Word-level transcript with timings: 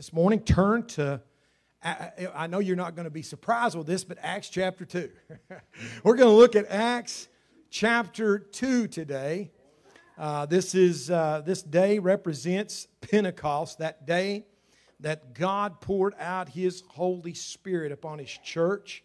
this 0.00 0.14
morning, 0.14 0.40
turn 0.40 0.82
to, 0.86 1.20
I 1.82 2.46
know 2.46 2.58
you're 2.58 2.74
not 2.74 2.94
going 2.94 3.04
to 3.04 3.10
be 3.10 3.20
surprised 3.20 3.76
with 3.76 3.86
this, 3.86 4.02
but 4.02 4.16
Acts 4.22 4.48
chapter 4.48 4.86
2. 4.86 5.10
We're 6.04 6.16
going 6.16 6.30
to 6.30 6.34
look 6.34 6.56
at 6.56 6.64
Acts 6.70 7.28
chapter 7.68 8.38
2 8.38 8.86
today. 8.86 9.50
Uh, 10.16 10.46
this, 10.46 10.74
is, 10.74 11.10
uh, 11.10 11.42
this 11.44 11.60
day 11.60 11.98
represents 11.98 12.88
Pentecost, 13.02 13.80
that 13.80 14.06
day 14.06 14.46
that 15.00 15.34
God 15.34 15.82
poured 15.82 16.14
out 16.18 16.48
His 16.48 16.82
Holy 16.88 17.34
Spirit 17.34 17.92
upon 17.92 18.20
His 18.20 18.30
church, 18.30 19.04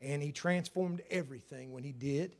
and 0.00 0.22
He 0.22 0.32
transformed 0.32 1.02
everything 1.10 1.70
when 1.70 1.84
He 1.84 1.92
did. 1.92 2.34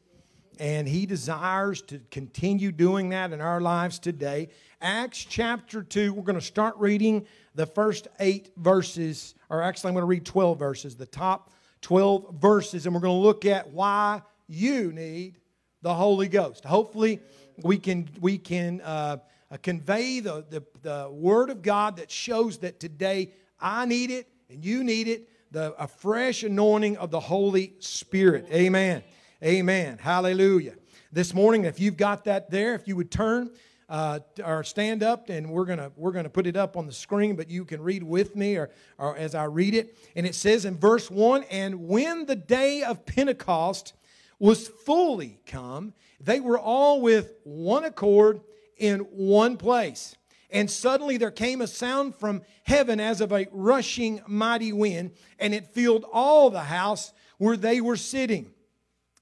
And 0.60 0.86
He 0.86 1.06
desires 1.06 1.80
to 1.82 2.00
continue 2.10 2.70
doing 2.70 3.08
that 3.08 3.32
in 3.32 3.40
our 3.40 3.62
lives 3.62 3.98
today. 3.98 4.50
Acts 4.82 5.24
chapter 5.24 5.82
2, 5.82 6.12
we're 6.12 6.22
going 6.22 6.38
to 6.38 6.44
start 6.44 6.74
reading 6.76 7.26
the 7.54 7.64
first 7.64 8.08
eight 8.20 8.52
verses, 8.58 9.34
or 9.48 9.62
actually, 9.62 9.88
I'm 9.88 9.94
going 9.94 10.02
to 10.02 10.06
read 10.06 10.26
12 10.26 10.58
verses, 10.58 10.96
the 10.96 11.06
top 11.06 11.50
12 11.80 12.34
verses, 12.34 12.84
and 12.84 12.94
we're 12.94 13.00
going 13.00 13.18
to 13.18 13.26
look 13.26 13.46
at 13.46 13.72
why 13.72 14.20
you 14.48 14.92
need 14.92 15.38
the 15.80 15.94
Holy 15.94 16.28
Ghost. 16.28 16.64
Hopefully, 16.64 17.20
we 17.62 17.78
can, 17.78 18.06
we 18.20 18.36
can 18.36 18.82
uh, 18.82 19.16
convey 19.62 20.20
the, 20.20 20.44
the, 20.50 20.62
the 20.82 21.10
Word 21.10 21.48
of 21.48 21.62
God 21.62 21.96
that 21.96 22.10
shows 22.10 22.58
that 22.58 22.78
today 22.78 23.32
I 23.58 23.86
need 23.86 24.10
it 24.10 24.28
and 24.50 24.62
you 24.62 24.84
need 24.84 25.08
it, 25.08 25.26
the, 25.52 25.74
a 25.78 25.88
fresh 25.88 26.42
anointing 26.42 26.98
of 26.98 27.10
the 27.10 27.20
Holy 27.20 27.72
Spirit. 27.78 28.46
Amen. 28.52 29.02
Amen. 29.42 29.96
Hallelujah. 29.96 30.74
This 31.10 31.32
morning, 31.32 31.64
if 31.64 31.80
you've 31.80 31.96
got 31.96 32.24
that 32.24 32.50
there, 32.50 32.74
if 32.74 32.86
you 32.86 32.94
would 32.96 33.10
turn 33.10 33.50
uh, 33.88 34.18
or 34.44 34.62
stand 34.62 35.02
up, 35.02 35.30
and 35.30 35.48
we're 35.48 35.64
gonna 35.64 35.90
we're 35.96 36.12
gonna 36.12 36.28
put 36.28 36.46
it 36.46 36.58
up 36.58 36.76
on 36.76 36.84
the 36.84 36.92
screen, 36.92 37.36
but 37.36 37.48
you 37.48 37.64
can 37.64 37.80
read 37.80 38.02
with 38.02 38.36
me 38.36 38.56
or, 38.56 38.68
or 38.98 39.16
as 39.16 39.34
I 39.34 39.44
read 39.44 39.74
it. 39.74 39.96
And 40.14 40.26
it 40.26 40.34
says 40.34 40.66
in 40.66 40.76
verse 40.76 41.10
one, 41.10 41.44
and 41.44 41.88
when 41.88 42.26
the 42.26 42.36
day 42.36 42.82
of 42.82 43.06
Pentecost 43.06 43.94
was 44.38 44.68
fully 44.68 45.40
come, 45.46 45.94
they 46.20 46.40
were 46.40 46.58
all 46.58 47.00
with 47.00 47.32
one 47.44 47.84
accord 47.84 48.42
in 48.76 48.98
one 48.98 49.56
place. 49.56 50.16
And 50.50 50.70
suddenly 50.70 51.16
there 51.16 51.30
came 51.30 51.62
a 51.62 51.66
sound 51.66 52.14
from 52.14 52.42
heaven 52.64 53.00
as 53.00 53.22
of 53.22 53.32
a 53.32 53.46
rushing 53.52 54.20
mighty 54.26 54.74
wind, 54.74 55.12
and 55.38 55.54
it 55.54 55.68
filled 55.68 56.04
all 56.12 56.50
the 56.50 56.64
house 56.64 57.14
where 57.38 57.56
they 57.56 57.80
were 57.80 57.96
sitting. 57.96 58.52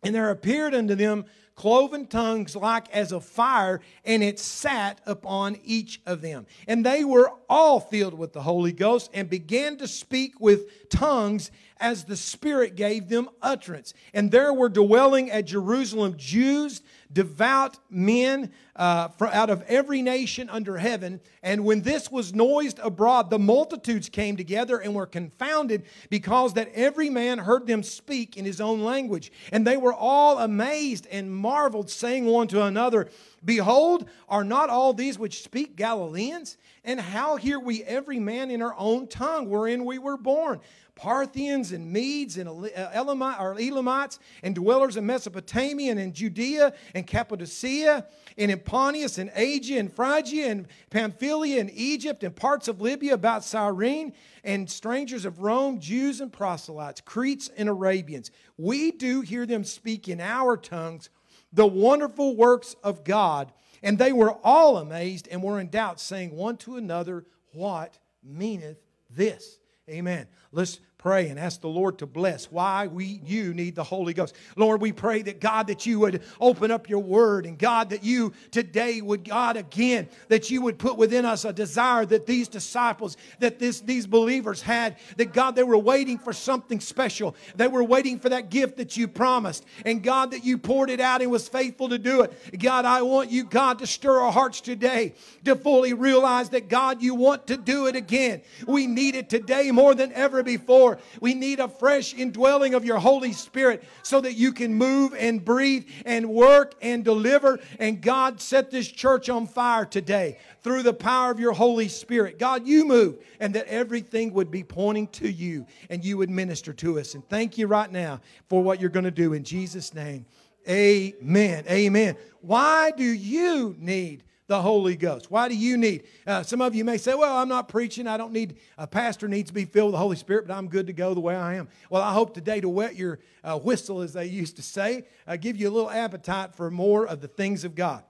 And 0.02 0.14
there 0.14 0.30
appeared 0.30 0.74
unto 0.74 0.94
them 0.94 1.24
cloven 1.58 2.06
tongues 2.06 2.54
like 2.54 2.88
as 2.94 3.10
of 3.10 3.24
fire, 3.24 3.80
and 4.04 4.22
it 4.22 4.38
sat 4.38 5.00
upon 5.04 5.58
each 5.64 6.00
of 6.06 6.20
them. 6.20 6.46
And 6.68 6.86
they 6.86 7.04
were 7.04 7.32
all 7.48 7.80
filled 7.80 8.14
with 8.14 8.32
the 8.32 8.42
Holy 8.42 8.70
Ghost 8.72 9.10
and 9.12 9.28
began 9.28 9.76
to 9.78 9.88
speak 9.88 10.40
with 10.40 10.88
tongues 10.88 11.50
as 11.80 12.04
the 12.04 12.16
Spirit 12.16 12.76
gave 12.76 13.08
them 13.08 13.28
utterance. 13.42 13.92
And 14.14 14.30
there 14.30 14.54
were 14.54 14.68
dwelling 14.68 15.30
at 15.30 15.46
Jerusalem 15.46 16.14
Jews 16.16 16.80
devout 17.12 17.78
men 17.90 18.52
uh, 18.76 19.08
out 19.20 19.50
of 19.50 19.62
every 19.62 20.02
nation 20.02 20.48
under 20.50 20.78
heaven. 20.78 21.20
And 21.42 21.64
when 21.64 21.82
this 21.82 22.10
was 22.10 22.34
noised 22.34 22.78
abroad, 22.80 23.30
the 23.30 23.38
multitudes 23.38 24.08
came 24.08 24.36
together 24.36 24.78
and 24.78 24.94
were 24.94 25.06
confounded 25.06 25.84
because 26.10 26.54
that 26.54 26.70
every 26.74 27.10
man 27.10 27.38
heard 27.38 27.66
them 27.66 27.82
speak 27.82 28.36
in 28.36 28.44
his 28.44 28.60
own 28.60 28.82
language. 28.82 29.32
And 29.52 29.66
they 29.66 29.76
were 29.76 29.94
all 29.94 30.38
amazed 30.38 31.06
and 31.10 31.34
marveled, 31.34 31.90
saying 31.90 32.26
one 32.26 32.48
to 32.48 32.64
another, 32.64 33.08
Behold, 33.44 34.08
are 34.28 34.44
not 34.44 34.68
all 34.68 34.92
these 34.92 35.18
which 35.18 35.42
speak 35.42 35.76
Galileans? 35.76 36.56
And 36.84 37.00
how 37.00 37.36
hear 37.36 37.60
we 37.60 37.84
every 37.84 38.18
man 38.18 38.50
in 38.50 38.62
our 38.62 38.74
own 38.76 39.06
tongue 39.08 39.48
wherein 39.48 39.84
we 39.84 39.98
were 39.98 40.16
born? 40.16 40.60
Parthians 40.98 41.70
and 41.70 41.90
Medes 41.90 42.36
and 42.36 42.48
uh, 42.48 42.90
Elamites 42.92 44.18
and 44.42 44.54
dwellers 44.54 44.96
in 44.96 45.06
Mesopotamia 45.06 45.92
and 45.92 46.00
in 46.00 46.12
Judea 46.12 46.74
and 46.94 47.06
Cappadocia 47.06 48.04
and 48.36 48.50
in 48.50 48.58
Pontus 48.58 49.16
and 49.16 49.30
Asia 49.34 49.78
and 49.78 49.92
Phrygia 49.92 50.50
and 50.50 50.66
Pamphylia 50.90 51.60
and 51.60 51.70
Egypt 51.70 52.24
and 52.24 52.34
parts 52.34 52.66
of 52.66 52.80
Libya 52.80 53.14
about 53.14 53.44
Cyrene 53.44 54.12
and 54.42 54.68
strangers 54.68 55.24
of 55.24 55.40
Rome, 55.40 55.78
Jews 55.78 56.20
and 56.20 56.32
proselytes, 56.32 57.00
Cretes 57.00 57.48
and 57.56 57.68
Arabians. 57.68 58.32
We 58.56 58.90
do 58.90 59.20
hear 59.20 59.46
them 59.46 59.62
speak 59.62 60.08
in 60.08 60.20
our 60.20 60.56
tongues 60.56 61.10
the 61.52 61.66
wonderful 61.66 62.36
works 62.36 62.74
of 62.82 63.04
God. 63.04 63.52
And 63.82 63.98
they 63.98 64.12
were 64.12 64.32
all 64.42 64.78
amazed 64.78 65.28
and 65.30 65.42
were 65.42 65.60
in 65.60 65.70
doubt, 65.70 66.00
saying 66.00 66.34
one 66.34 66.56
to 66.58 66.76
another, 66.76 67.24
What 67.52 67.98
meaneth 68.24 68.78
this? 69.08 69.60
Amen. 69.88 70.26
Let's 70.52 70.80
pray 70.98 71.28
and 71.28 71.38
ask 71.38 71.60
the 71.60 71.68
Lord 71.68 71.98
to 71.98 72.06
bless 72.06 72.50
why 72.50 72.88
we 72.88 73.20
you 73.24 73.54
need 73.54 73.76
the 73.76 73.84
Holy 73.84 74.12
Ghost. 74.12 74.34
Lord, 74.56 74.80
we 74.80 74.90
pray 74.90 75.22
that 75.22 75.40
God 75.40 75.68
that 75.68 75.86
you 75.86 76.00
would 76.00 76.24
open 76.40 76.72
up 76.72 76.88
your 76.88 76.98
word 76.98 77.46
and 77.46 77.56
God 77.56 77.90
that 77.90 78.02
you 78.02 78.32
today 78.50 79.00
would 79.00 79.22
God 79.22 79.56
again 79.56 80.08
that 80.26 80.50
you 80.50 80.60
would 80.62 80.76
put 80.76 80.96
within 80.96 81.24
us 81.24 81.44
a 81.44 81.52
desire 81.52 82.04
that 82.06 82.26
these 82.26 82.48
disciples 82.48 83.16
that 83.38 83.60
this 83.60 83.80
these 83.80 84.08
believers 84.08 84.60
had 84.60 84.96
that 85.18 85.32
God 85.32 85.54
they 85.54 85.62
were 85.62 85.78
waiting 85.78 86.18
for 86.18 86.32
something 86.32 86.80
special. 86.80 87.36
They 87.54 87.68
were 87.68 87.84
waiting 87.84 88.18
for 88.18 88.30
that 88.30 88.50
gift 88.50 88.78
that 88.78 88.96
you 88.96 89.06
promised 89.06 89.64
and 89.86 90.02
God 90.02 90.32
that 90.32 90.44
you 90.44 90.58
poured 90.58 90.90
it 90.90 90.98
out 90.98 91.22
and 91.22 91.30
was 91.30 91.46
faithful 91.48 91.90
to 91.90 91.98
do 91.98 92.22
it. 92.22 92.58
God, 92.58 92.84
I 92.84 93.02
want 93.02 93.30
you 93.30 93.44
God 93.44 93.78
to 93.78 93.86
stir 93.86 94.18
our 94.18 94.32
hearts 94.32 94.60
today 94.60 95.14
to 95.44 95.54
fully 95.54 95.92
realize 95.92 96.48
that 96.48 96.68
God 96.68 97.02
you 97.02 97.14
want 97.14 97.46
to 97.46 97.56
do 97.56 97.86
it 97.86 97.94
again. 97.94 98.42
We 98.66 98.88
need 98.88 99.14
it 99.14 99.30
today 99.30 99.70
more 99.70 99.94
than 99.94 100.12
ever 100.12 100.42
before. 100.42 100.87
We 101.20 101.34
need 101.34 101.60
a 101.60 101.68
fresh 101.68 102.14
indwelling 102.14 102.74
of 102.74 102.84
your 102.84 102.98
Holy 102.98 103.32
Spirit 103.32 103.84
so 104.02 104.20
that 104.20 104.34
you 104.34 104.52
can 104.52 104.74
move 104.74 105.14
and 105.14 105.44
breathe 105.44 105.88
and 106.06 106.30
work 106.30 106.74
and 106.80 107.04
deliver. 107.04 107.58
And 107.78 108.00
God, 108.00 108.40
set 108.40 108.70
this 108.70 108.88
church 108.88 109.28
on 109.28 109.46
fire 109.46 109.84
today 109.84 110.38
through 110.62 110.82
the 110.82 110.92
power 110.92 111.30
of 111.30 111.40
your 111.40 111.52
Holy 111.52 111.88
Spirit. 111.88 112.38
God, 112.38 112.66
you 112.66 112.86
move 112.86 113.18
and 113.40 113.54
that 113.54 113.66
everything 113.66 114.32
would 114.34 114.50
be 114.50 114.64
pointing 114.64 115.08
to 115.08 115.30
you 115.30 115.66
and 115.90 116.04
you 116.04 116.16
would 116.18 116.30
minister 116.30 116.72
to 116.74 116.98
us. 116.98 117.14
And 117.14 117.28
thank 117.28 117.58
you 117.58 117.66
right 117.66 117.90
now 117.90 118.20
for 118.48 118.62
what 118.62 118.80
you're 118.80 118.90
going 118.90 119.04
to 119.04 119.10
do 119.10 119.32
in 119.32 119.44
Jesus' 119.44 119.94
name. 119.94 120.26
Amen. 120.68 121.64
Amen. 121.68 122.16
Why 122.40 122.90
do 122.90 123.04
you 123.04 123.74
need 123.78 124.22
the 124.48 124.60
Holy 124.60 124.96
Ghost. 124.96 125.30
Why 125.30 125.46
do 125.46 125.54
you 125.54 125.76
need? 125.76 126.04
Uh, 126.26 126.42
some 126.42 126.60
of 126.60 126.74
you 126.74 126.84
may 126.84 126.96
say, 126.96 127.14
well, 127.14 127.36
I'm 127.36 127.48
not 127.48 127.68
preaching. 127.68 128.06
I 128.06 128.16
don't 128.16 128.32
need, 128.32 128.56
a 128.76 128.86
pastor 128.86 129.28
needs 129.28 129.50
to 129.50 129.54
be 129.54 129.66
filled 129.66 129.88
with 129.88 129.92
the 129.92 129.98
Holy 129.98 130.16
Spirit, 130.16 130.48
but 130.48 130.54
I'm 130.54 130.68
good 130.68 130.86
to 130.88 130.92
go 130.92 131.14
the 131.14 131.20
way 131.20 131.36
I 131.36 131.54
am. 131.54 131.68
Well, 131.90 132.02
I 132.02 132.12
hope 132.12 132.34
today 132.34 132.60
to 132.60 132.68
wet 132.68 132.96
your 132.96 133.20
uh, 133.44 133.58
whistle, 133.58 134.00
as 134.00 134.14
they 134.14 134.24
used 134.24 134.56
to 134.56 134.62
say, 134.62 135.04
uh, 135.26 135.36
give 135.36 135.56
you 135.56 135.68
a 135.68 135.70
little 135.70 135.90
appetite 135.90 136.54
for 136.54 136.70
more 136.70 137.06
of 137.06 137.20
the 137.20 137.28
things 137.28 137.62
of 137.62 137.74
God. 137.74 138.02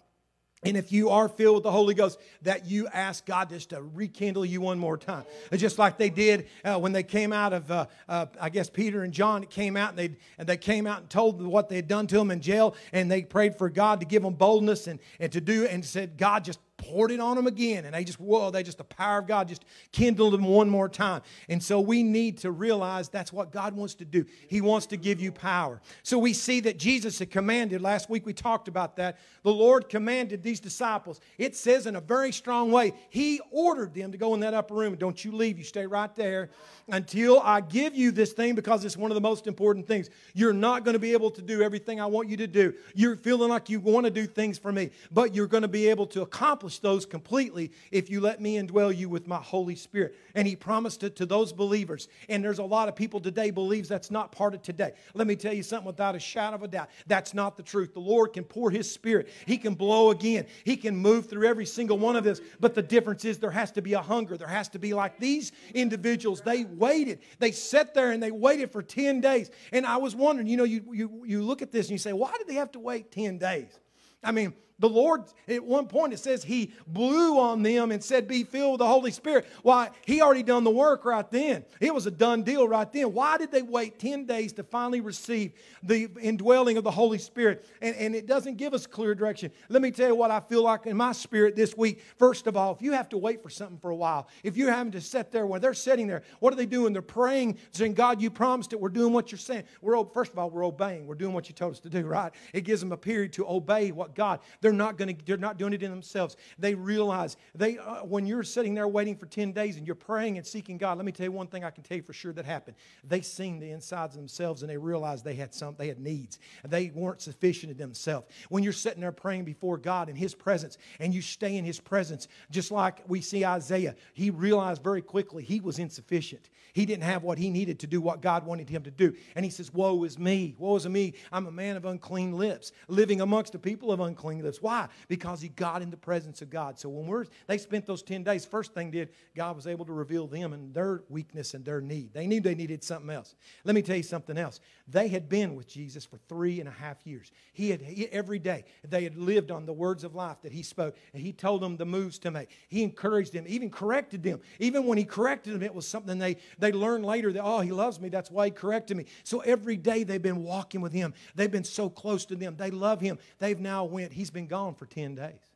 And 0.64 0.76
if 0.76 0.90
you 0.90 1.10
are 1.10 1.28
filled 1.28 1.56
with 1.56 1.62
the 1.62 1.70
Holy 1.70 1.94
Ghost, 1.94 2.18
that 2.42 2.66
you 2.66 2.88
ask 2.88 3.24
God 3.24 3.50
just 3.50 3.70
to 3.70 3.80
rekindle 3.80 4.44
you 4.44 4.60
one 4.60 4.78
more 4.78 4.96
time. 4.96 5.24
Just 5.54 5.78
like 5.78 5.98
they 5.98 6.10
did 6.10 6.48
uh, 6.64 6.78
when 6.78 6.92
they 6.92 7.04
came 7.04 7.32
out 7.32 7.52
of, 7.52 7.70
uh, 7.70 7.86
uh, 8.08 8.26
I 8.40 8.48
guess, 8.48 8.68
Peter 8.68 9.02
and 9.02 9.12
John 9.12 9.44
came 9.44 9.76
out 9.76 9.90
and 9.90 9.98
they, 9.98 10.16
and 10.36 10.48
they 10.48 10.56
came 10.56 10.86
out 10.86 11.00
and 11.00 11.10
told 11.10 11.40
what 11.40 11.68
they 11.68 11.76
had 11.76 11.86
done 11.86 12.08
to 12.08 12.16
them 12.16 12.30
in 12.30 12.40
jail. 12.40 12.74
And 12.92 13.10
they 13.10 13.22
prayed 13.22 13.56
for 13.56 13.70
God 13.70 14.00
to 14.00 14.06
give 14.06 14.22
them 14.22 14.34
boldness 14.34 14.88
and, 14.88 14.98
and 15.20 15.30
to 15.32 15.40
do, 15.40 15.66
and 15.66 15.84
said, 15.84 16.16
God, 16.16 16.44
just 16.44 16.58
poured 16.78 17.10
it 17.10 17.20
on 17.20 17.36
them 17.36 17.46
again. 17.46 17.84
And 17.84 17.94
they 17.94 18.04
just, 18.04 18.18
whoa, 18.18 18.50
they 18.50 18.62
just, 18.62 18.78
the 18.78 18.84
power 18.84 19.18
of 19.18 19.26
God 19.26 19.48
just 19.48 19.64
kindled 19.92 20.32
them 20.32 20.44
one 20.44 20.70
more 20.70 20.88
time. 20.88 21.22
And 21.48 21.62
so 21.62 21.80
we 21.80 22.02
need 22.02 22.38
to 22.38 22.50
realize 22.50 23.08
that's 23.08 23.32
what 23.32 23.52
God 23.52 23.74
wants 23.76 23.94
to 23.96 24.04
do. 24.04 24.24
He 24.48 24.60
wants 24.60 24.86
to 24.86 24.96
give 24.96 25.20
you 25.20 25.30
power. 25.30 25.82
So 26.02 26.18
we 26.18 26.32
see 26.32 26.60
that 26.60 26.78
Jesus 26.78 27.18
had 27.18 27.30
commanded, 27.30 27.82
last 27.82 28.08
week 28.08 28.24
we 28.24 28.32
talked 28.32 28.68
about 28.68 28.96
that. 28.96 29.18
The 29.42 29.52
Lord 29.52 29.88
commanded 29.88 30.42
these 30.42 30.60
disciples. 30.60 31.20
It 31.36 31.56
says 31.56 31.86
in 31.86 31.96
a 31.96 32.00
very 32.00 32.32
strong 32.32 32.70
way, 32.70 32.94
He 33.10 33.40
ordered 33.50 33.92
them 33.92 34.12
to 34.12 34.18
go 34.18 34.34
in 34.34 34.40
that 34.40 34.54
upper 34.54 34.74
room. 34.74 34.94
Don't 34.96 35.22
you 35.24 35.32
leave, 35.32 35.58
you 35.58 35.64
stay 35.64 35.86
right 35.86 36.14
there 36.14 36.50
until 36.90 37.40
I 37.40 37.60
give 37.60 37.94
you 37.94 38.10
this 38.12 38.32
thing 38.32 38.54
because 38.54 38.84
it's 38.84 38.96
one 38.96 39.10
of 39.10 39.16
the 39.16 39.20
most 39.20 39.46
important 39.46 39.86
things. 39.86 40.08
You're 40.32 40.52
not 40.52 40.84
going 40.84 40.94
to 40.94 40.98
be 40.98 41.12
able 41.12 41.30
to 41.32 41.42
do 41.42 41.60
everything 41.60 42.00
I 42.00 42.06
want 42.06 42.28
you 42.28 42.36
to 42.38 42.46
do. 42.46 42.72
You're 42.94 43.16
feeling 43.16 43.48
like 43.48 43.68
you 43.68 43.80
want 43.80 44.06
to 44.06 44.10
do 44.10 44.26
things 44.26 44.58
for 44.58 44.72
me, 44.72 44.90
but 45.10 45.34
you're 45.34 45.46
going 45.46 45.62
to 45.62 45.68
be 45.68 45.88
able 45.88 46.06
to 46.08 46.22
accomplish 46.22 46.67
those 46.76 47.06
completely 47.06 47.72
if 47.90 48.10
you 48.10 48.20
let 48.20 48.42
me 48.42 48.56
indwell 48.56 48.94
you 48.94 49.08
with 49.08 49.26
my 49.26 49.38
Holy 49.38 49.74
Spirit. 49.74 50.14
And 50.34 50.46
he 50.46 50.54
promised 50.54 51.02
it 51.02 51.16
to 51.16 51.26
those 51.26 51.52
believers. 51.52 52.08
And 52.28 52.44
there's 52.44 52.58
a 52.58 52.64
lot 52.64 52.88
of 52.88 52.96
people 52.96 53.20
today 53.20 53.50
believes 53.50 53.88
that's 53.88 54.10
not 54.10 54.32
part 54.32 54.54
of 54.54 54.62
today. 54.62 54.92
Let 55.14 55.26
me 55.26 55.36
tell 55.36 55.54
you 55.54 55.62
something 55.62 55.86
without 55.86 56.14
a 56.14 56.20
shadow 56.20 56.56
of 56.56 56.62
a 56.62 56.68
doubt. 56.68 56.90
That's 57.06 57.32
not 57.32 57.56
the 57.56 57.62
truth. 57.62 57.94
The 57.94 58.00
Lord 58.00 58.34
can 58.34 58.44
pour 58.44 58.70
his 58.70 58.92
spirit. 58.92 59.28
He 59.46 59.56
can 59.56 59.74
blow 59.74 60.10
again. 60.10 60.46
He 60.64 60.76
can 60.76 60.96
move 60.96 61.30
through 61.30 61.46
every 61.46 61.66
single 61.66 61.98
one 61.98 62.16
of 62.16 62.26
us. 62.26 62.40
But 62.60 62.74
the 62.74 62.82
difference 62.82 63.24
is 63.24 63.38
there 63.38 63.50
has 63.50 63.72
to 63.72 63.82
be 63.82 63.94
a 63.94 64.02
hunger. 64.02 64.36
There 64.36 64.46
has 64.48 64.68
to 64.70 64.78
be 64.78 64.92
like 64.92 65.18
these 65.18 65.52
individuals. 65.74 66.42
They 66.42 66.64
waited. 66.64 67.20
They 67.38 67.52
sat 67.52 67.94
there 67.94 68.10
and 68.10 68.22
they 68.22 68.30
waited 68.30 68.72
for 68.72 68.82
10 68.82 69.20
days. 69.20 69.50
And 69.72 69.86
I 69.86 69.96
was 69.96 70.14
wondering, 70.14 70.48
you 70.48 70.56
know, 70.56 70.64
you, 70.64 70.82
you, 70.92 71.22
you 71.24 71.42
look 71.42 71.62
at 71.62 71.72
this 71.72 71.86
and 71.86 71.92
you 71.92 71.98
say, 71.98 72.12
why 72.12 72.32
did 72.36 72.46
they 72.46 72.54
have 72.54 72.72
to 72.72 72.80
wait 72.80 73.12
10 73.12 73.38
days? 73.38 73.78
I 74.22 74.32
mean, 74.32 74.52
The 74.80 74.88
Lord, 74.88 75.24
at 75.48 75.64
one 75.64 75.88
point, 75.88 76.12
it 76.12 76.18
says 76.18 76.44
He 76.44 76.72
blew 76.86 77.38
on 77.38 77.62
them 77.62 77.90
and 77.90 78.02
said, 78.02 78.28
Be 78.28 78.44
filled 78.44 78.72
with 78.72 78.78
the 78.78 78.86
Holy 78.86 79.10
Spirit. 79.10 79.46
Why? 79.62 79.90
He 80.06 80.22
already 80.22 80.44
done 80.44 80.62
the 80.62 80.70
work 80.70 81.04
right 81.04 81.28
then. 81.30 81.64
It 81.80 81.92
was 81.92 82.06
a 82.06 82.12
done 82.12 82.44
deal 82.44 82.68
right 82.68 82.90
then. 82.92 83.12
Why 83.12 83.38
did 83.38 83.50
they 83.50 83.62
wait 83.62 83.98
10 83.98 84.26
days 84.26 84.52
to 84.54 84.62
finally 84.62 85.00
receive 85.00 85.52
the 85.82 86.08
indwelling 86.20 86.76
of 86.76 86.84
the 86.84 86.92
Holy 86.92 87.18
Spirit? 87.18 87.66
And, 87.82 87.96
and 87.96 88.14
it 88.14 88.26
doesn't 88.26 88.56
give 88.56 88.72
us 88.72 88.86
clear 88.86 89.16
direction. 89.16 89.50
Let 89.68 89.82
me 89.82 89.90
tell 89.90 90.08
you 90.08 90.14
what 90.14 90.30
I 90.30 90.38
feel 90.38 90.62
like 90.62 90.86
in 90.86 90.96
my 90.96 91.12
spirit 91.12 91.56
this 91.56 91.76
week. 91.76 92.00
First 92.16 92.46
of 92.46 92.56
all, 92.56 92.72
if 92.72 92.80
you 92.80 92.92
have 92.92 93.08
to 93.08 93.18
wait 93.18 93.42
for 93.42 93.50
something 93.50 93.78
for 93.78 93.90
a 93.90 93.96
while, 93.96 94.28
if 94.44 94.56
you're 94.56 94.70
having 94.70 94.92
to 94.92 95.00
sit 95.00 95.32
there 95.32 95.44
when 95.44 95.60
they're 95.60 95.74
sitting 95.74 96.06
there, 96.06 96.22
what 96.38 96.52
are 96.52 96.56
they 96.56 96.66
doing? 96.66 96.92
They're 96.92 97.02
praying, 97.02 97.58
saying, 97.72 97.94
God, 97.94 98.20
you 98.20 98.30
promised 98.30 98.72
it. 98.72 98.80
We're 98.80 98.90
doing 98.90 99.12
what 99.12 99.32
you're 99.32 99.38
saying. 99.40 99.64
We're, 99.80 100.04
first 100.04 100.32
of 100.32 100.38
all, 100.38 100.50
we're 100.50 100.64
obeying. 100.64 101.06
We're 101.06 101.16
doing 101.16 101.32
what 101.34 101.48
you 101.48 101.54
told 101.54 101.72
us 101.72 101.80
to 101.80 101.90
do, 101.90 102.06
right? 102.06 102.32
It 102.52 102.60
gives 102.60 102.80
them 102.80 102.92
a 102.92 102.96
period 102.96 103.32
to 103.34 103.48
obey 103.48 103.90
what 103.90 104.14
God. 104.14 104.38
They're 104.60 104.67
not 104.72 104.96
going 104.96 105.16
to, 105.16 105.24
they're 105.24 105.36
not 105.36 105.58
doing 105.58 105.72
it 105.72 105.82
in 105.82 105.90
themselves. 105.90 106.36
They 106.58 106.74
realize 106.74 107.36
they, 107.54 107.78
uh, 107.78 108.04
when 108.04 108.26
you're 108.26 108.42
sitting 108.42 108.74
there 108.74 108.88
waiting 108.88 109.16
for 109.16 109.26
10 109.26 109.52
days 109.52 109.76
and 109.76 109.86
you're 109.86 109.94
praying 109.96 110.36
and 110.38 110.46
seeking 110.46 110.78
God, 110.78 110.98
let 110.98 111.04
me 111.04 111.12
tell 111.12 111.24
you 111.24 111.32
one 111.32 111.46
thing 111.46 111.64
I 111.64 111.70
can 111.70 111.84
tell 111.84 111.96
you 111.96 112.02
for 112.02 112.12
sure 112.12 112.32
that 112.32 112.44
happened. 112.44 112.76
They 113.04 113.20
seen 113.20 113.58
the 113.60 113.70
insides 113.70 114.14
of 114.14 114.20
themselves 114.20 114.62
and 114.62 114.70
they 114.70 114.76
realized 114.76 115.24
they 115.24 115.34
had 115.34 115.54
some, 115.54 115.74
they 115.78 115.88
had 115.88 115.98
needs. 115.98 116.38
They 116.64 116.90
weren't 116.94 117.20
sufficient 117.20 117.72
in 117.72 117.78
themselves. 117.78 118.26
When 118.48 118.62
you're 118.62 118.72
sitting 118.72 119.00
there 119.00 119.12
praying 119.12 119.44
before 119.44 119.78
God 119.78 120.08
in 120.08 120.16
His 120.16 120.34
presence 120.34 120.78
and 121.00 121.14
you 121.14 121.22
stay 121.22 121.56
in 121.56 121.64
His 121.64 121.80
presence, 121.80 122.28
just 122.50 122.70
like 122.70 123.02
we 123.06 123.20
see 123.20 123.44
Isaiah, 123.44 123.94
he 124.14 124.30
realized 124.30 124.82
very 124.82 125.02
quickly 125.02 125.42
he 125.42 125.60
was 125.60 125.78
insufficient. 125.78 126.48
He 126.72 126.86
didn't 126.86 127.04
have 127.04 127.22
what 127.22 127.38
he 127.38 127.50
needed 127.50 127.80
to 127.80 127.86
do 127.86 128.00
what 128.00 128.22
God 128.22 128.46
wanted 128.46 128.68
him 128.68 128.82
to 128.84 128.90
do. 128.90 129.14
And 129.34 129.44
he 129.44 129.50
says, 129.50 129.72
Woe 129.72 130.04
is 130.04 130.18
me, 130.18 130.54
woe 130.58 130.76
is 130.76 130.88
me. 130.88 131.14
I'm 131.32 131.46
a 131.46 131.50
man 131.50 131.76
of 131.76 131.84
unclean 131.84 132.32
lips, 132.32 132.72
living 132.88 133.20
amongst 133.20 133.52
the 133.52 133.58
people 133.58 133.90
of 133.90 134.00
unclean 134.00 134.42
lips. 134.42 134.57
Why? 134.62 134.88
Because 135.08 135.40
he 135.40 135.48
got 135.48 135.82
in 135.82 135.90
the 135.90 135.96
presence 135.96 136.42
of 136.42 136.50
God. 136.50 136.78
So 136.78 136.88
when 136.88 137.06
we're, 137.06 137.24
they 137.46 137.58
spent 137.58 137.86
those 137.86 138.02
10 138.02 138.22
days, 138.22 138.44
first 138.44 138.74
thing 138.74 138.90
did, 138.90 139.10
God 139.36 139.56
was 139.56 139.66
able 139.66 139.84
to 139.86 139.92
reveal 139.92 140.26
them 140.26 140.52
and 140.52 140.72
their 140.74 141.02
weakness 141.08 141.54
and 141.54 141.64
their 141.64 141.80
need. 141.80 142.12
They 142.12 142.26
knew 142.26 142.40
they 142.40 142.54
needed 142.54 142.82
something 142.84 143.10
else. 143.10 143.34
Let 143.64 143.74
me 143.74 143.82
tell 143.82 143.96
you 143.96 144.02
something 144.02 144.36
else. 144.36 144.60
They 144.86 145.08
had 145.08 145.28
been 145.28 145.54
with 145.54 145.68
Jesus 145.68 146.04
for 146.04 146.18
three 146.28 146.60
and 146.60 146.68
a 146.68 146.72
half 146.72 147.06
years. 147.06 147.30
He 147.52 147.70
had, 147.70 147.82
he, 147.82 148.06
every 148.08 148.38
day, 148.38 148.64
they 148.88 149.04
had 149.04 149.16
lived 149.16 149.50
on 149.50 149.66
the 149.66 149.72
words 149.72 150.04
of 150.04 150.14
life 150.14 150.42
that 150.42 150.52
he 150.52 150.62
spoke. 150.62 150.96
And 151.12 151.22
he 151.22 151.32
told 151.32 151.62
them 151.62 151.76
the 151.76 151.86
moves 151.86 152.18
to 152.20 152.30
make. 152.30 152.50
He 152.68 152.82
encouraged 152.82 153.32
them, 153.32 153.44
even 153.46 153.70
corrected 153.70 154.22
them. 154.22 154.40
Even 154.58 154.86
when 154.86 154.98
he 154.98 155.04
corrected 155.04 155.54
them, 155.54 155.62
it 155.62 155.74
was 155.74 155.86
something 155.86 156.18
they, 156.18 156.36
they 156.58 156.72
learned 156.72 157.04
later 157.04 157.32
that, 157.32 157.42
oh, 157.42 157.60
he 157.60 157.72
loves 157.72 158.00
me. 158.00 158.08
That's 158.08 158.30
why 158.30 158.46
he 158.46 158.50
corrected 158.50 158.96
me. 158.96 159.06
So 159.24 159.40
every 159.40 159.76
day 159.76 160.04
they've 160.04 160.20
been 160.20 160.42
walking 160.42 160.80
with 160.80 160.92
him. 160.92 161.14
They've 161.34 161.50
been 161.50 161.64
so 161.64 161.88
close 161.88 162.24
to 162.26 162.36
them. 162.36 162.56
They 162.56 162.70
love 162.70 163.00
him. 163.00 163.18
They've 163.38 163.58
now 163.58 163.84
went, 163.84 164.12
he's 164.12 164.30
been 164.30 164.47
gone 164.48 164.74
for 164.74 164.86
10 164.86 165.14
days. 165.14 165.48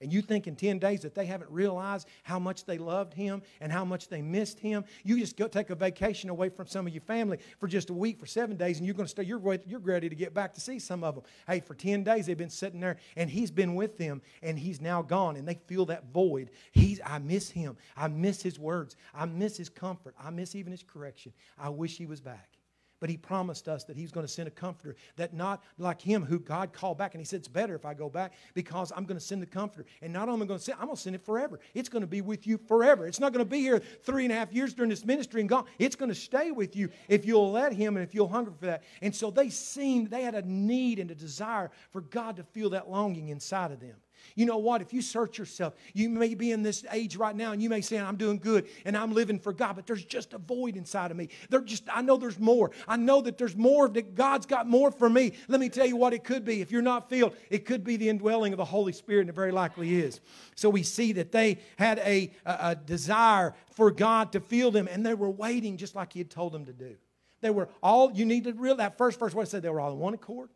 And 0.00 0.12
you 0.12 0.20
think 0.20 0.46
in 0.46 0.56
10 0.56 0.80
days 0.80 1.00
that 1.00 1.14
they 1.14 1.24
haven't 1.24 1.50
realized 1.50 2.08
how 2.24 2.38
much 2.38 2.64
they 2.66 2.78
loved 2.78 3.14
him 3.14 3.40
and 3.60 3.72
how 3.72 3.84
much 3.84 4.08
they 4.08 4.20
missed 4.20 4.58
him. 4.58 4.84
You 5.04 5.18
just 5.18 5.36
go 5.36 5.46
take 5.46 5.70
a 5.70 5.74
vacation 5.74 6.30
away 6.30 6.48
from 6.48 6.66
some 6.66 6.86
of 6.86 6.92
your 6.92 7.00
family 7.00 7.38
for 7.58 7.68
just 7.68 7.90
a 7.90 7.94
week, 7.94 8.18
for 8.18 8.26
seven 8.26 8.56
days, 8.56 8.78
and 8.78 8.86
you're 8.86 8.94
going 8.96 9.06
to 9.06 9.10
stay, 9.10 9.22
you're, 9.22 9.40
you're 9.66 9.80
ready 9.80 10.08
to 10.08 10.14
get 10.14 10.34
back 10.34 10.52
to 10.54 10.60
see 10.60 10.78
some 10.78 11.04
of 11.04 11.14
them. 11.14 11.24
Hey, 11.46 11.60
for 11.60 11.74
10 11.74 12.02
days 12.02 12.26
they've 12.26 12.36
been 12.36 12.50
sitting 12.50 12.80
there 12.80 12.98
and 13.16 13.30
he's 13.30 13.50
been 13.50 13.76
with 13.76 13.96
them 13.96 14.20
and 14.42 14.58
he's 14.58 14.80
now 14.80 15.00
gone 15.00 15.36
and 15.36 15.46
they 15.46 15.58
feel 15.66 15.86
that 15.86 16.12
void. 16.12 16.50
He's, 16.72 17.00
I 17.02 17.18
miss 17.20 17.48
him. 17.48 17.76
I 17.96 18.08
miss 18.08 18.42
his 18.42 18.58
words. 18.58 18.96
I 19.14 19.26
miss 19.26 19.56
his 19.56 19.70
comfort. 19.70 20.14
I 20.22 20.30
miss 20.30 20.54
even 20.54 20.72
his 20.72 20.82
correction. 20.82 21.32
I 21.56 21.68
wish 21.70 21.96
he 21.96 22.06
was 22.06 22.20
back. 22.20 22.58
But 23.04 23.10
he 23.10 23.18
promised 23.18 23.68
us 23.68 23.84
that 23.84 23.98
he's 23.98 24.10
going 24.10 24.24
to 24.24 24.32
send 24.32 24.48
a 24.48 24.50
comforter 24.50 24.96
that 25.16 25.34
not 25.34 25.62
like 25.76 26.00
him 26.00 26.24
who 26.24 26.38
God 26.38 26.72
called 26.72 26.96
back. 26.96 27.12
And 27.12 27.20
he 27.20 27.26
said, 27.26 27.40
It's 27.40 27.48
better 27.48 27.74
if 27.74 27.84
I 27.84 27.92
go 27.92 28.08
back 28.08 28.32
because 28.54 28.94
I'm 28.96 29.04
going 29.04 29.18
to 29.18 29.22
send 29.22 29.42
the 29.42 29.46
comforter. 29.46 29.84
And 30.00 30.10
not 30.10 30.30
only 30.30 30.40
am 30.40 30.42
I 30.44 30.46
going 30.46 30.58
to 30.58 30.64
send, 30.64 30.78
I'm 30.80 30.86
going 30.86 30.96
to 30.96 31.02
send 31.02 31.14
it 31.14 31.22
forever. 31.22 31.60
It's 31.74 31.90
going 31.90 32.00
to 32.00 32.06
be 32.06 32.22
with 32.22 32.46
you 32.46 32.56
forever. 32.56 33.06
It's 33.06 33.20
not 33.20 33.34
going 33.34 33.44
to 33.44 33.50
be 33.50 33.58
here 33.58 33.82
three 34.04 34.24
and 34.24 34.32
a 34.32 34.36
half 34.36 34.54
years 34.54 34.72
during 34.72 34.88
this 34.88 35.04
ministry 35.04 35.42
and 35.42 35.50
gone. 35.50 35.66
It's 35.78 35.96
going 35.96 36.08
to 36.08 36.14
stay 36.14 36.50
with 36.50 36.74
you 36.76 36.88
if 37.06 37.26
you'll 37.26 37.52
let 37.52 37.74
him 37.74 37.98
and 37.98 38.02
if 38.02 38.14
you'll 38.14 38.26
hunger 38.26 38.52
for 38.58 38.64
that. 38.64 38.84
And 39.02 39.14
so 39.14 39.30
they 39.30 39.50
seemed, 39.50 40.08
they 40.08 40.22
had 40.22 40.34
a 40.34 40.40
need 40.40 40.98
and 40.98 41.10
a 41.10 41.14
desire 41.14 41.72
for 41.90 42.00
God 42.00 42.36
to 42.36 42.42
feel 42.42 42.70
that 42.70 42.88
longing 42.88 43.28
inside 43.28 43.70
of 43.70 43.80
them. 43.80 43.96
You 44.34 44.46
know 44.46 44.58
what? 44.58 44.82
If 44.82 44.92
you 44.92 45.02
search 45.02 45.38
yourself, 45.38 45.74
you 45.92 46.08
may 46.08 46.34
be 46.34 46.52
in 46.52 46.62
this 46.62 46.84
age 46.90 47.16
right 47.16 47.34
now 47.34 47.52
and 47.52 47.62
you 47.62 47.68
may 47.68 47.80
say, 47.80 47.98
I'm 47.98 48.16
doing 48.16 48.38
good 48.38 48.66
and 48.84 48.96
I'm 48.96 49.12
living 49.12 49.38
for 49.38 49.52
God, 49.52 49.76
but 49.76 49.86
there's 49.86 50.04
just 50.04 50.32
a 50.32 50.38
void 50.38 50.76
inside 50.76 51.10
of 51.10 51.16
me. 51.16 51.28
There 51.50 51.60
just, 51.60 51.84
I 51.92 52.02
know 52.02 52.16
there's 52.16 52.38
more. 52.38 52.70
I 52.88 52.96
know 52.96 53.20
that 53.22 53.38
there's 53.38 53.56
more, 53.56 53.88
that 53.88 54.14
God's 54.14 54.46
got 54.46 54.66
more 54.66 54.90
for 54.90 55.08
me. 55.08 55.32
Let 55.48 55.60
me 55.60 55.68
tell 55.68 55.86
you 55.86 55.96
what 55.96 56.12
it 56.12 56.24
could 56.24 56.44
be. 56.44 56.60
If 56.60 56.70
you're 56.70 56.82
not 56.82 57.08
filled, 57.08 57.36
it 57.50 57.64
could 57.64 57.84
be 57.84 57.96
the 57.96 58.08
indwelling 58.08 58.52
of 58.52 58.58
the 58.58 58.64
Holy 58.64 58.92
Spirit, 58.92 59.22
and 59.22 59.30
it 59.30 59.34
very 59.34 59.52
likely 59.52 60.02
is. 60.02 60.20
So 60.54 60.70
we 60.70 60.82
see 60.82 61.12
that 61.12 61.32
they 61.32 61.58
had 61.76 61.98
a, 62.00 62.30
a, 62.44 62.56
a 62.60 62.74
desire 62.74 63.54
for 63.70 63.90
God 63.90 64.32
to 64.32 64.40
fill 64.40 64.70
them, 64.70 64.88
and 64.90 65.04
they 65.04 65.14
were 65.14 65.30
waiting 65.30 65.76
just 65.76 65.94
like 65.94 66.12
He 66.12 66.20
had 66.20 66.30
told 66.30 66.52
them 66.52 66.64
to 66.66 66.72
do. 66.72 66.96
They 67.40 67.50
were 67.50 67.68
all, 67.82 68.12
you 68.12 68.24
need 68.24 68.44
to 68.44 68.52
real 68.52 68.76
that 68.76 68.96
first 68.96 69.18
verse, 69.18 69.34
what 69.34 69.42
it 69.42 69.50
said, 69.50 69.62
they 69.62 69.68
were 69.68 69.80
all 69.80 69.92
in 69.92 69.98
one 69.98 70.14
accord. 70.14 70.48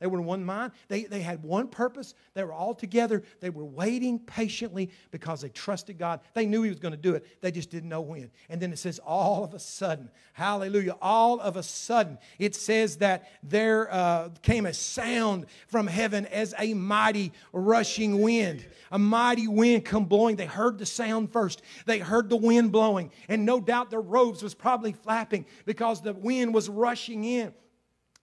They 0.00 0.06
were 0.06 0.18
in 0.18 0.24
one 0.24 0.44
mind. 0.44 0.72
They, 0.88 1.04
they 1.04 1.20
had 1.20 1.42
one 1.42 1.68
purpose. 1.68 2.14
They 2.32 2.42
were 2.42 2.54
all 2.54 2.74
together. 2.74 3.22
They 3.40 3.50
were 3.50 3.66
waiting 3.66 4.18
patiently 4.18 4.90
because 5.10 5.42
they 5.42 5.50
trusted 5.50 5.98
God. 5.98 6.20
They 6.32 6.46
knew 6.46 6.62
He 6.62 6.70
was 6.70 6.80
going 6.80 6.92
to 6.92 6.98
do 6.98 7.14
it. 7.14 7.26
They 7.42 7.50
just 7.50 7.70
didn't 7.70 7.90
know 7.90 8.00
when. 8.00 8.30
And 8.48 8.60
then 8.60 8.72
it 8.72 8.78
says, 8.78 8.98
all 8.98 9.44
of 9.44 9.52
a 9.52 9.58
sudden, 9.58 10.10
hallelujah, 10.32 10.96
all 11.02 11.38
of 11.38 11.56
a 11.56 11.62
sudden, 11.62 12.18
it 12.38 12.54
says 12.54 12.96
that 12.96 13.30
there 13.42 13.92
uh, 13.92 14.30
came 14.40 14.64
a 14.64 14.72
sound 14.72 15.46
from 15.68 15.86
heaven 15.86 16.24
as 16.26 16.54
a 16.58 16.72
mighty 16.72 17.32
rushing 17.52 18.22
wind. 18.22 18.66
A 18.90 18.98
mighty 18.98 19.48
wind 19.48 19.84
come 19.84 20.06
blowing. 20.06 20.36
They 20.36 20.46
heard 20.46 20.78
the 20.78 20.86
sound 20.86 21.30
first. 21.30 21.60
They 21.84 21.98
heard 21.98 22.30
the 22.30 22.36
wind 22.36 22.72
blowing. 22.72 23.12
And 23.28 23.44
no 23.44 23.60
doubt 23.60 23.90
their 23.90 24.00
robes 24.00 24.42
was 24.42 24.54
probably 24.54 24.92
flapping 24.92 25.44
because 25.66 26.00
the 26.00 26.14
wind 26.14 26.54
was 26.54 26.70
rushing 26.70 27.24
in. 27.24 27.52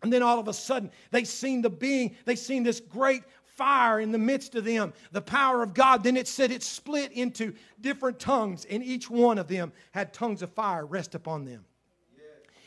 And 0.03 0.13
then 0.13 0.21
all 0.21 0.39
of 0.39 0.47
a 0.47 0.53
sudden, 0.53 0.91
they 1.11 1.23
seen 1.23 1.61
the 1.61 1.69
being, 1.69 2.15
they 2.25 2.35
seen 2.35 2.63
this 2.63 2.79
great 2.79 3.23
fire 3.43 3.99
in 3.99 4.11
the 4.11 4.17
midst 4.17 4.53
of 4.55 4.63
them, 4.63 4.93
the 5.11 5.21
power 5.21 5.63
of 5.63 5.73
God. 5.73 6.03
Then 6.03 6.15
it 6.15 6.27
said 6.27 6.51
it 6.51 6.61
split 6.61 7.11
into 7.11 7.55
different 7.81 8.19
tongues, 8.19 8.65
and 8.65 8.83
each 8.83 9.09
one 9.09 9.37
of 9.39 9.47
them 9.47 9.73
had 9.91 10.13
tongues 10.13 10.43
of 10.43 10.51
fire 10.53 10.85
rest 10.85 11.15
upon 11.15 11.45
them. 11.45 11.65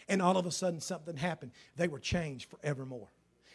And 0.08 0.20
all 0.20 0.36
of 0.36 0.44
a 0.46 0.50
sudden, 0.50 0.80
something 0.80 1.16
happened. 1.16 1.52
They 1.76 1.86
were 1.86 2.00
changed 2.00 2.50
forevermore. 2.50 3.08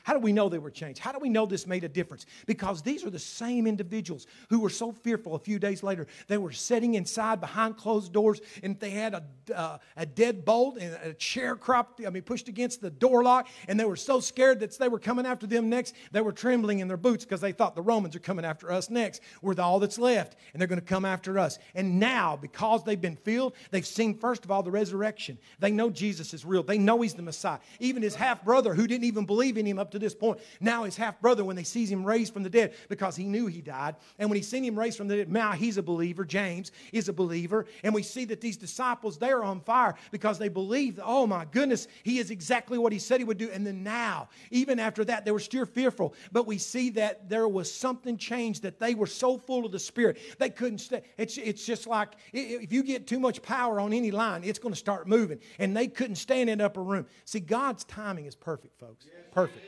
How 0.05 0.13
do 0.13 0.19
we 0.19 0.33
know 0.33 0.49
they 0.49 0.59
were 0.59 0.69
changed? 0.69 0.99
How 0.99 1.11
do 1.11 1.17
we 1.17 1.29
know 1.29 1.47
this 1.47 1.65
made 1.65 1.83
a 1.83 1.89
difference? 1.89 2.27
Because 2.45 2.83
these 2.83 3.03
are 3.03 3.09
the 3.09 3.17
same 3.17 3.65
individuals 3.65 4.27
who 4.49 4.59
were 4.59 4.69
so 4.69 4.91
fearful 4.91 5.33
a 5.33 5.39
few 5.39 5.57
days 5.57 5.81
later. 5.81 6.05
They 6.27 6.37
were 6.37 6.51
sitting 6.51 6.93
inside 6.93 7.41
behind 7.41 7.75
closed 7.75 8.13
doors 8.13 8.39
and 8.61 8.79
they 8.79 8.91
had 8.91 9.15
a, 9.15 9.23
uh, 9.55 9.77
a 9.97 10.05
dead 10.05 10.45
bolt 10.45 10.77
and 10.77 10.95
a 11.03 11.15
chair 11.15 11.55
cropped, 11.55 12.05
I 12.05 12.11
mean, 12.11 12.21
pushed 12.21 12.47
against 12.47 12.81
the 12.81 12.91
door 12.91 13.23
lock. 13.23 13.47
And 13.67 13.79
they 13.79 13.85
were 13.85 13.95
so 13.95 14.19
scared 14.19 14.59
that 14.59 14.77
they 14.77 14.89
were 14.89 14.99
coming 14.99 15.25
after 15.25 15.47
them 15.47 15.69
next. 15.69 15.95
They 16.11 16.21
were 16.21 16.33
trembling 16.33 16.79
in 16.79 16.87
their 16.87 16.97
boots 16.97 17.25
because 17.25 17.41
they 17.41 17.51
thought 17.51 17.73
the 17.73 17.81
Romans 17.81 18.15
are 18.15 18.19
coming 18.19 18.45
after 18.45 18.71
us 18.71 18.91
next. 18.91 19.23
We're 19.41 19.59
all 19.59 19.79
that's 19.79 19.97
left 19.97 20.37
and 20.53 20.61
they're 20.61 20.67
going 20.67 20.79
to 20.79 20.85
come 20.85 21.05
after 21.05 21.39
us. 21.39 21.57
And 21.73 21.99
now, 21.99 22.37
because 22.39 22.83
they've 22.83 23.01
been 23.01 23.15
filled, 23.15 23.53
they've 23.71 23.87
seen, 23.87 24.19
first 24.19 24.45
of 24.45 24.51
all, 24.51 24.61
the 24.61 24.69
resurrection. 24.69 25.39
They 25.57 25.71
know 25.71 25.89
Jesus 25.89 26.31
is 26.35 26.45
real. 26.45 26.61
They 26.61 26.77
know 26.77 27.01
he's 27.01 27.15
the 27.15 27.23
Messiah. 27.23 27.57
Even 27.79 28.03
his 28.03 28.13
half 28.13 28.45
brother, 28.45 28.75
who 28.75 28.85
didn't 28.85 29.05
even 29.05 29.25
believe 29.25 29.57
in 29.57 29.65
him 29.65 29.79
up 29.79 29.94
to 29.95 29.99
this 29.99 30.13
point. 30.15 30.39
Now 30.59 30.83
his 30.83 30.95
half 30.95 31.19
brother, 31.19 31.43
when 31.43 31.55
they 31.55 31.63
sees 31.63 31.89
him 31.89 32.05
raised 32.05 32.33
from 32.33 32.43
the 32.43 32.49
dead, 32.49 32.73
because 32.89 33.15
he 33.15 33.25
knew 33.25 33.47
he 33.47 33.61
died, 33.61 33.95
and 34.19 34.29
when 34.29 34.37
he 34.37 34.43
seen 34.43 34.63
him 34.63 34.77
raised 34.77 34.97
from 34.97 35.07
the 35.07 35.17
dead, 35.17 35.31
now 35.31 35.53
he's 35.53 35.77
a 35.77 35.83
believer. 35.83 36.23
James 36.23 36.71
is 36.91 37.09
a 37.09 37.13
believer, 37.13 37.65
and 37.83 37.93
we 37.93 38.03
see 38.03 38.25
that 38.25 38.41
these 38.41 38.57
disciples 38.57 39.17
they 39.17 39.31
are 39.31 39.43
on 39.43 39.61
fire 39.61 39.95
because 40.11 40.37
they 40.37 40.49
believe. 40.49 40.99
Oh 41.03 41.25
my 41.25 41.45
goodness, 41.45 41.87
he 42.03 42.19
is 42.19 42.31
exactly 42.31 42.77
what 42.77 42.93
he 42.93 42.99
said 42.99 43.19
he 43.19 43.23
would 43.23 43.37
do. 43.37 43.49
And 43.51 43.65
then 43.65 43.83
now, 43.83 44.29
even 44.51 44.79
after 44.79 45.03
that, 45.05 45.25
they 45.25 45.31
were 45.31 45.39
still 45.39 45.65
fearful, 45.65 46.13
but 46.31 46.45
we 46.45 46.57
see 46.57 46.89
that 46.91 47.29
there 47.29 47.47
was 47.47 47.73
something 47.73 48.17
changed 48.17 48.63
that 48.63 48.79
they 48.79 48.95
were 48.95 49.07
so 49.07 49.37
full 49.37 49.65
of 49.65 49.71
the 49.71 49.79
Spirit 49.79 50.17
they 50.37 50.49
couldn't 50.49 50.79
stay. 50.79 51.01
It's 51.17 51.37
it's 51.37 51.65
just 51.65 51.87
like 51.87 52.09
if 52.33 52.71
you 52.71 52.83
get 52.83 53.07
too 53.07 53.19
much 53.19 53.41
power 53.41 53.79
on 53.79 53.93
any 53.93 54.11
line, 54.11 54.43
it's 54.43 54.59
going 54.59 54.73
to 54.73 54.79
start 54.79 55.07
moving, 55.07 55.39
and 55.59 55.75
they 55.75 55.87
couldn't 55.87 56.17
stand 56.17 56.49
in 56.49 56.61
upper 56.61 56.83
room. 56.83 57.05
See, 57.25 57.39
God's 57.39 57.83
timing 57.85 58.25
is 58.25 58.35
perfect, 58.35 58.79
folks. 58.79 59.05
Perfect. 59.31 59.65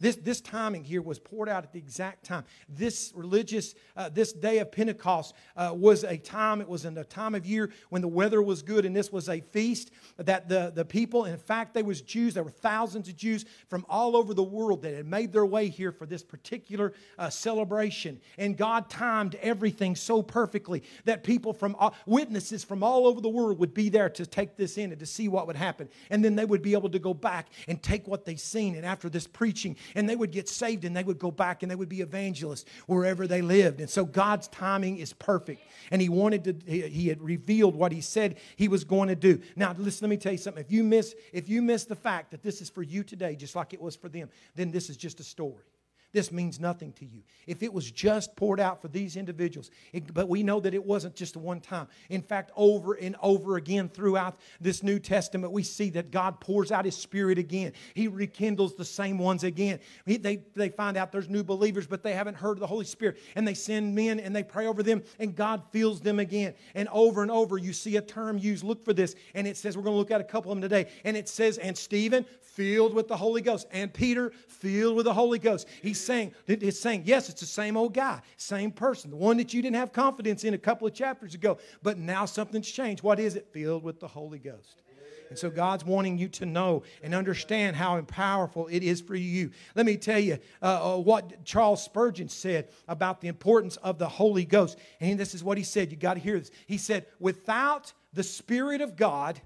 This, 0.00 0.16
this 0.16 0.40
timing 0.40 0.84
here 0.84 1.02
was 1.02 1.18
poured 1.18 1.48
out 1.48 1.64
at 1.64 1.72
the 1.72 1.78
exact 1.78 2.24
time. 2.24 2.44
This 2.68 3.12
religious, 3.14 3.74
uh, 3.96 4.08
this 4.08 4.32
day 4.32 4.58
of 4.58 4.70
Pentecost 4.72 5.34
uh, 5.56 5.72
was 5.74 6.04
a 6.04 6.16
time, 6.16 6.60
it 6.60 6.68
was 6.68 6.84
in 6.84 6.96
a 6.98 7.04
time 7.04 7.34
of 7.34 7.46
year 7.46 7.70
when 7.90 8.02
the 8.02 8.08
weather 8.08 8.42
was 8.42 8.62
good, 8.62 8.84
and 8.84 8.94
this 8.94 9.10
was 9.10 9.28
a 9.28 9.40
feast 9.40 9.90
that 10.18 10.48
the, 10.48 10.72
the 10.74 10.84
people, 10.84 11.24
in 11.24 11.38
fact, 11.38 11.74
they 11.74 11.82
was 11.82 12.00
Jews, 12.02 12.34
there 12.34 12.42
were 12.42 12.50
thousands 12.50 13.08
of 13.08 13.16
Jews 13.16 13.44
from 13.68 13.86
all 13.88 14.16
over 14.16 14.34
the 14.34 14.42
world 14.42 14.82
that 14.82 14.94
had 14.94 15.06
made 15.06 15.32
their 15.32 15.46
way 15.46 15.68
here 15.68 15.92
for 15.92 16.06
this 16.06 16.22
particular 16.22 16.92
uh, 17.18 17.30
celebration. 17.30 18.20
And 18.38 18.56
God 18.56 18.90
timed 18.90 19.36
everything 19.36 19.96
so 19.96 20.22
perfectly 20.22 20.82
that 21.04 21.24
people 21.24 21.52
from, 21.52 21.76
witnesses 22.06 22.64
from 22.64 22.82
all 22.82 23.06
over 23.06 23.20
the 23.20 23.28
world 23.28 23.58
would 23.58 23.74
be 23.74 23.88
there 23.88 24.08
to 24.10 24.26
take 24.26 24.56
this 24.56 24.78
in 24.78 24.90
and 24.90 25.00
to 25.00 25.06
see 25.06 25.28
what 25.28 25.46
would 25.46 25.56
happen. 25.56 25.88
And 26.10 26.24
then 26.24 26.36
they 26.36 26.44
would 26.44 26.62
be 26.62 26.72
able 26.72 26.90
to 26.90 26.98
go 26.98 27.14
back 27.14 27.48
and 27.68 27.82
take 27.82 28.06
what 28.06 28.24
they've 28.24 28.40
seen. 28.40 28.74
And 28.74 28.84
after 28.84 29.08
this 29.08 29.26
preaching, 29.26 29.76
and 29.94 30.08
they 30.08 30.16
would 30.16 30.30
get 30.30 30.48
saved 30.48 30.84
and 30.84 30.96
they 30.96 31.02
would 31.02 31.18
go 31.18 31.30
back 31.30 31.62
and 31.62 31.70
they 31.70 31.76
would 31.76 31.88
be 31.88 32.00
evangelists 32.00 32.64
wherever 32.86 33.26
they 33.26 33.42
lived. 33.42 33.80
And 33.80 33.88
so 33.88 34.04
God's 34.04 34.48
timing 34.48 34.98
is 34.98 35.12
perfect. 35.12 35.62
And 35.90 36.02
He 36.02 36.08
wanted 36.08 36.44
to, 36.44 36.88
He, 36.88 37.08
had 37.08 37.22
revealed 37.22 37.74
what 37.76 37.92
He 37.92 38.00
said 38.00 38.36
He 38.56 38.68
was 38.68 38.84
going 38.84 39.08
to 39.08 39.16
do. 39.16 39.40
Now, 39.54 39.74
listen, 39.78 40.06
let 40.06 40.10
me 40.10 40.16
tell 40.16 40.32
you 40.32 40.38
something. 40.38 40.64
If 40.64 40.72
you 40.72 40.82
miss, 40.82 41.14
if 41.32 41.48
you 41.48 41.62
miss 41.62 41.84
the 41.84 41.96
fact 41.96 42.30
that 42.32 42.42
this 42.42 42.60
is 42.60 42.70
for 42.70 42.82
you 42.82 43.02
today, 43.02 43.36
just 43.36 43.54
like 43.56 43.72
it 43.72 43.80
was 43.80 43.96
for 43.96 44.08
them, 44.08 44.28
then 44.54 44.70
this 44.70 44.90
is 44.90 44.96
just 44.96 45.20
a 45.20 45.24
story 45.24 45.64
this 46.12 46.32
means 46.32 46.58
nothing 46.58 46.92
to 46.94 47.04
you. 47.04 47.22
If 47.46 47.62
it 47.62 47.72
was 47.72 47.90
just 47.90 48.34
poured 48.36 48.58
out 48.58 48.80
for 48.80 48.88
these 48.88 49.16
individuals, 49.16 49.70
it, 49.92 50.12
but 50.14 50.28
we 50.28 50.42
know 50.42 50.60
that 50.60 50.72
it 50.72 50.84
wasn't 50.84 51.14
just 51.14 51.36
a 51.36 51.38
one 51.38 51.60
time. 51.60 51.88
In 52.08 52.22
fact, 52.22 52.50
over 52.56 52.94
and 52.94 53.16
over 53.22 53.56
again 53.56 53.88
throughout 53.88 54.38
this 54.60 54.82
New 54.82 54.98
Testament, 54.98 55.52
we 55.52 55.62
see 55.62 55.90
that 55.90 56.10
God 56.10 56.40
pours 56.40 56.72
out 56.72 56.84
His 56.84 56.96
Spirit 56.96 57.38
again. 57.38 57.72
He 57.94 58.08
rekindles 58.08 58.74
the 58.74 58.84
same 58.84 59.18
ones 59.18 59.44
again. 59.44 59.80
He, 60.06 60.16
they, 60.16 60.42
they 60.54 60.70
find 60.70 60.96
out 60.96 61.12
there's 61.12 61.28
new 61.28 61.44
believers, 61.44 61.86
but 61.86 62.02
they 62.02 62.14
haven't 62.14 62.36
heard 62.36 62.58
the 62.58 62.66
Holy 62.66 62.86
Spirit. 62.86 63.18
And 63.34 63.46
they 63.46 63.54
send 63.54 63.94
men 63.94 64.18
and 64.18 64.34
they 64.34 64.42
pray 64.42 64.66
over 64.66 64.82
them, 64.82 65.02
and 65.18 65.34
God 65.36 65.62
fills 65.70 66.00
them 66.00 66.18
again. 66.18 66.54
And 66.74 66.88
over 66.90 67.22
and 67.22 67.30
over, 67.30 67.58
you 67.58 67.72
see 67.72 67.96
a 67.96 68.02
term 68.02 68.38
used. 68.38 68.64
Look 68.64 68.84
for 68.84 68.92
this. 68.92 69.14
And 69.34 69.46
it 69.46 69.56
says, 69.56 69.76
we're 69.76 69.82
going 69.82 69.94
to 69.94 69.98
look 69.98 70.10
at 70.10 70.20
a 70.20 70.24
couple 70.24 70.50
of 70.50 70.56
them 70.56 70.62
today. 70.62 70.90
And 71.04 71.16
it 71.16 71.28
says, 71.28 71.58
and 71.58 71.76
Stephen, 71.76 72.24
filled 72.40 72.94
with 72.94 73.06
the 73.06 73.16
Holy 73.16 73.42
Ghost, 73.42 73.66
and 73.70 73.92
Peter, 73.92 74.30
filled 74.48 74.96
with 74.96 75.04
the 75.04 75.12
Holy 75.12 75.38
Ghost. 75.38 75.68
He's 75.96 76.04
saying, 76.04 76.34
it's 76.46 76.78
saying, 76.78 77.04
yes, 77.06 77.30
it's 77.30 77.40
the 77.40 77.46
same 77.46 77.74
old 77.74 77.94
guy, 77.94 78.20
same 78.36 78.70
person, 78.70 79.10
the 79.10 79.16
one 79.16 79.38
that 79.38 79.54
you 79.54 79.62
didn't 79.62 79.76
have 79.76 79.94
confidence 79.94 80.44
in 80.44 80.52
a 80.52 80.58
couple 80.58 80.86
of 80.86 80.92
chapters 80.92 81.34
ago, 81.34 81.56
but 81.82 81.96
now 81.96 82.26
something's 82.26 82.70
changed. 82.70 83.02
What 83.02 83.18
is 83.18 83.34
it? 83.34 83.48
Filled 83.50 83.82
with 83.82 83.98
the 83.98 84.06
Holy 84.06 84.38
Ghost. 84.38 84.82
And 85.30 85.38
so 85.38 85.48
God's 85.48 85.86
wanting 85.86 86.18
you 86.18 86.28
to 86.28 86.46
know 86.46 86.82
and 87.02 87.14
understand 87.14 87.76
how 87.76 87.98
powerful 88.02 88.68
it 88.70 88.82
is 88.82 89.00
for 89.00 89.16
you. 89.16 89.50
Let 89.74 89.86
me 89.86 89.96
tell 89.96 90.20
you 90.20 90.38
uh, 90.62 90.94
uh, 90.94 90.98
what 90.98 91.44
Charles 91.46 91.82
Spurgeon 91.82 92.28
said 92.28 92.68
about 92.86 93.22
the 93.22 93.28
importance 93.28 93.76
of 93.78 93.98
the 93.98 94.08
Holy 94.08 94.44
Ghost. 94.44 94.78
And 95.00 95.18
this 95.18 95.34
is 95.34 95.42
what 95.42 95.56
he 95.56 95.64
said. 95.64 95.90
You 95.90 95.96
got 95.96 96.14
to 96.14 96.20
hear 96.20 96.38
this. 96.38 96.50
He 96.66 96.76
said, 96.76 97.06
without 97.18 97.92
the 98.12 98.22
Spirit 98.22 98.82
of 98.82 98.96
God, 98.96 99.40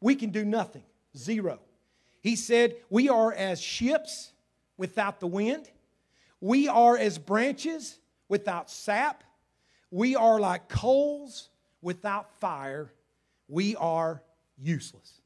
we 0.00 0.16
can 0.16 0.30
do 0.30 0.44
nothing. 0.44 0.82
Zero. 1.16 1.60
He 2.20 2.36
said, 2.36 2.76
We 2.90 3.08
are 3.08 3.32
as 3.32 3.60
ships 3.60 4.31
without 4.82 5.20
the 5.20 5.28
wind, 5.28 5.70
we 6.40 6.66
are 6.66 6.98
as 6.98 7.16
branches 7.16 8.00
without 8.28 8.68
sap, 8.68 9.22
we 9.92 10.16
are 10.16 10.40
like 10.40 10.68
coals 10.68 11.50
without 11.82 12.28
fire, 12.40 12.92
we 13.46 13.76
are 13.76 14.20
useless. 14.60 15.21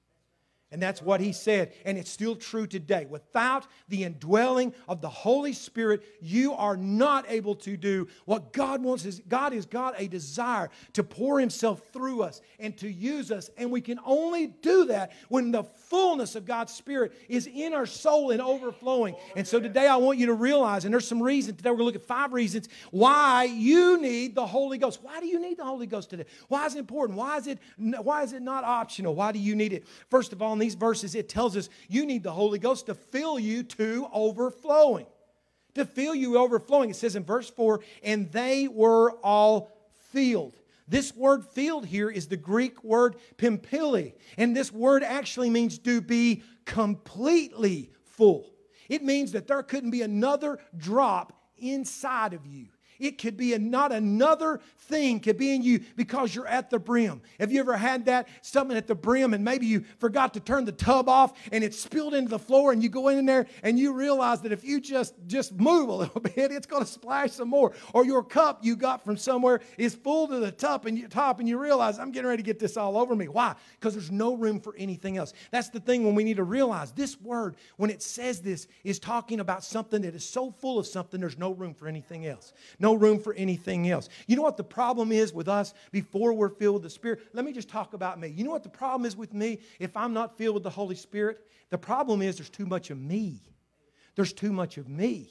And 0.76 0.83
that's 0.83 1.00
what 1.00 1.23
he 1.23 1.33
said. 1.33 1.73
And 1.87 1.97
it's 1.97 2.11
still 2.11 2.37
true 2.37 2.66
today. 2.66 3.06
Without 3.09 3.66
the 3.88 4.04
indwelling 4.04 4.75
of 4.87 5.00
the 5.00 5.09
Holy 5.09 5.54
Spirit, 5.54 6.02
you 6.21 6.52
are 6.52 6.76
not 6.76 7.25
able 7.30 7.54
to 7.54 7.78
do 7.78 8.09
what 8.26 8.52
God 8.52 8.83
wants. 8.83 9.06
Is 9.06 9.23
God 9.26 9.54
has 9.54 9.64
got 9.64 9.95
a 9.97 10.06
desire 10.06 10.68
to 10.92 11.02
pour 11.02 11.40
himself 11.40 11.80
through 11.95 12.25
us 12.25 12.42
and 12.59 12.76
to 12.76 12.92
use 12.92 13.33
us. 13.33 13.49
And 13.56 13.71
we 13.71 13.80
can 13.80 13.99
only 14.04 14.49
do 14.49 14.85
that 14.85 15.12
when 15.30 15.50
the 15.50 15.64
fullness 15.64 16.35
of 16.35 16.45
God's 16.45 16.75
Spirit 16.75 17.14
is 17.30 17.47
in 17.47 17.73
our 17.73 17.87
soul 17.87 18.33
and 18.33 18.42
overflowing. 18.42 19.16
And 19.35 19.49
so 19.49 19.59
today 19.59 19.87
I 19.87 19.97
want 19.97 20.18
you 20.18 20.26
to 20.26 20.35
realize, 20.35 20.85
and 20.85 20.92
there's 20.92 21.09
some 21.09 21.23
reasons, 21.23 21.56
today 21.56 21.71
we're 21.71 21.78
going 21.78 21.90
to 21.90 21.99
look 21.99 22.02
at 22.02 22.06
five 22.06 22.35
reasons 22.35 22.68
why 22.90 23.45
you 23.45 23.99
need 23.99 24.35
the 24.35 24.47
Holy 24.47 24.76
Ghost. 24.76 24.99
Why 25.00 25.21
do 25.21 25.26
you 25.26 25.40
need 25.40 25.56
the 25.56 25.64
Holy 25.64 25.87
Ghost 25.87 26.11
today? 26.11 26.26
Why 26.49 26.66
is 26.66 26.75
it 26.75 26.80
important? 26.80 27.16
Why 27.16 27.38
is 27.38 27.47
it, 27.47 27.61
why 27.78 28.25
is 28.25 28.35
it 28.35 28.42
not 28.42 28.62
optional? 28.62 29.14
Why 29.14 29.33
do 29.33 29.38
you 29.38 29.56
need 29.56 29.73
it? 29.73 29.87
First 30.11 30.35
of 30.35 30.42
all, 30.42 30.54
these 30.66 30.75
verses, 30.75 31.14
it 31.14 31.28
tells 31.28 31.56
us 31.56 31.68
you 31.88 32.04
need 32.04 32.25
the 32.25 32.32
Holy 32.32 32.58
Ghost 32.58 32.87
to 32.87 32.94
fill 32.94 33.38
you 33.38 33.62
to 33.62 34.08
overflowing. 34.12 35.06
To 35.75 35.85
fill 35.85 36.14
you 36.14 36.38
overflowing. 36.38 36.90
It 36.90 36.96
says 36.96 37.14
in 37.14 37.23
verse 37.23 37.49
4, 37.49 37.80
and 38.02 38.32
they 38.32 38.66
were 38.66 39.12
all 39.23 39.70
filled. 40.11 40.54
This 40.88 41.14
word 41.14 41.44
filled 41.44 41.87
here 41.87 42.11
is 42.11 42.26
the 42.26 42.37
Greek 42.37 42.82
word 42.82 43.14
pimpili, 43.37 44.14
and 44.37 44.56
this 44.56 44.73
word 44.73 45.04
actually 45.04 45.50
means 45.50 45.78
to 45.78 46.00
be 46.00 46.42
completely 46.64 47.90
full. 48.16 48.50
It 48.88 49.04
means 49.04 49.32
that 49.32 49.46
there 49.46 49.62
couldn't 49.62 49.90
be 49.90 50.02
another 50.02 50.58
drop 50.76 51.32
inside 51.58 52.32
of 52.32 52.44
you. 52.44 52.66
It 52.99 53.19
could 53.19 53.37
be 53.37 53.55
a, 53.55 53.59
not 53.59 53.93
another 53.93 54.61
thing 54.87 55.21
could 55.21 55.37
be 55.37 55.55
in 55.55 55.62
you 55.62 55.81
because 55.97 56.35
you're 56.35 56.47
at 56.47 56.71
the 56.71 56.79
brim. 56.79 57.21
Have 57.41 57.53
you 57.53 57.61
ever 57.61 57.76
had 57.76 58.07
that? 58.07 58.29
Something 58.43 58.76
at 58.76 58.87
the 58.87 58.95
brim 58.95 59.35
and 59.35 59.45
maybe 59.45 59.67
you 59.67 59.85
forgot 59.99 60.35
to 60.35 60.41
turn 60.41 60.65
the 60.65 60.73
tub 60.73 61.09
off 61.09 61.33
and 61.53 61.62
it 61.65 61.75
spilled 61.75 62.15
into 62.15 62.31
the 62.31 62.38
floor 62.38 62.73
and 62.73 62.83
you 62.83 62.88
go 62.88 63.09
in 63.09 63.26
there 63.26 63.47
and 63.62 63.79
you 63.79 63.93
realize 63.93 64.41
that 64.43 64.53
if 64.53 64.65
you 64.65 64.81
just 64.81 65.15
just 65.26 65.53
move 65.55 65.88
a 65.88 65.93
little 66.07 66.21
bit, 66.21 66.53
it's 66.53 66.67
going 66.67 66.85
to 66.85 66.91
splash 66.91 67.33
some 67.33 67.49
more. 67.49 67.73
Or 67.93 68.05
your 68.05 68.23
cup 68.23 68.61
you 68.62 68.76
got 68.76 69.05
from 69.05 69.17
somewhere 69.17 69.61
is 69.79 69.95
full 69.95 70.29
to 70.29 70.38
the 70.38 70.53
top 70.53 70.87
and 70.87 70.99
you 70.99 71.09
top 71.09 71.41
and 71.41 71.49
you 71.49 71.59
realize 71.59 71.99
I'm 71.99 72.12
getting 72.12 72.29
ready 72.29 72.43
to 72.43 72.47
get 72.47 72.59
this 72.59 72.76
all 72.76 72.97
over 72.97 73.15
me. 73.15 73.29
Why? 73.29 73.55
Because 73.79 73.95
there's 73.95 74.11
no 74.11 74.35
room 74.35 74.61
for 74.61 74.75
anything 74.76 75.17
else. 75.17 75.33
That's 75.50 75.69
the 75.69 75.81
thing 75.81 76.05
when 76.05 76.15
we 76.15 76.25
need 76.25 76.37
to 76.37 76.45
realize 76.45 76.93
this 76.93 77.21
word 77.21 77.57
when 77.76 77.91
it 77.91 78.03
says 78.03 78.41
this 78.41 78.69
is 78.85 78.99
talking 78.99 79.41
about 79.41 79.65
something 79.65 80.03
that 80.03 80.15
is 80.15 80.29
so 80.29 80.50
full 80.50 80.79
of 80.79 80.87
something 80.87 81.21
there's 81.21 81.38
no 81.38 81.53
room 81.53 81.75
for 81.75 81.88
anything 81.88 82.26
else. 82.26 82.53
No 82.79 82.86
room 82.95 83.19
for 83.19 83.35
anything 83.35 83.90
else. 83.90 84.09
You 84.26 84.37
know 84.37 84.43
what 84.43 84.57
the 84.57 84.64
problem 84.64 85.12
is 85.12 85.33
with 85.33 85.49
us 85.49 85.75
before 85.93 86.33
we're 86.33 86.49
filled 86.49 86.75
with 86.75 86.83
the 86.83 86.90
Spirit? 86.90 87.21
Let 87.33 87.45
me 87.45 87.52
just 87.52 87.69
talk 87.69 87.95
about 87.95 88.21
me. 88.21 88.28
You 88.28 88.45
know 88.45 88.50
what 88.50 88.62
the 88.62 88.69
problem 88.69 89.07
is 89.07 89.16
with 89.16 89.33
me 89.35 89.61
if 89.78 89.97
I'm 89.97 90.12
not 90.12 90.37
filled 90.37 90.55
with 90.55 90.62
the 90.62 90.71
Holy 90.71 90.97
Spirit? 90.97 91.47
The 91.71 91.78
problem 91.78 92.23
is 92.23 92.37
there's 92.37 92.50
too 92.50 92.66
much 92.66 92.90
of 92.90 92.99
me. 92.99 93.40
There's 94.14 94.33
too 94.33 94.52
much 94.52 94.78
of 94.78 94.88
me. 94.88 95.31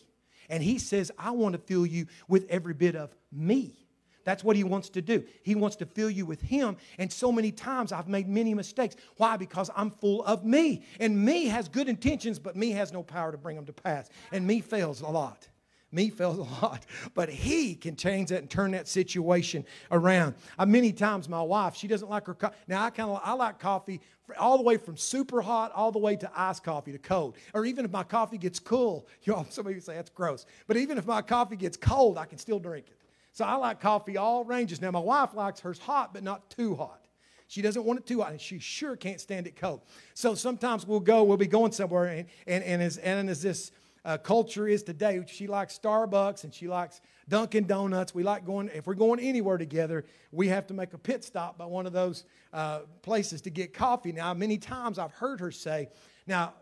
And 0.49 0.61
He 0.61 0.77
says, 0.77 1.11
I 1.17 1.31
want 1.31 1.53
to 1.53 1.59
fill 1.59 1.85
you 1.85 2.07
with 2.27 2.45
every 2.49 2.73
bit 2.73 2.95
of 2.95 3.15
me. 3.31 3.85
That's 4.25 4.43
what 4.43 4.55
he 4.55 4.63
wants 4.63 4.89
to 4.89 5.01
do. 5.01 5.23
He 5.43 5.55
wants 5.55 5.77
to 5.77 5.85
fill 5.85 6.09
you 6.09 6.25
with 6.25 6.41
him. 6.41 6.77
And 6.97 7.13
so 7.13 7.31
many 7.31 7.51
times 7.51 7.91
I've 7.91 8.07
made 8.09 8.27
many 8.27 8.55
mistakes. 8.55 8.95
Why? 9.17 9.37
Because 9.37 9.69
I'm 9.75 9.91
full 9.91 10.23
of 10.23 10.43
me. 10.43 10.83
And 10.99 11.23
me 11.23 11.45
has 11.45 11.69
good 11.69 11.87
intentions, 11.87 12.39
but 12.39 12.55
me 12.55 12.71
has 12.71 12.91
no 12.91 13.03
power 13.03 13.31
to 13.31 13.37
bring 13.37 13.55
them 13.55 13.67
to 13.67 13.73
pass. 13.73 14.09
And 14.31 14.45
me 14.45 14.61
fails 14.61 15.01
a 15.01 15.07
lot. 15.07 15.47
Me 15.95 16.09
fails 16.09 16.37
a 16.37 16.41
lot, 16.61 16.85
but 17.13 17.29
he 17.29 17.73
can 17.73 17.95
change 17.95 18.29
that 18.29 18.39
and 18.39 18.49
turn 18.49 18.71
that 18.71 18.87
situation 18.87 19.65
around. 19.91 20.35
Uh, 20.59 20.65
many 20.65 20.91
times, 20.91 21.29
my 21.29 21.41
wife, 21.41 21.75
she 21.75 21.87
doesn't 21.87 22.09
like 22.09 22.27
her 22.27 22.33
coffee. 22.33 22.55
Now, 22.67 22.83
I 22.83 22.89
kind 22.89 23.09
of 23.09 23.21
I 23.23 23.31
like 23.33 23.59
coffee 23.59 24.01
all 24.37 24.57
the 24.57 24.63
way 24.63 24.75
from 24.75 24.97
super 24.97 25.41
hot 25.41 25.71
all 25.73 25.91
the 25.91 25.99
way 25.99 26.15
to 26.17 26.29
iced 26.35 26.63
coffee 26.63 26.91
to 26.91 26.97
cold. 26.97 27.37
Or 27.53 27.65
even 27.65 27.85
if 27.85 27.91
my 27.91 28.03
coffee 28.03 28.37
gets 28.37 28.59
cool, 28.59 29.07
you 29.23 29.33
know, 29.33 29.45
some 29.49 29.65
of 29.65 29.73
you 29.73 29.79
say 29.79 29.95
that's 29.95 30.09
gross. 30.09 30.45
But 30.67 30.75
even 30.77 30.97
if 30.97 31.05
my 31.05 31.21
coffee 31.21 31.55
gets 31.55 31.77
cold, 31.77 32.17
I 32.17 32.25
can 32.25 32.37
still 32.37 32.59
drink 32.59 32.87
it. 32.89 32.97
So 33.31 33.45
I 33.45 33.55
like 33.55 33.79
coffee 33.79 34.17
all 34.17 34.43
ranges. 34.43 34.81
Now, 34.81 34.91
my 34.91 34.99
wife 34.99 35.33
likes 35.33 35.61
hers 35.61 35.79
hot, 35.79 36.13
but 36.13 36.23
not 36.23 36.49
too 36.49 36.75
hot. 36.75 37.05
She 37.47 37.61
doesn't 37.61 37.85
want 37.85 37.99
it 37.99 38.05
too 38.05 38.21
hot, 38.21 38.31
and 38.31 38.41
she 38.41 38.59
sure 38.59 38.95
can't 38.95 39.21
stand 39.21 39.47
it 39.47 39.55
cold. 39.55 39.81
So 40.13 40.35
sometimes 40.35 40.85
we'll 40.87 40.99
go, 40.99 41.23
we'll 41.23 41.37
be 41.37 41.47
going 41.47 41.71
somewhere, 41.71 42.05
and, 42.05 42.27
and, 42.47 42.63
and, 42.63 42.81
as, 42.81 42.97
and 42.97 43.29
as 43.29 43.41
this 43.41 43.71
uh, 44.05 44.17
culture 44.19 44.67
is 44.67 44.83
today. 44.83 45.21
She 45.27 45.47
likes 45.47 45.77
Starbucks 45.77 46.43
and 46.43 46.53
she 46.53 46.67
likes 46.67 47.01
Dunkin' 47.27 47.65
Donuts. 47.65 48.13
We 48.13 48.23
like 48.23 48.45
going, 48.45 48.69
if 48.73 48.85
we're 48.85 48.93
going 48.93 49.19
anywhere 49.19 49.57
together, 49.57 50.05
we 50.31 50.47
have 50.49 50.67
to 50.67 50.73
make 50.73 50.93
a 50.93 50.97
pit 50.97 51.23
stop 51.23 51.57
by 51.57 51.65
one 51.65 51.87
of 51.87 51.93
those 51.93 52.23
uh, 52.53 52.81
places 53.01 53.41
to 53.41 53.49
get 53.49 53.73
coffee. 53.73 54.11
Now, 54.11 54.33
many 54.33 54.57
times 54.57 54.99
I've 54.99 55.11
heard 55.11 55.39
her 55.39 55.51
say, 55.51 55.89
now, 56.27 56.53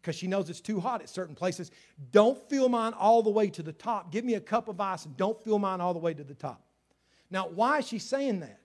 because 0.00 0.16
she 0.16 0.26
knows 0.26 0.50
it's 0.50 0.60
too 0.60 0.80
hot 0.80 1.02
at 1.02 1.08
certain 1.08 1.34
places, 1.34 1.70
don't 2.10 2.38
fill 2.48 2.68
mine 2.68 2.94
all 2.94 3.22
the 3.22 3.30
way 3.30 3.48
to 3.50 3.62
the 3.62 3.72
top. 3.72 4.10
Give 4.10 4.24
me 4.24 4.34
a 4.34 4.40
cup 4.40 4.68
of 4.68 4.80
ice 4.80 5.04
and 5.04 5.16
don't 5.16 5.40
fill 5.44 5.58
mine 5.58 5.80
all 5.80 5.92
the 5.92 6.00
way 6.00 6.14
to 6.14 6.24
the 6.24 6.34
top. 6.34 6.62
Now, 7.30 7.46
why 7.48 7.78
is 7.78 7.88
she 7.88 7.98
saying 7.98 8.40
that? 8.40 8.60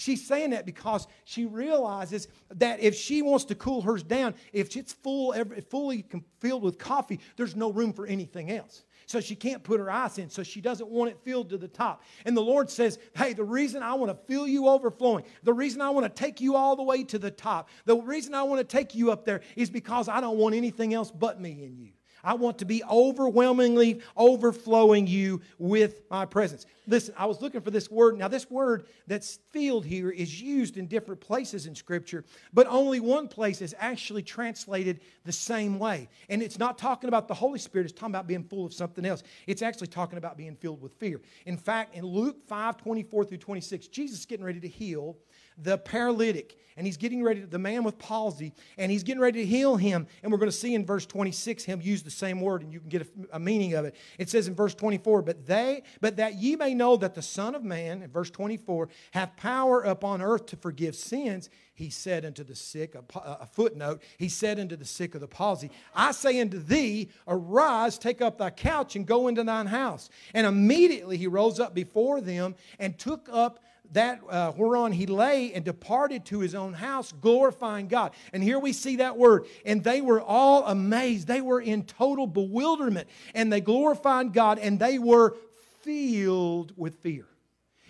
She's 0.00 0.26
saying 0.26 0.50
that 0.50 0.64
because 0.64 1.06
she 1.26 1.44
realizes 1.44 2.26
that 2.54 2.80
if 2.80 2.94
she 2.94 3.20
wants 3.20 3.44
to 3.44 3.54
cool 3.54 3.82
hers 3.82 4.02
down, 4.02 4.34
if 4.50 4.74
it's 4.74 4.94
full, 4.94 5.34
fully 5.68 6.06
filled 6.38 6.62
with 6.62 6.78
coffee, 6.78 7.20
there's 7.36 7.54
no 7.54 7.70
room 7.70 7.92
for 7.92 8.06
anything 8.06 8.50
else. 8.50 8.84
So 9.04 9.20
she 9.20 9.36
can't 9.36 9.62
put 9.62 9.78
her 9.78 9.90
ice 9.90 10.16
in, 10.16 10.30
so 10.30 10.42
she 10.42 10.62
doesn't 10.62 10.88
want 10.88 11.10
it 11.10 11.18
filled 11.22 11.50
to 11.50 11.58
the 11.58 11.68
top. 11.68 12.02
And 12.24 12.34
the 12.34 12.40
Lord 12.40 12.70
says, 12.70 12.98
Hey, 13.14 13.34
the 13.34 13.44
reason 13.44 13.82
I 13.82 13.92
want 13.92 14.10
to 14.10 14.26
fill 14.26 14.48
you 14.48 14.68
overflowing, 14.68 15.24
the 15.42 15.52
reason 15.52 15.82
I 15.82 15.90
want 15.90 16.06
to 16.06 16.18
take 16.18 16.40
you 16.40 16.56
all 16.56 16.76
the 16.76 16.82
way 16.82 17.04
to 17.04 17.18
the 17.18 17.30
top, 17.30 17.68
the 17.84 17.96
reason 17.96 18.34
I 18.34 18.44
want 18.44 18.60
to 18.60 18.76
take 18.76 18.94
you 18.94 19.12
up 19.12 19.26
there 19.26 19.42
is 19.54 19.68
because 19.68 20.08
I 20.08 20.22
don't 20.22 20.38
want 20.38 20.54
anything 20.54 20.94
else 20.94 21.10
but 21.10 21.38
me 21.38 21.62
in 21.62 21.76
you. 21.76 21.90
I 22.22 22.34
want 22.34 22.58
to 22.58 22.64
be 22.64 22.82
overwhelmingly 22.84 24.00
overflowing 24.16 25.06
you 25.06 25.40
with 25.58 26.02
my 26.10 26.26
presence. 26.26 26.66
Listen, 26.86 27.14
I 27.16 27.26
was 27.26 27.40
looking 27.40 27.60
for 27.60 27.70
this 27.70 27.90
word. 27.90 28.18
Now, 28.18 28.28
this 28.28 28.50
word 28.50 28.86
that's 29.06 29.38
filled 29.52 29.84
here 29.84 30.10
is 30.10 30.40
used 30.40 30.76
in 30.76 30.86
different 30.86 31.20
places 31.20 31.66
in 31.66 31.74
Scripture, 31.74 32.24
but 32.52 32.66
only 32.66 32.98
one 32.98 33.28
place 33.28 33.62
is 33.62 33.74
actually 33.78 34.22
translated 34.22 35.00
the 35.24 35.32
same 35.32 35.78
way. 35.78 36.08
And 36.28 36.42
it's 36.42 36.58
not 36.58 36.78
talking 36.78 37.08
about 37.08 37.28
the 37.28 37.34
Holy 37.34 37.58
Spirit, 37.58 37.84
it's 37.84 37.92
talking 37.92 38.14
about 38.14 38.26
being 38.26 38.44
full 38.44 38.66
of 38.66 38.74
something 38.74 39.04
else. 39.04 39.22
It's 39.46 39.62
actually 39.62 39.86
talking 39.86 40.18
about 40.18 40.36
being 40.36 40.56
filled 40.56 40.80
with 40.80 40.92
fear. 40.94 41.20
In 41.46 41.56
fact, 41.56 41.94
in 41.94 42.04
Luke 42.04 42.38
5 42.48 42.76
24 42.76 43.24
through 43.24 43.38
26, 43.38 43.86
Jesus 43.88 44.20
is 44.20 44.26
getting 44.26 44.44
ready 44.44 44.60
to 44.60 44.68
heal 44.68 45.16
the 45.62 45.78
paralytic 45.78 46.56
and 46.80 46.86
he's 46.86 46.96
getting 46.96 47.22
ready 47.22 47.42
to, 47.42 47.46
the 47.46 47.58
man 47.58 47.84
with 47.84 47.98
palsy, 47.98 48.54
and 48.78 48.90
he's 48.90 49.02
getting 49.02 49.20
ready 49.20 49.40
to 49.40 49.46
heal 49.46 49.76
him. 49.76 50.06
And 50.22 50.32
we're 50.32 50.38
going 50.38 50.50
to 50.50 50.56
see 50.56 50.74
in 50.74 50.86
verse 50.86 51.04
26 51.04 51.64
him 51.64 51.82
use 51.82 52.02
the 52.02 52.10
same 52.10 52.40
word, 52.40 52.62
and 52.62 52.72
you 52.72 52.80
can 52.80 52.88
get 52.88 53.02
a, 53.02 53.36
a, 53.36 53.38
meaning 53.38 53.74
of 53.74 53.84
it. 53.84 53.94
It 54.18 54.30
says 54.30 54.48
in 54.48 54.54
verse 54.54 54.74
24, 54.74 55.20
but 55.20 55.46
they, 55.46 55.82
but 56.00 56.16
that 56.16 56.36
ye 56.36 56.56
may 56.56 56.72
know 56.72 56.96
that 56.96 57.14
the 57.14 57.20
Son 57.20 57.54
of 57.54 57.62
Man, 57.62 58.00
in 58.00 58.10
verse 58.10 58.30
24, 58.30 58.88
hath 59.10 59.36
power 59.36 59.82
upon 59.82 60.22
earth 60.22 60.46
to 60.46 60.56
forgive 60.56 60.96
sins. 60.96 61.50
He 61.74 61.90
said 61.90 62.24
unto 62.24 62.44
the 62.44 62.54
sick, 62.54 62.94
a, 62.94 63.18
a 63.18 63.46
footnote, 63.46 64.02
he 64.16 64.30
said 64.30 64.58
unto 64.58 64.76
the 64.76 64.86
sick 64.86 65.14
of 65.14 65.20
the 65.20 65.28
palsy, 65.28 65.70
I 65.94 66.12
say 66.12 66.40
unto 66.40 66.58
thee, 66.58 67.10
arise, 67.28 67.98
take 67.98 68.22
up 68.22 68.38
thy 68.38 68.48
couch, 68.48 68.96
and 68.96 69.06
go 69.06 69.28
into 69.28 69.44
thine 69.44 69.66
house. 69.66 70.08
And 70.32 70.46
immediately 70.46 71.18
he 71.18 71.26
rose 71.26 71.60
up 71.60 71.74
before 71.74 72.22
them 72.22 72.54
and 72.78 72.98
took 72.98 73.28
up 73.30 73.60
that 73.92 74.20
uh, 74.28 74.52
whereon 74.52 74.92
he 74.92 75.06
lay 75.06 75.52
and 75.52 75.64
departed 75.64 76.24
to 76.26 76.40
his 76.40 76.54
own 76.54 76.72
house, 76.72 77.12
glorifying 77.12 77.88
God. 77.88 78.12
And 78.32 78.42
here 78.42 78.58
we 78.58 78.72
see 78.72 78.96
that 78.96 79.16
word. 79.16 79.46
And 79.64 79.82
they 79.82 80.00
were 80.00 80.20
all 80.20 80.66
amazed. 80.66 81.26
They 81.26 81.40
were 81.40 81.60
in 81.60 81.84
total 81.84 82.26
bewilderment. 82.26 83.08
And 83.34 83.52
they 83.52 83.60
glorified 83.60 84.32
God 84.32 84.58
and 84.58 84.78
they 84.78 84.98
were 84.98 85.36
filled 85.82 86.72
with 86.76 86.96
fear. 86.96 87.26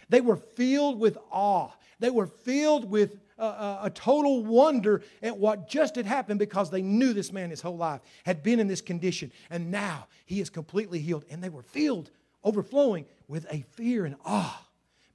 They 0.09 0.21
were 0.21 0.37
filled 0.37 0.99
with 0.99 1.19
awe. 1.31 1.71
They 1.99 2.11
were 2.11 2.27
filled 2.27 2.91
with 2.91 3.17
uh, 3.39 3.43
uh 3.43 3.81
a 3.85 3.91
total 3.91 4.45
wonder 4.45 5.03
at 5.23 5.37
what 5.37 5.69
just 5.69 5.97
had 5.97 6.05
happened 6.05 6.39
because 6.39 6.71
they 6.71 6.83
knew 6.83 7.13
this 7.13 7.33
man 7.33 7.51
his 7.51 7.61
whole 7.63 7.77
life 7.77 8.01
had 8.25 8.43
been 8.43 8.61
in 8.61 8.69
this 8.69 8.81
condition. 8.81 9.33
And 9.51 9.71
now 9.71 10.09
he 10.27 10.41
is 10.41 10.51
completely 10.51 10.99
healed. 10.99 11.25
And 11.31 11.43
they 11.43 11.49
were 11.49 11.63
filled, 11.63 12.11
overflowing 12.43 13.07
with 13.29 13.47
a 13.53 13.65
fear 13.77 14.05
and 14.05 14.17
awe 14.25 14.67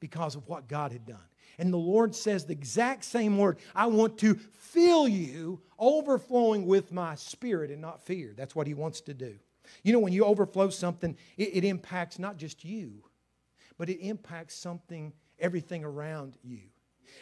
because 0.06 0.36
of 0.36 0.48
what 0.48 0.68
God 0.68 0.92
had 0.92 1.04
done. 1.04 1.18
And 1.58 1.74
the 1.74 1.78
Lord 1.78 2.14
says 2.14 2.46
the 2.46 2.54
exact 2.54 3.04
same 3.04 3.40
word 3.40 3.58
I 3.74 3.88
want 3.88 4.20
to 4.20 4.36
fill 4.36 5.08
you 5.08 5.62
overflowing 5.80 6.68
with 6.68 6.92
my 6.92 7.16
spirit 7.16 7.72
and 7.72 7.82
not 7.82 8.06
fear. 8.06 8.36
That's 8.38 8.56
what 8.56 8.68
He 8.68 8.76
wants 8.76 9.02
to 9.02 9.16
do. 9.16 9.34
You 9.82 9.94
know, 9.94 10.00
when 10.00 10.14
you 10.14 10.24
overflow 10.24 10.70
something, 10.70 11.18
it, 11.38 11.56
it 11.56 11.64
impacts 11.64 12.20
not 12.20 12.38
just 12.38 12.64
you, 12.64 13.02
but 13.80 13.90
it 13.90 14.00
impacts 14.00 14.54
something, 14.54 15.12
everything 15.40 15.84
around 15.84 16.38
you. 16.44 16.60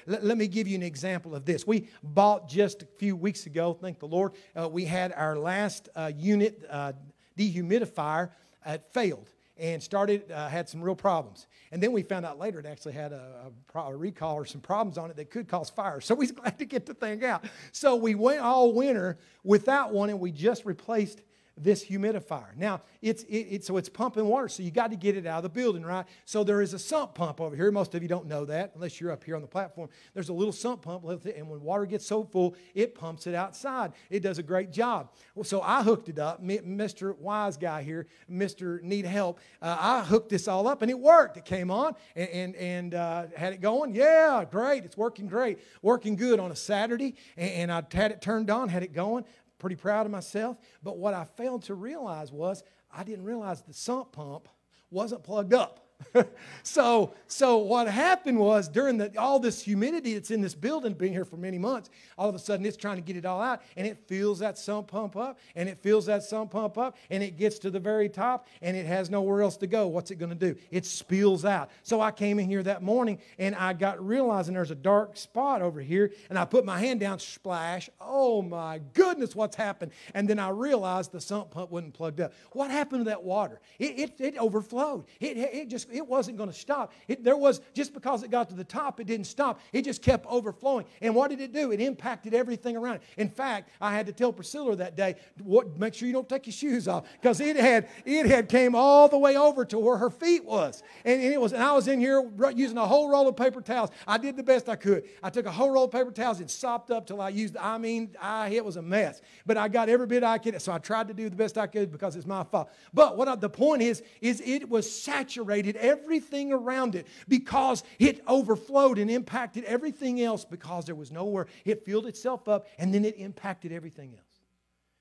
Let, 0.06 0.26
let, 0.26 0.38
me 0.38 0.48
give 0.48 0.68
you 0.68 0.76
an 0.76 0.84
example 0.84 1.36
of 1.36 1.46
this. 1.46 1.66
We 1.66 1.88
bought 2.04 2.50
just 2.50 2.82
a 2.82 2.88
few 2.98 3.16
weeks 3.16 3.46
ago, 3.46 3.78
thank 3.80 4.00
the 4.00 4.08
Lord, 4.08 4.34
uh, 4.60 4.68
we 4.68 4.84
had 4.84 5.14
our 5.14 5.38
last 5.38 5.88
uh, 5.96 6.12
unit 6.14 6.66
uh, 6.70 6.92
dehumidifier 7.38 8.32
uh, 8.66 8.78
failed 8.92 9.30
and 9.58 9.82
started 9.82 10.32
uh, 10.32 10.48
had 10.48 10.68
some 10.68 10.82
real 10.82 10.96
problems. 10.96 11.48
And 11.72 11.82
then 11.82 11.92
we 11.92 12.02
found 12.02 12.26
out 12.26 12.40
later 12.40 12.60
it 12.60 12.66
actually 12.66 12.94
had 12.94 13.12
a, 13.12 13.52
a, 13.76 13.80
a, 13.80 13.96
recall 13.96 14.36
or 14.36 14.46
some 14.46 14.62
problems 14.62 14.98
on 14.98 15.10
it 15.10 15.16
that 15.18 15.30
could 15.30 15.48
cause 15.48 15.70
fire. 15.70 16.02
So 16.02 16.16
we 16.16 16.24
was 16.24 16.32
glad 16.34 16.58
to 16.60 16.66
get 16.66 16.86
the 16.86 16.94
thing 16.94 17.24
out. 17.24 17.46
So 17.72 17.96
we 17.96 18.16
went 18.16 18.40
all 18.42 18.74
winter 18.74 19.20
without 19.44 19.94
one 19.94 20.10
and 20.10 20.20
we 20.20 20.32
just 20.32 20.66
replaced 20.66 21.22
this 21.56 21.86
humidifier. 21.86 22.56
Now, 22.58 22.82
it's, 23.02 23.24
it, 23.24 23.38
it, 23.38 23.66
so 23.66 23.78
it's 23.78 23.90
pumping 23.90 24.26
water, 24.26 24.48
so 24.48 24.64
you 24.64 24.72
got 24.72 24.90
to 24.90 24.98
get 24.98 25.16
it 25.16 25.28
out 25.28 25.38
of 25.38 25.44
the 25.44 25.50
building, 25.50 25.84
right? 25.84 26.06
So 26.26 26.44
there 26.44 26.62
is 26.62 26.74
a 26.74 26.80
sump 26.80 27.14
pump 27.14 27.40
over 27.40 27.56
here. 27.56 27.72
Most 27.72 27.94
of 27.94 28.02
you 28.02 28.10
don't 28.10 28.26
know 28.26 28.46
that 28.46 28.72
unless 28.74 29.00
you're 29.00 29.12
up 29.12 29.24
here 29.24 29.36
on 29.36 29.42
the 29.42 29.48
platform. 29.48 29.90
There's 30.14 30.30
a 30.30 30.34
little 30.34 30.52
sump 30.52 30.82
pump, 30.82 31.04
and 31.04 31.50
when 31.50 31.62
water 31.62 31.86
gets 31.86 32.08
so 32.08 32.24
full, 32.24 32.56
it 32.74 32.96
pumps 32.96 33.28
it 33.28 33.36
outside. 33.36 33.94
It 34.10 34.22
does 34.22 34.40
a 34.40 34.44
great 34.44 34.72
job. 34.72 35.12
So 35.44 35.62
I 35.62 35.84
hooked 35.84 36.10
it 36.10 36.18
up. 36.18 36.44
Mr. 36.44 37.16
Wise 37.18 37.58
guy 37.58 37.84
here, 37.84 38.08
Mr. 38.32 38.82
Need 38.82 39.06
Help, 39.06 39.40
uh, 39.62 39.78
I 39.80 40.04
hooked 40.04 40.30
this 40.30 40.48
all 40.48 40.68
up, 40.68 40.82
and 40.82 40.90
it 40.90 41.00
worked. 41.00 41.38
It 41.38 41.46
came 41.46 41.70
on 41.70 41.96
and, 42.16 42.30
and, 42.30 42.56
and 42.56 42.96
uh, 42.96 43.26
had 43.36 43.54
it 43.54 43.62
going. 43.62 43.94
Yeah, 43.94 44.44
great. 44.50 44.86
It's 44.86 44.98
working 44.98 45.28
great. 45.28 45.60
Working 45.82 46.16
good 46.16 46.40
on 46.40 46.52
a 46.52 46.56
Saturday, 46.56 47.16
and, 47.38 47.52
and 47.52 47.72
I 47.72 47.84
had 47.94 48.12
it 48.12 48.22
turned 48.22 48.50
on, 48.50 48.70
had 48.70 48.82
it 48.84 48.94
going 48.94 49.26
pretty 49.64 49.78
proud 49.78 50.06
of 50.06 50.12
myself. 50.12 50.58
But 50.84 50.98
what 50.98 51.14
I 51.14 51.24
failed 51.24 51.64
to 51.64 51.74
realize 51.74 52.34
was 52.34 52.66
I 52.92 53.06
didn't 53.06 53.24
realize 53.24 53.62
the 53.62 53.74
sump 53.74 54.12
pump 54.12 54.50
wasn't 54.92 55.24
plugged 55.24 55.54
up. 55.54 55.83
so, 56.64 57.14
so 57.28 57.58
what 57.58 57.88
happened 57.88 58.40
was 58.40 58.68
during 58.68 58.98
the, 58.98 59.18
all 59.20 59.40
this 59.40 59.62
humidity 59.62 60.14
that's 60.14 60.32
in 60.32 60.42
this 60.42 60.56
building, 60.56 60.94
being 60.94 61.14
here 61.14 61.26
for 61.26 61.38
many 61.38 61.58
months, 61.58 61.90
all 62.18 62.30
of 62.30 62.36
a 62.36 62.40
sudden 62.40 62.66
it's 62.66 62.78
trying 62.78 62.96
to 62.96 63.02
get 63.02 63.16
it 63.16 63.26
all 63.26 63.42
out, 63.42 63.62
and 63.76 63.88
it 63.88 63.98
fills 64.08 64.40
that 64.40 64.58
sump 64.58 64.88
pump 64.88 65.16
up, 65.16 65.40
and 65.56 65.68
it 65.70 65.78
fills 65.80 66.06
that 66.06 66.24
sump 66.24 66.52
pump 66.52 66.78
up, 66.78 66.98
and 67.10 67.24
it 67.24 67.38
gets 67.38 67.60
to 67.60 67.70
the 67.70 67.80
very 67.80 68.10
top, 68.10 68.48
and 68.62 68.76
it 68.76 68.86
has 68.86 69.10
nowhere 69.10 69.42
else 69.42 69.58
to 69.58 69.68
go. 69.68 69.88
What's 69.88 70.12
it 70.12 70.16
going 70.16 70.38
to 70.38 70.54
do? 70.54 70.60
It 70.72 70.86
spills 70.86 71.46
out. 71.46 71.70
So 71.84 72.02
I 72.02 72.12
came 72.12 72.40
in 72.40 72.48
here 72.48 72.64
that 72.64 72.84
morning, 72.84 73.20
and 73.38 73.56
I 73.56 73.74
got 73.74 74.06
realizing 74.06 74.54
there's 74.54 74.72
a 74.72 74.76
dark 74.76 75.18
spot 75.18 75.62
over 75.62 75.82
here, 75.82 76.12
and 76.30 76.38
I 76.38 76.46
put 76.46 76.66
my 76.66 76.80
hand 76.80 77.00
down, 77.00 77.20
splash. 77.20 77.90
Oh 78.00 78.42
my 78.42 78.82
goodness, 78.94 79.36
what's 79.36 79.56
happened? 79.56 79.92
And 80.14 80.28
then 80.28 80.40
I 80.40 80.50
realized 80.50 81.12
the 81.12 81.22
sump 81.22 81.52
pump 81.52 81.72
wasn't 81.72 81.94
plugged 81.94 82.22
up. 82.22 82.34
What 82.52 82.72
happened 82.72 83.06
to 83.06 83.10
that 83.10 83.24
water? 83.24 83.60
It, 83.80 84.00
it, 84.00 84.14
it 84.20 84.38
overflowed. 84.38 85.06
It, 85.20 85.38
it 85.38 85.70
just 85.70 85.90
it 85.94 86.08
wasn't 86.08 86.38
going 86.38 86.50
to 86.50 86.56
stop. 86.56 86.92
It, 87.08 87.24
there 87.24 87.38
was, 87.38 87.62
just 87.74 87.94
because 87.94 88.24
it 88.24 88.32
got 88.32 88.50
to 88.50 88.56
the 88.56 88.64
top, 88.64 89.00
it 89.00 89.08
didn't 89.08 89.28
stop. 89.28 89.60
It 89.72 89.84
just 89.84 90.02
kept 90.02 90.26
overflowing. 90.28 90.86
And 91.02 91.16
what 91.16 91.30
did 91.30 91.42
it 91.42 91.54
do? 91.54 91.72
It 91.72 91.80
impacted 91.82 92.34
everything 92.34 92.76
around 92.76 92.96
it. 92.96 93.04
In 93.18 93.30
fact, 93.30 93.70
I 93.80 93.94
had 93.94 94.06
to 94.08 94.14
tell 94.14 94.34
Priscilla 94.34 94.76
that 94.78 94.96
day, 94.96 95.16
what, 95.44 95.78
make 95.78 95.94
sure 95.94 96.08
you 96.08 96.14
don't 96.14 96.28
take 96.28 96.48
your 96.48 96.54
shoes 96.54 96.88
off 96.88 97.06
because 97.22 97.40
it 97.40 97.56
had, 97.56 97.88
it 98.06 98.26
had 98.26 98.50
came 98.50 98.76
all 98.76 99.08
the 99.08 99.18
way 99.18 99.38
over 99.38 99.66
to 99.66 99.80
where 99.80 99.98
her 99.98 100.10
feet 100.10 100.46
was. 100.46 100.84
And, 101.06 101.22
and, 101.22 101.34
it 101.34 101.40
was, 101.40 101.54
and 101.54 101.64
I 101.64 101.72
was 101.74 101.88
in 101.88 102.00
here 102.00 102.30
using 102.56 102.78
a 102.78 102.88
whole 102.88 103.10
roll 103.10 103.28
of 103.28 103.36
paper 103.36 103.62
towels. 103.62 103.90
I 104.08 104.18
did 104.18 104.36
the 104.36 104.44
best 104.44 104.70
I 104.70 104.76
could. 104.76 105.04
I 105.22 105.30
took 105.30 105.46
a 105.46 105.52
whole 105.52 105.72
roll 105.72 105.86
of 105.86 105.92
paper 105.92 106.12
towels 106.12 106.40
and 106.40 106.50
sopped 106.50 106.92
up 106.92 107.08
till 107.08 107.22
I 107.22 107.30
used, 107.30 107.58
I 107.58 107.78
mean, 107.78 108.16
I, 108.22 108.50
it 108.50 108.64
was 108.64 108.78
a 108.78 108.82
mess. 108.82 109.22
But 109.46 109.58
I 109.58 109.68
got 109.68 109.90
every 109.90 110.08
bit 110.08 110.24
I 110.24 110.38
could. 110.38 110.62
So 110.62 110.72
I 110.72 110.78
tried 110.78 111.08
to 111.08 111.14
do 111.14 111.30
the 111.30 111.36
best 111.36 111.58
I 111.58 111.68
could 111.68 111.92
because 111.92 112.16
it's 112.16 112.26
my 112.26 112.44
fault. 112.44 112.70
But 112.94 113.18
what 113.18 113.28
I, 113.28 113.36
the 113.36 113.50
point 113.50 113.82
is, 113.82 114.04
is 114.22 114.42
it 114.46 114.70
was 114.70 114.90
saturated 114.90 115.76
everything 115.84 116.52
around 116.52 116.96
it 116.96 117.06
because 117.28 117.84
it 118.00 118.22
overflowed 118.28 118.98
and 118.98 119.12
impacted 119.12 119.64
everything 119.66 120.22
else 120.22 120.46
because 120.46 120.86
there 120.86 120.96
was 120.96 121.12
nowhere. 121.12 121.46
It 121.66 121.86
filled 121.86 122.08
itself 122.08 122.48
up 122.48 122.68
and 122.80 122.94
then 122.94 123.06
it 123.06 123.18
impacted 123.18 123.72
everything 123.72 124.16
else. 124.16 124.40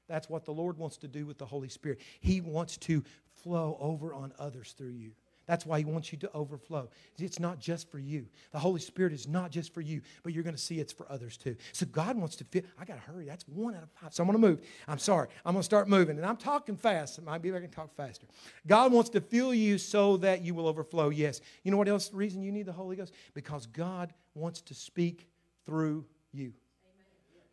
That's 0.08 0.28
what 0.28 0.44
the 0.44 0.52
Lord 0.52 0.76
wants 0.76 0.98
to 0.98 1.08
do 1.08 1.24
with 1.24 1.38
the 1.38 1.46
Holy 1.46 1.70
Spirit. 1.70 2.00
He 2.20 2.42
wants 2.42 2.76
to 2.78 3.02
flow 3.42 3.78
over 3.80 4.12
on 4.12 4.32
others 4.38 4.74
through 4.76 4.90
you. 4.90 5.12
That's 5.46 5.66
why 5.66 5.78
He 5.78 5.84
wants 5.84 6.12
you 6.12 6.18
to 6.18 6.32
overflow. 6.32 6.88
It's 7.18 7.38
not 7.40 7.58
just 7.58 7.90
for 7.90 7.98
you. 7.98 8.26
The 8.52 8.58
Holy 8.58 8.80
Spirit 8.80 9.12
is 9.12 9.26
not 9.26 9.50
just 9.50 9.74
for 9.74 9.80
you, 9.80 10.00
but 10.22 10.32
you're 10.32 10.42
going 10.42 10.56
to 10.56 10.60
see 10.60 10.78
it's 10.78 10.92
for 10.92 11.10
others 11.10 11.36
too. 11.36 11.56
So 11.72 11.86
God 11.86 12.16
wants 12.16 12.36
to 12.36 12.44
fit. 12.44 12.66
I 12.78 12.84
got 12.84 12.94
to 12.94 13.12
hurry. 13.12 13.26
That's 13.26 13.46
one 13.48 13.74
out 13.74 13.82
of 13.82 13.90
five. 13.90 14.14
So 14.14 14.22
I'm 14.22 14.28
going 14.28 14.40
to 14.40 14.48
move. 14.48 14.60
I'm 14.88 14.98
sorry. 14.98 15.28
I'm 15.44 15.54
going 15.54 15.60
to 15.60 15.64
start 15.64 15.88
moving. 15.88 16.16
And 16.16 16.26
I'm 16.26 16.36
talking 16.36 16.76
fast. 16.76 17.18
It 17.18 17.24
might 17.24 17.42
be 17.42 17.52
I 17.52 17.60
can 17.60 17.70
talk 17.70 17.94
faster. 17.96 18.26
God 18.66 18.92
wants 18.92 19.10
to 19.10 19.20
fill 19.20 19.52
you 19.52 19.78
so 19.78 20.16
that 20.18 20.42
you 20.42 20.54
will 20.54 20.66
overflow. 20.66 21.10
Yes. 21.10 21.40
You 21.64 21.70
know 21.70 21.76
what 21.76 21.88
else? 21.88 22.12
Reason 22.12 22.42
you 22.42 22.52
need 22.52 22.66
the 22.66 22.72
Holy 22.72 22.96
Ghost? 22.96 23.12
Because 23.34 23.66
God 23.66 24.12
wants 24.34 24.60
to 24.62 24.74
speak 24.74 25.28
through 25.66 26.04
you. 26.32 26.52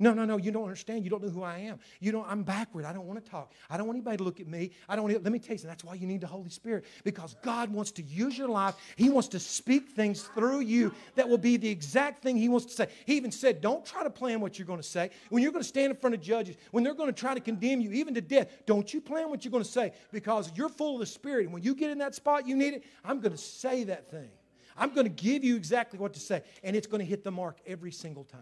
No, 0.01 0.13
no, 0.13 0.23
no, 0.23 0.37
you 0.37 0.51
don't 0.51 0.63
understand. 0.63 1.03
You 1.03 1.09
don't 1.09 1.21
know 1.21 1.29
who 1.29 1.43
I 1.43 1.57
am. 1.57 1.77
You 1.99 2.13
don't, 2.13 2.25
I'm 2.25 2.43
backward. 2.43 2.85
I 2.85 2.93
don't 2.93 3.05
want 3.05 3.23
to 3.23 3.29
talk. 3.29 3.51
I 3.69 3.75
don't 3.75 3.85
want 3.85 3.97
anybody 3.97 4.15
to 4.15 4.23
look 4.23 4.39
at 4.39 4.47
me. 4.47 4.71
I 4.87 4.95
don't 4.95 5.03
want 5.03 5.21
let 5.21 5.33
me 5.33 5.39
tell 5.39 5.51
you 5.51 5.57
something. 5.57 5.69
That's 5.69 5.83
why 5.83 5.95
you 5.95 6.07
need 6.07 6.21
the 6.21 6.27
Holy 6.27 6.49
Spirit. 6.49 6.85
Because 7.03 7.35
God 7.43 7.69
wants 7.69 7.91
to 7.91 8.03
use 8.03 8.37
your 8.37 8.47
life. 8.47 8.75
He 8.95 9.09
wants 9.09 9.27
to 9.29 9.39
speak 9.39 9.89
things 9.89 10.21
through 10.35 10.61
you 10.61 10.93
that 11.15 11.27
will 11.27 11.37
be 11.37 11.57
the 11.57 11.67
exact 11.67 12.23
thing 12.23 12.37
He 12.37 12.47
wants 12.47 12.67
to 12.67 12.71
say. 12.71 12.87
He 13.05 13.17
even 13.17 13.31
said, 13.31 13.59
Don't 13.59 13.85
try 13.85 14.03
to 14.03 14.09
plan 14.09 14.39
what 14.39 14.57
you're 14.57 14.65
going 14.65 14.79
to 14.79 14.87
say. 14.87 15.09
When 15.29 15.43
you're 15.43 15.51
going 15.51 15.63
to 15.63 15.67
stand 15.67 15.91
in 15.91 15.97
front 15.97 16.15
of 16.15 16.21
judges, 16.21 16.55
when 16.71 16.85
they're 16.85 16.93
going 16.93 17.13
to 17.13 17.19
try 17.19 17.33
to 17.33 17.41
condemn 17.41 17.81
you, 17.81 17.91
even 17.91 18.13
to 18.13 18.21
death, 18.21 18.47
don't 18.65 18.93
you 18.93 19.01
plan 19.01 19.29
what 19.29 19.43
you're 19.43 19.51
going 19.51 19.63
to 19.63 19.69
say 19.69 19.91
because 20.13 20.49
you're 20.55 20.69
full 20.69 20.93
of 20.93 21.01
the 21.01 21.05
Spirit. 21.05 21.43
And 21.43 21.53
when 21.53 21.63
you 21.63 21.75
get 21.75 21.89
in 21.89 21.97
that 21.97 22.15
spot 22.15 22.47
you 22.47 22.55
need 22.55 22.73
it, 22.73 22.83
I'm 23.03 23.19
going 23.19 23.33
to 23.33 23.37
say 23.37 23.83
that 23.85 24.09
thing. 24.09 24.29
I'm 24.77 24.93
going 24.93 25.05
to 25.05 25.23
give 25.23 25.43
you 25.43 25.57
exactly 25.57 25.99
what 25.99 26.13
to 26.13 26.21
say. 26.21 26.41
And 26.63 26.73
it's 26.73 26.87
going 26.87 26.99
to 26.99 27.05
hit 27.05 27.25
the 27.25 27.31
mark 27.31 27.57
every 27.67 27.91
single 27.91 28.23
time. 28.23 28.41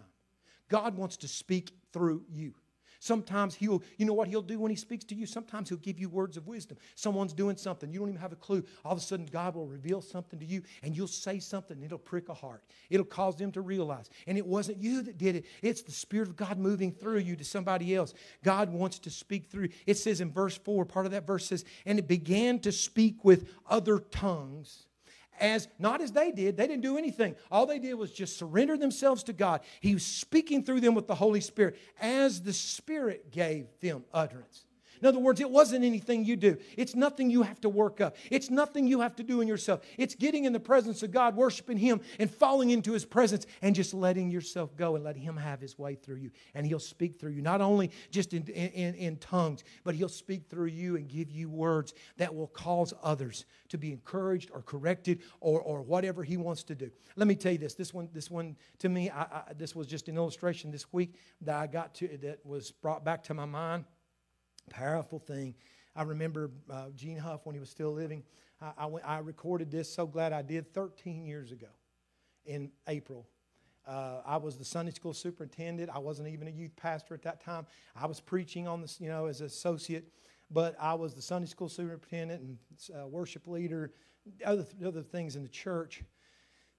God 0.68 0.96
wants 0.96 1.16
to 1.18 1.28
speak 1.28 1.72
through 1.92 2.24
you. 2.30 2.54
Sometimes 3.00 3.54
he'll, 3.54 3.82
you 3.96 4.06
know 4.06 4.12
what 4.12 4.28
he'll 4.28 4.42
do 4.42 4.58
when 4.58 4.70
he 4.70 4.76
speaks 4.76 5.04
to 5.06 5.14
you? 5.14 5.24
Sometimes 5.24 5.68
he'll 5.68 5.78
give 5.78 6.00
you 6.00 6.08
words 6.08 6.36
of 6.36 6.48
wisdom. 6.48 6.78
Someone's 6.96 7.32
doing 7.32 7.56
something, 7.56 7.92
you 7.92 8.00
don't 8.00 8.08
even 8.08 8.20
have 8.20 8.32
a 8.32 8.36
clue. 8.36 8.64
All 8.84 8.92
of 8.92 8.98
a 8.98 9.00
sudden, 9.00 9.26
God 9.26 9.54
will 9.54 9.66
reveal 9.66 10.00
something 10.00 10.38
to 10.40 10.44
you, 10.44 10.62
and 10.82 10.96
you'll 10.96 11.06
say 11.06 11.38
something, 11.38 11.76
and 11.76 11.84
it'll 11.84 11.98
prick 11.98 12.28
a 12.28 12.34
heart. 12.34 12.64
It'll 12.90 13.06
cause 13.06 13.36
them 13.36 13.52
to 13.52 13.60
realize. 13.60 14.10
And 14.26 14.36
it 14.36 14.46
wasn't 14.46 14.78
you 14.78 15.02
that 15.02 15.16
did 15.16 15.36
it, 15.36 15.46
it's 15.62 15.82
the 15.82 15.92
Spirit 15.92 16.28
of 16.28 16.36
God 16.36 16.58
moving 16.58 16.90
through 16.90 17.18
you 17.18 17.36
to 17.36 17.44
somebody 17.44 17.94
else. 17.94 18.14
God 18.42 18.72
wants 18.72 18.98
to 19.00 19.10
speak 19.10 19.46
through. 19.46 19.68
It 19.86 19.96
says 19.96 20.20
in 20.20 20.32
verse 20.32 20.58
4, 20.58 20.84
part 20.84 21.06
of 21.06 21.12
that 21.12 21.26
verse 21.26 21.46
says, 21.46 21.64
And 21.86 21.98
it 21.98 22.08
began 22.08 22.58
to 22.60 22.72
speak 22.72 23.24
with 23.24 23.48
other 23.68 24.00
tongues 24.00 24.87
as 25.40 25.68
not 25.78 26.00
as 26.00 26.12
they 26.12 26.30
did. 26.30 26.56
They 26.56 26.66
didn't 26.66 26.82
do 26.82 26.98
anything. 26.98 27.34
All 27.50 27.66
they 27.66 27.78
did 27.78 27.94
was 27.94 28.12
just 28.12 28.38
surrender 28.38 28.76
themselves 28.76 29.22
to 29.24 29.32
God. 29.32 29.62
He 29.80 29.94
was 29.94 30.04
speaking 30.04 30.64
through 30.64 30.80
them 30.80 30.94
with 30.94 31.06
the 31.06 31.14
Holy 31.14 31.40
Spirit 31.40 31.76
as 32.00 32.42
the 32.42 32.52
Spirit 32.52 33.30
gave 33.30 33.66
them 33.80 34.04
utterance. 34.12 34.67
In 35.00 35.06
other 35.06 35.18
words, 35.18 35.40
it 35.40 35.50
wasn't 35.50 35.84
anything 35.84 36.24
you 36.24 36.36
do. 36.36 36.56
It's 36.76 36.94
nothing 36.94 37.30
you 37.30 37.42
have 37.42 37.60
to 37.62 37.68
work 37.68 38.00
up. 38.00 38.16
It's 38.30 38.50
nothing 38.50 38.86
you 38.86 39.00
have 39.00 39.16
to 39.16 39.22
do 39.22 39.40
in 39.40 39.48
yourself. 39.48 39.80
It's 39.96 40.14
getting 40.14 40.44
in 40.44 40.52
the 40.52 40.60
presence 40.60 41.02
of 41.02 41.10
God, 41.10 41.36
worshiping 41.36 41.78
Him, 41.78 42.00
and 42.18 42.30
falling 42.30 42.70
into 42.70 42.92
His 42.92 43.04
presence 43.04 43.46
and 43.62 43.74
just 43.74 43.94
letting 43.94 44.30
yourself 44.30 44.76
go 44.76 44.96
and 44.96 45.04
letting 45.04 45.22
Him 45.22 45.36
have 45.36 45.60
His 45.60 45.78
way 45.78 45.94
through 45.94 46.16
you. 46.16 46.30
And 46.54 46.66
He'll 46.66 46.78
speak 46.78 47.18
through 47.18 47.32
you, 47.32 47.42
not 47.42 47.60
only 47.60 47.90
just 48.10 48.34
in, 48.34 48.42
in, 48.44 48.94
in 48.94 49.16
tongues, 49.16 49.64
but 49.84 49.94
He'll 49.94 50.08
speak 50.08 50.48
through 50.48 50.66
you 50.66 50.96
and 50.96 51.08
give 51.08 51.30
you 51.30 51.48
words 51.48 51.94
that 52.16 52.34
will 52.34 52.48
cause 52.48 52.92
others 53.02 53.44
to 53.68 53.78
be 53.78 53.92
encouraged 53.92 54.50
or 54.52 54.62
corrected 54.62 55.20
or, 55.40 55.60
or 55.60 55.82
whatever 55.82 56.22
He 56.24 56.36
wants 56.36 56.62
to 56.64 56.74
do. 56.74 56.90
Let 57.16 57.28
me 57.28 57.34
tell 57.34 57.52
you 57.52 57.58
this. 57.58 57.74
This 57.74 57.92
one, 57.94 58.08
this 58.12 58.30
one 58.30 58.56
to 58.78 58.88
me, 58.88 59.10
I, 59.10 59.22
I, 59.22 59.42
this 59.56 59.74
was 59.74 59.86
just 59.86 60.08
an 60.08 60.16
illustration 60.16 60.70
this 60.70 60.92
week 60.92 61.14
that 61.42 61.56
I 61.56 61.66
got 61.66 61.94
to 61.96 62.18
that 62.22 62.44
was 62.44 62.70
brought 62.70 63.04
back 63.04 63.22
to 63.24 63.34
my 63.34 63.44
mind. 63.44 63.84
Powerful 64.68 65.18
thing. 65.18 65.54
I 65.96 66.02
remember 66.02 66.50
uh, 66.70 66.90
Gene 66.94 67.18
Huff 67.18 67.44
when 67.44 67.54
he 67.54 67.60
was 67.60 67.70
still 67.70 67.92
living. 67.92 68.22
I, 68.60 68.72
I, 68.78 68.86
went, 68.86 69.08
I, 69.08 69.18
recorded 69.18 69.70
this, 69.70 69.92
so 69.92 70.06
glad 70.06 70.32
I 70.32 70.42
did, 70.42 70.72
13 70.72 71.24
years 71.24 71.52
ago 71.52 71.68
in 72.46 72.70
April. 72.86 73.26
Uh, 73.86 74.20
I 74.26 74.36
was 74.36 74.56
the 74.56 74.64
Sunday 74.64 74.92
school 74.92 75.14
superintendent. 75.14 75.90
I 75.92 75.98
wasn't 75.98 76.28
even 76.28 76.46
a 76.46 76.50
youth 76.50 76.76
pastor 76.76 77.14
at 77.14 77.22
that 77.22 77.42
time. 77.42 77.66
I 77.96 78.06
was 78.06 78.20
preaching 78.20 78.68
on 78.68 78.82
this, 78.82 79.00
you 79.00 79.08
know, 79.08 79.26
as 79.26 79.40
an 79.40 79.46
associate, 79.46 80.12
but 80.50 80.76
I 80.78 80.94
was 80.94 81.14
the 81.14 81.22
Sunday 81.22 81.48
school 81.48 81.68
superintendent 81.68 82.42
and 82.42 82.58
uh, 82.94 83.06
worship 83.06 83.46
leader, 83.46 83.92
other, 84.44 84.66
other 84.84 85.02
things 85.02 85.36
in 85.36 85.42
the 85.42 85.48
church. 85.48 86.02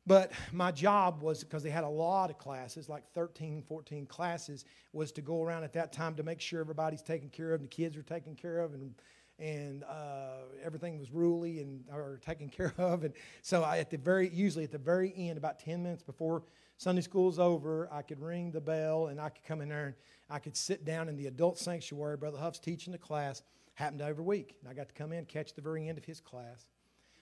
But 0.08 0.32
my 0.52 0.72
job 0.72 1.22
was 1.22 1.44
because 1.44 1.62
they 1.62 1.70
had 1.70 1.84
a 1.84 1.90
lot 1.90 2.30
of 2.30 2.38
classes, 2.38 2.90
like 2.90 3.04
13, 3.14 3.64
14 3.68 4.06
classes, 4.08 4.66
was 4.94 5.12
to 5.12 5.22
go 5.22 5.44
around 5.44 5.64
at 5.64 5.74
that 5.74 5.94
time 5.94 6.16
to 6.16 6.24
make 6.24 6.42
sure 6.42 6.62
everybody's 6.62 7.02
taken 7.02 7.30
care 7.30 7.54
of 7.54 7.62
and 7.62 7.70
the 7.70 7.76
kids 7.76 7.96
are 7.96 8.04
taken 8.04 8.36
care 8.36 8.60
of 8.60 8.74
and 8.74 8.96
and 9.40 9.86
uh, 9.86 10.42
everything 10.62 11.00
was 11.00 11.12
ruly 11.12 11.62
and 11.62 11.86
or 11.92 12.20
taken 12.26 12.50
care 12.58 12.74
of. 12.78 13.04
And 13.04 13.14
so 13.42 13.64
I, 13.64 13.78
at 13.78 13.90
the 13.90 13.98
very 13.98 14.30
usually 14.30 14.64
at 14.64 14.72
the 14.72 14.78
very 14.78 15.14
end, 15.16 15.38
about 15.38 15.60
10 15.60 15.82
minutes 15.82 16.04
before 16.04 16.44
Sunday 16.78 17.02
school's 17.02 17.40
over, 17.40 17.90
I 17.92 18.02
could 18.02 18.22
ring 18.22 18.52
the 18.52 18.62
bell 18.62 19.08
and 19.08 19.20
I 19.20 19.30
could 19.30 19.44
come 19.44 19.62
in 19.62 19.70
there 19.70 19.86
and 19.86 19.96
I 20.30 20.40
could 20.40 20.56
sit 20.56 20.86
down 20.86 21.10
in 21.10 21.16
the 21.16 21.28
adult 21.28 21.58
sanctuary. 21.58 22.18
Brother 22.18 22.38
Huff's 22.38 22.60
teaching 22.60 22.92
the 22.92 23.00
class. 23.00 23.42
Happened 23.74 24.02
every 24.02 24.26
week. 24.26 24.58
And 24.60 24.70
I 24.70 24.74
got 24.74 24.90
to 24.90 24.94
come 24.94 25.14
in, 25.14 25.24
catch 25.24 25.54
the 25.54 25.62
very 25.62 25.88
end 25.88 25.98
of 25.98 26.04
his 26.04 26.20
class. 26.20 26.68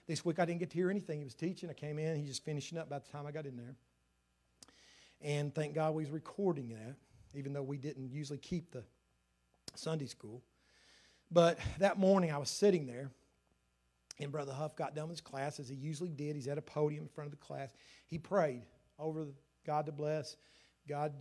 This 0.08 0.24
week 0.24 0.38
I 0.38 0.46
didn't 0.46 0.60
get 0.60 0.70
to 0.70 0.76
hear 0.76 0.90
anything. 0.90 1.18
He 1.18 1.24
was 1.24 1.34
teaching. 1.34 1.68
I 1.68 1.74
came 1.74 1.98
in. 1.98 2.16
He 2.16 2.22
was 2.22 2.30
just 2.30 2.44
finishing 2.44 2.78
up 2.78 2.88
by 2.88 2.98
the 2.98 3.08
time 3.12 3.26
I 3.26 3.30
got 3.30 3.44
in 3.44 3.58
there. 3.58 3.74
And 5.20 5.54
thank 5.54 5.74
God 5.74 5.94
we 5.94 6.02
was 6.02 6.10
recording 6.10 6.70
that, 6.70 6.94
even 7.34 7.52
though 7.52 7.62
we 7.62 7.76
didn't 7.76 8.10
usually 8.10 8.38
keep 8.38 8.70
the 8.72 8.82
Sunday 9.74 10.06
school. 10.06 10.42
But 11.30 11.58
that 11.78 11.98
morning 11.98 12.32
I 12.32 12.38
was 12.38 12.48
sitting 12.48 12.86
there, 12.86 13.10
and 14.18 14.32
Brother 14.32 14.52
Huff 14.52 14.76
got 14.76 14.94
done 14.94 15.08
with 15.08 15.18
his 15.18 15.20
class 15.20 15.60
as 15.60 15.68
he 15.68 15.74
usually 15.74 16.10
did. 16.10 16.36
He's 16.36 16.48
at 16.48 16.56
a 16.56 16.62
podium 16.62 17.02
in 17.02 17.08
front 17.08 17.26
of 17.26 17.38
the 17.38 17.44
class. 17.44 17.70
He 18.06 18.16
prayed 18.16 18.62
over 18.98 19.26
God 19.66 19.84
to 19.86 19.92
bless. 19.92 20.36
God, 20.88 21.12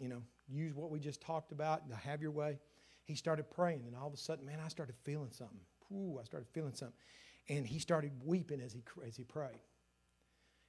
you 0.00 0.08
know, 0.08 0.20
use 0.48 0.74
what 0.74 0.90
we 0.90 0.98
just 0.98 1.20
talked 1.20 1.52
about 1.52 1.88
to 1.88 1.94
have 1.94 2.20
your 2.20 2.32
way. 2.32 2.58
He 3.04 3.14
started 3.14 3.48
praying, 3.52 3.84
and 3.86 3.94
all 3.94 4.08
of 4.08 4.14
a 4.14 4.16
sudden, 4.16 4.44
man, 4.44 4.58
I 4.64 4.66
started 4.66 4.96
feeling 5.04 5.30
something. 5.30 5.60
Ooh, 5.92 6.18
I 6.20 6.24
started 6.24 6.48
feeling 6.52 6.74
something. 6.74 6.96
And 7.48 7.66
he 7.66 7.78
started 7.78 8.12
weeping 8.24 8.60
as 8.60 8.72
he, 8.72 8.82
as 9.06 9.16
he 9.16 9.24
prayed. 9.24 9.60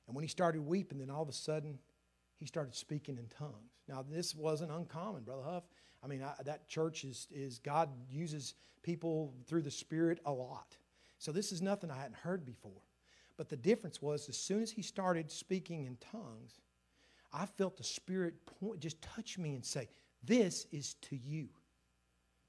And 0.07 0.15
when 0.15 0.23
he 0.23 0.29
started 0.29 0.61
weeping, 0.61 0.99
then 0.99 1.09
all 1.09 1.21
of 1.21 1.29
a 1.29 1.33
sudden, 1.33 1.79
he 2.37 2.45
started 2.45 2.75
speaking 2.75 3.17
in 3.17 3.27
tongues. 3.27 3.71
Now, 3.87 4.03
this 4.07 4.35
wasn't 4.35 4.71
uncommon, 4.71 5.23
Brother 5.23 5.43
Huff. 5.43 5.63
I 6.03 6.07
mean, 6.07 6.21
I, 6.23 6.33
that 6.43 6.67
church 6.67 7.05
is, 7.05 7.27
is, 7.31 7.59
God 7.59 7.89
uses 8.09 8.55
people 8.81 9.33
through 9.47 9.61
the 9.61 9.71
Spirit 9.71 10.19
a 10.25 10.31
lot. 10.31 10.75
So 11.19 11.31
this 11.31 11.51
is 11.51 11.61
nothing 11.61 11.89
I 11.89 11.95
hadn't 11.95 12.17
heard 12.17 12.45
before. 12.45 12.81
But 13.37 13.49
the 13.49 13.55
difference 13.55 14.01
was, 14.01 14.27
as 14.27 14.37
soon 14.37 14.61
as 14.61 14.71
he 14.71 14.81
started 14.81 15.31
speaking 15.31 15.85
in 15.85 15.97
tongues, 16.11 16.59
I 17.31 17.45
felt 17.45 17.77
the 17.77 17.83
Spirit 17.83 18.33
point, 18.45 18.79
just 18.79 19.01
touch 19.01 19.37
me 19.37 19.55
and 19.55 19.65
say, 19.65 19.89
This 20.23 20.67
is 20.71 20.95
to 21.03 21.15
you. 21.15 21.49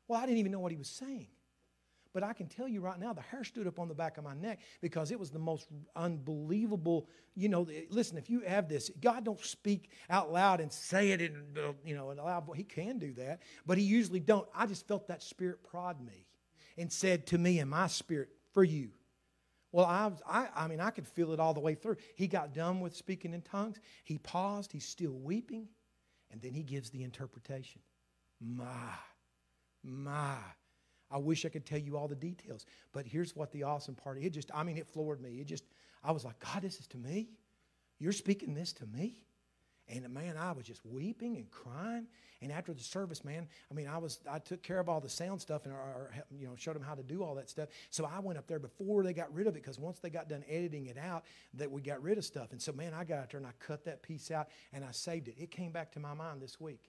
Well, 0.08 0.20
I 0.20 0.26
didn't 0.26 0.38
even 0.38 0.52
know 0.52 0.60
what 0.60 0.72
he 0.72 0.78
was 0.78 0.90
saying. 0.90 1.28
But 2.14 2.22
I 2.22 2.32
can 2.32 2.46
tell 2.46 2.68
you 2.68 2.80
right 2.80 2.98
now, 2.98 3.12
the 3.12 3.20
hair 3.20 3.42
stood 3.42 3.66
up 3.66 3.80
on 3.80 3.88
the 3.88 3.94
back 3.94 4.16
of 4.16 4.24
my 4.24 4.34
neck 4.34 4.60
because 4.80 5.10
it 5.10 5.18
was 5.18 5.30
the 5.30 5.38
most 5.38 5.66
unbelievable. 5.96 7.08
You 7.34 7.48
know, 7.48 7.66
eh, 7.70 7.82
listen, 7.90 8.16
if 8.16 8.30
you 8.30 8.40
have 8.40 8.68
this, 8.68 8.90
God 9.00 9.24
don't 9.24 9.40
speak 9.40 9.90
out 10.08 10.32
loud 10.32 10.60
and 10.60 10.72
say 10.72 11.10
it 11.10 11.20
in, 11.20 11.42
you 11.84 11.96
know, 11.96 12.10
in 12.12 12.18
a 12.20 12.24
loud 12.24 12.46
voice. 12.46 12.56
He 12.56 12.64
can 12.64 12.98
do 12.98 13.12
that, 13.14 13.42
but 13.66 13.76
He 13.76 13.84
usually 13.84 14.20
don't. 14.20 14.48
I 14.54 14.66
just 14.66 14.86
felt 14.86 15.08
that 15.08 15.22
Spirit 15.24 15.64
prod 15.64 16.00
me 16.00 16.26
and 16.78 16.90
said 16.90 17.26
to 17.28 17.38
me 17.38 17.58
in 17.58 17.68
my 17.68 17.88
spirit, 17.88 18.28
for 18.52 18.64
you. 18.64 18.90
Well, 19.72 19.86
I, 19.86 20.12
I, 20.26 20.48
I 20.54 20.68
mean, 20.68 20.80
I 20.80 20.90
could 20.90 21.06
feel 21.06 21.32
it 21.32 21.40
all 21.40 21.52
the 21.52 21.60
way 21.60 21.74
through. 21.74 21.96
He 22.14 22.28
got 22.28 22.54
done 22.54 22.80
with 22.80 22.94
speaking 22.94 23.34
in 23.34 23.42
tongues. 23.42 23.80
He 24.04 24.18
paused. 24.18 24.70
He's 24.70 24.86
still 24.86 25.12
weeping. 25.12 25.66
And 26.30 26.40
then 26.40 26.54
he 26.54 26.62
gives 26.62 26.90
the 26.90 27.02
interpretation. 27.02 27.80
My, 28.40 28.92
my. 29.82 30.36
I 31.10 31.18
wish 31.18 31.44
I 31.44 31.48
could 31.48 31.66
tell 31.66 31.78
you 31.78 31.96
all 31.96 32.08
the 32.08 32.14
details. 32.14 32.66
But 32.92 33.06
here's 33.06 33.36
what 33.36 33.52
the 33.52 33.62
awesome 33.64 33.94
part, 33.94 34.18
it 34.22 34.30
just, 34.30 34.50
I 34.54 34.62
mean, 34.62 34.76
it 34.76 34.88
floored 34.88 35.20
me. 35.20 35.40
It 35.40 35.46
just, 35.46 35.64
I 36.02 36.12
was 36.12 36.24
like, 36.24 36.38
God, 36.38 36.62
this 36.62 36.80
is 36.80 36.86
to 36.88 36.98
me? 36.98 37.28
You're 37.98 38.12
speaking 38.12 38.54
this 38.54 38.72
to 38.74 38.86
me? 38.86 39.24
And 39.88 40.08
man, 40.10 40.36
I 40.38 40.52
was 40.52 40.64
just 40.66 40.84
weeping 40.84 41.36
and 41.36 41.50
crying. 41.50 42.06
And 42.40 42.50
after 42.50 42.72
the 42.72 42.82
service, 42.82 43.24
man, 43.24 43.46
I 43.70 43.74
mean, 43.74 43.86
I 43.86 43.98
was 43.98 44.20
I 44.30 44.38
took 44.38 44.62
care 44.62 44.78
of 44.78 44.88
all 44.88 45.00
the 45.00 45.08
sound 45.10 45.40
stuff 45.40 45.64
and 45.64 45.74
or, 45.74 46.10
you 46.36 46.46
know 46.46 46.54
showed 46.56 46.74
them 46.74 46.82
how 46.82 46.94
to 46.94 47.02
do 47.02 47.22
all 47.22 47.34
that 47.34 47.50
stuff. 47.50 47.68
So 47.90 48.06
I 48.06 48.18
went 48.18 48.38
up 48.38 48.46
there 48.46 48.58
before 48.58 49.02
they 49.02 49.12
got 49.12 49.32
rid 49.34 49.46
of 49.46 49.56
it 49.56 49.62
because 49.62 49.78
once 49.78 49.98
they 49.98 50.10
got 50.10 50.28
done 50.28 50.44
editing 50.48 50.86
it 50.86 50.96
out, 50.96 51.24
that 51.54 51.70
we 51.70 51.82
got 51.82 52.02
rid 52.02 52.16
of 52.16 52.24
stuff. 52.24 52.52
And 52.52 52.60
so 52.60 52.72
man, 52.72 52.94
I 52.94 53.04
got 53.04 53.18
out 53.18 53.30
there 53.30 53.38
and 53.38 53.46
I 53.46 53.52
cut 53.60 53.84
that 53.84 54.02
piece 54.02 54.30
out 54.30 54.48
and 54.72 54.84
I 54.84 54.90
saved 54.90 55.28
it. 55.28 55.36
It 55.38 55.50
came 55.50 55.70
back 55.70 55.92
to 55.92 56.00
my 56.00 56.14
mind 56.14 56.40
this 56.40 56.58
week. 56.58 56.80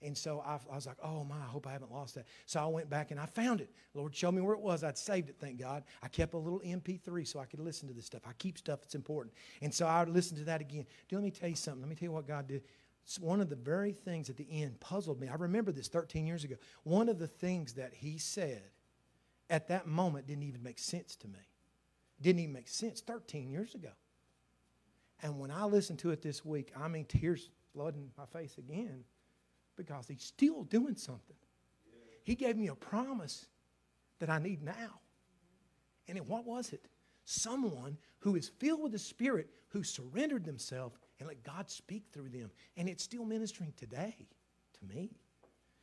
And 0.00 0.16
so 0.16 0.42
I, 0.46 0.58
I, 0.70 0.76
was 0.76 0.86
like, 0.86 0.96
oh 1.02 1.24
my, 1.24 1.36
I 1.36 1.46
hope 1.46 1.66
I 1.66 1.72
haven't 1.72 1.90
lost 1.90 2.14
that. 2.14 2.26
So 2.46 2.60
I 2.60 2.66
went 2.66 2.88
back 2.88 3.10
and 3.10 3.18
I 3.18 3.26
found 3.26 3.60
it. 3.60 3.70
Lord 3.94 4.14
showed 4.14 4.32
me 4.32 4.40
where 4.40 4.54
it 4.54 4.60
was. 4.60 4.84
I'd 4.84 4.96
saved 4.96 5.28
it, 5.28 5.36
thank 5.40 5.58
God. 5.58 5.82
I 6.02 6.08
kept 6.08 6.34
a 6.34 6.38
little 6.38 6.60
MP3 6.60 7.26
so 7.26 7.40
I 7.40 7.46
could 7.46 7.58
listen 7.58 7.88
to 7.88 7.94
this 7.94 8.06
stuff. 8.06 8.22
I 8.24 8.32
keep 8.34 8.58
stuff 8.58 8.80
that's 8.80 8.94
important. 8.94 9.34
And 9.60 9.74
so 9.74 9.86
I 9.86 10.04
listened 10.04 10.38
to 10.38 10.44
that 10.44 10.60
again. 10.60 10.86
Do 11.08 11.16
let 11.16 11.24
me 11.24 11.32
tell 11.32 11.48
you 11.48 11.56
something. 11.56 11.82
Let 11.82 11.90
me 11.90 11.96
tell 11.96 12.06
you 12.06 12.12
what 12.12 12.28
God 12.28 12.46
did. 12.46 12.62
It's 13.02 13.18
one 13.18 13.40
of 13.40 13.48
the 13.48 13.56
very 13.56 13.92
things 13.92 14.30
at 14.30 14.36
the 14.36 14.46
end 14.50 14.78
puzzled 14.78 15.20
me. 15.20 15.28
I 15.28 15.34
remember 15.34 15.72
this 15.72 15.88
13 15.88 16.26
years 16.26 16.44
ago. 16.44 16.56
One 16.84 17.08
of 17.08 17.18
the 17.18 17.26
things 17.26 17.72
that 17.72 17.92
he 17.94 18.18
said 18.18 18.62
at 19.50 19.68
that 19.68 19.88
moment 19.88 20.28
didn't 20.28 20.44
even 20.44 20.62
make 20.62 20.78
sense 20.78 21.16
to 21.16 21.28
me. 21.28 21.38
Didn't 22.20 22.40
even 22.40 22.52
make 22.52 22.68
sense 22.68 23.00
13 23.00 23.50
years 23.50 23.74
ago. 23.74 23.90
And 25.22 25.40
when 25.40 25.50
I 25.50 25.64
listened 25.64 25.98
to 26.00 26.10
it 26.10 26.22
this 26.22 26.44
week, 26.44 26.70
I 26.78 26.86
mean, 26.86 27.04
tears 27.06 27.50
flooding 27.72 28.10
my 28.16 28.26
face 28.26 28.58
again 28.58 29.04
because 29.78 30.06
he's 30.08 30.22
still 30.22 30.64
doing 30.64 30.96
something. 30.96 31.36
He 32.24 32.34
gave 32.34 32.56
me 32.56 32.66
a 32.68 32.74
promise 32.74 33.46
that 34.18 34.28
I 34.28 34.38
need 34.38 34.62
now. 34.62 35.00
And 36.06 36.18
what 36.28 36.44
was 36.44 36.72
it? 36.74 36.88
Someone 37.24 37.96
who 38.18 38.36
is 38.36 38.50
filled 38.58 38.82
with 38.82 38.92
the 38.92 38.98
Spirit, 38.98 39.48
who 39.68 39.82
surrendered 39.82 40.44
themselves 40.44 40.96
and 41.18 41.28
let 41.28 41.42
God 41.42 41.70
speak 41.70 42.04
through 42.12 42.28
them. 42.30 42.50
And 42.76 42.88
it's 42.88 43.04
still 43.04 43.24
ministering 43.24 43.72
today 43.76 44.14
to 44.78 44.94
me. 44.94 45.16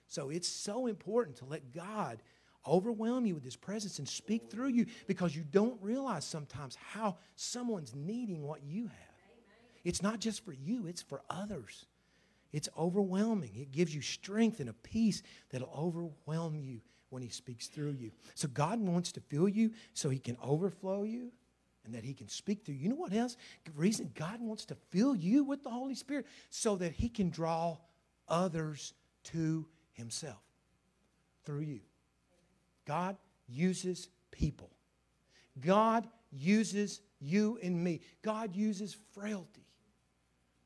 So 0.08 0.29
it's 0.29 0.47
so 0.47 0.88
important 0.88 1.38
to 1.38 1.45
let 1.45 1.73
God 1.73 2.21
overwhelm 2.67 3.25
you 3.25 3.36
with 3.36 3.43
His 3.43 3.55
presence 3.55 3.99
and 3.99 4.08
speak 4.08 4.49
through 4.49 4.69
you 4.69 4.86
because 5.08 5.36
you 5.36 5.43
don't 5.43 5.81
realize 5.81 6.25
sometimes 6.25 6.75
how 6.75 7.17
someone's 7.36 7.93
needing 7.95 8.43
what 8.43 8.63
you 8.63 8.88
have. 8.88 9.15
It's 9.84 10.01
not 10.01 10.19
just 10.19 10.43
for 10.43 10.53
you, 10.53 10.88
it's 10.88 11.01
for 11.01 11.21
others. 11.29 11.86
It's 12.55 12.69
overwhelming. 12.79 13.51
It 13.53 13.73
gives 13.73 13.93
you 13.93 14.01
strength 14.01 14.61
and 14.61 14.69
a 14.69 14.73
peace 14.73 15.21
that'll 15.49 15.73
overwhelm 15.77 16.57
you 16.57 16.79
when 17.09 17.21
He 17.21 17.27
speaks 17.27 17.67
through 17.67 17.97
you. 17.99 18.11
So 18.33 18.47
God 18.47 18.79
wants 18.79 19.11
to 19.11 19.19
fill 19.19 19.49
you 19.49 19.71
so 19.93 20.09
He 20.09 20.19
can 20.19 20.37
overflow 20.41 21.03
you 21.03 21.33
and 21.83 21.93
that 21.93 22.05
He 22.05 22.13
can 22.13 22.29
speak 22.29 22.63
through 22.63 22.75
you. 22.75 22.83
You 22.83 22.89
know 22.91 22.95
what 22.95 23.11
else? 23.11 23.35
The 23.65 23.73
reason 23.73 24.09
God 24.15 24.39
wants 24.39 24.63
to 24.67 24.77
fill 24.89 25.17
you 25.17 25.43
with 25.43 25.63
the 25.63 25.69
Holy 25.69 25.95
Spirit 25.95 26.27
so 26.49 26.77
that 26.77 26.93
He 26.93 27.09
can 27.09 27.29
draw 27.29 27.75
others 28.29 28.93
to 29.25 29.67
Himself 29.91 30.41
through 31.43 31.63
you. 31.63 31.81
God 32.85 33.17
uses 33.49 34.07
people. 34.31 34.71
God 35.59 36.07
uses 36.31 37.01
you 37.19 37.59
and 37.61 37.83
me. 37.83 37.99
God 38.21 38.55
uses 38.55 38.95
frailty 39.11 39.64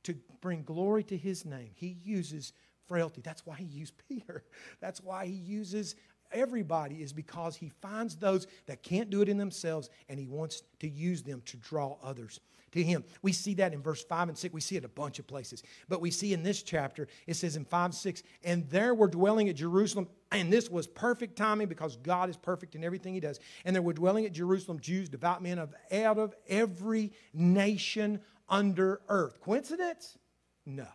to 0.04 0.16
bring 0.42 0.64
glory 0.64 1.04
to 1.06 1.18
his 1.18 1.46
name. 1.46 1.72
He 1.76 1.98
uses 2.04 2.54
frailty. 2.88 3.22
That's 3.22 3.46
why 3.46 3.56
he 3.56 3.66
used 3.66 3.94
Peter. 4.10 4.44
That's 4.80 5.02
why 5.02 5.26
he 5.26 5.34
uses 5.34 5.96
everybody 6.32 7.02
is 7.02 7.12
because 7.14 7.56
he 7.56 7.70
finds 7.82 8.16
those 8.16 8.48
that 8.68 8.84
can't 8.84 9.10
do 9.10 9.22
it 9.22 9.30
in 9.30 9.38
themselves 9.38 9.90
and 10.10 10.20
he 10.20 10.28
wants 10.28 10.64
to 10.80 10.88
use 10.88 11.24
them 11.24 11.42
to 11.46 11.58
draw 11.58 11.98
others 12.04 12.40
to 12.72 12.84
him. 12.84 13.04
We 13.22 13.32
see 13.32 13.56
that 13.56 13.74
in 13.74 13.82
verse 13.82 14.04
5 14.04 14.30
and 14.30 14.38
6. 14.38 14.54
We 14.54 14.62
see 14.62 14.78
it 14.78 14.86
a 14.86 14.90
bunch 14.90 15.20
of 15.20 15.28
places. 15.28 15.64
But 15.88 16.02
we 16.02 16.12
see 16.12 16.34
in 16.34 16.44
this 16.44 16.62
chapter, 16.62 17.08
it 17.28 17.36
says 17.36 17.56
in 17.56 17.66
5 17.66 17.94
6, 17.94 18.24
and 18.44 18.70
there 18.70 18.94
were 18.94 19.08
dwelling 19.08 19.50
at 19.50 19.56
Jerusalem, 19.56 20.08
and 20.32 20.54
this 20.54 20.70
was 20.70 20.88
perfect 20.88 21.36
timing 21.36 21.68
because 21.68 21.98
God 21.98 22.30
is 22.30 22.38
perfect 22.38 22.76
in 22.76 22.84
everything 22.84 23.14
he 23.14 23.20
does. 23.20 23.40
And 23.66 23.76
there 23.76 23.82
were 23.82 23.94
dwelling 23.94 24.26
at 24.26 24.34
Jerusalem 24.34 24.80
Jews, 24.80 25.10
devout 25.10 25.42
men 25.42 25.58
of 25.58 25.74
out 25.92 26.18
of 26.18 26.36
every 26.48 27.12
nation 27.34 28.22
under 28.50 29.02
earth. 29.10 29.40
Coincidence? 29.42 30.18
No 30.66 30.88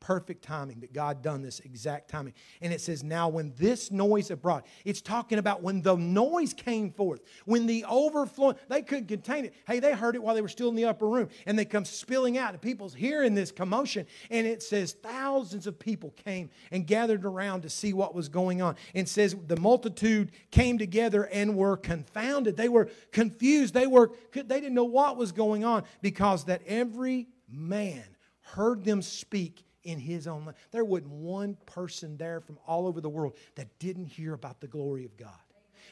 perfect 0.00 0.42
timing 0.42 0.80
that 0.80 0.92
God 0.92 1.22
done 1.22 1.42
this 1.42 1.60
exact 1.60 2.08
timing. 2.08 2.34
And 2.60 2.72
it 2.72 2.80
says, 2.80 3.02
Now 3.02 3.28
when 3.28 3.52
this 3.56 3.90
noise 3.90 4.30
abroad, 4.30 4.64
it's 4.84 5.00
talking 5.00 5.38
about 5.38 5.62
when 5.62 5.82
the 5.82 5.96
noise 5.96 6.54
came 6.54 6.90
forth, 6.90 7.20
when 7.44 7.66
the 7.66 7.84
overflow, 7.88 8.54
they 8.68 8.82
couldn't 8.82 9.08
contain 9.08 9.44
it. 9.44 9.54
Hey, 9.66 9.80
they 9.80 9.92
heard 9.92 10.14
it 10.14 10.22
while 10.22 10.34
they 10.34 10.42
were 10.42 10.48
still 10.48 10.68
in 10.68 10.76
the 10.76 10.84
upper 10.84 11.08
room, 11.08 11.28
and 11.46 11.58
they 11.58 11.64
come 11.64 11.84
spilling 11.84 12.38
out, 12.38 12.52
and 12.52 12.60
people's 12.60 12.94
hearing 12.94 13.34
this 13.34 13.50
commotion. 13.50 14.06
And 14.30 14.46
it 14.46 14.62
says, 14.62 14.92
thousands 14.92 15.66
of 15.66 15.78
people 15.78 16.10
came 16.24 16.50
and 16.70 16.86
gathered 16.86 17.24
around 17.24 17.62
to 17.62 17.70
see 17.70 17.92
what 17.92 18.14
was 18.14 18.28
going 18.28 18.62
on. 18.62 18.76
And 18.94 19.08
says, 19.08 19.36
the 19.46 19.58
multitude 19.58 20.32
came 20.50 20.78
together 20.78 21.24
and 21.24 21.56
were 21.56 21.76
confounded. 21.76 22.56
They 22.56 22.68
were 22.68 22.88
confused. 23.12 23.74
They 23.74 23.86
were 23.86 24.12
they 24.32 24.42
didn't 24.42 24.74
know 24.74 24.84
what 24.84 25.16
was 25.16 25.32
going 25.32 25.64
on 25.64 25.84
because 26.02 26.44
that 26.44 26.62
every 26.66 27.28
man 27.48 28.04
heard 28.40 28.84
them 28.84 29.02
speak 29.02 29.65
in 29.86 29.98
his 29.98 30.26
own 30.26 30.44
life. 30.44 30.56
There 30.72 30.84
wasn't 30.84 31.10
one 31.10 31.56
person 31.66 32.16
there 32.16 32.40
from 32.40 32.58
all 32.66 32.86
over 32.86 33.00
the 33.00 33.08
world 33.08 33.34
that 33.54 33.78
didn't 33.78 34.06
hear 34.06 34.34
about 34.34 34.60
the 34.60 34.66
glory 34.66 35.04
of 35.04 35.16
God. 35.16 35.30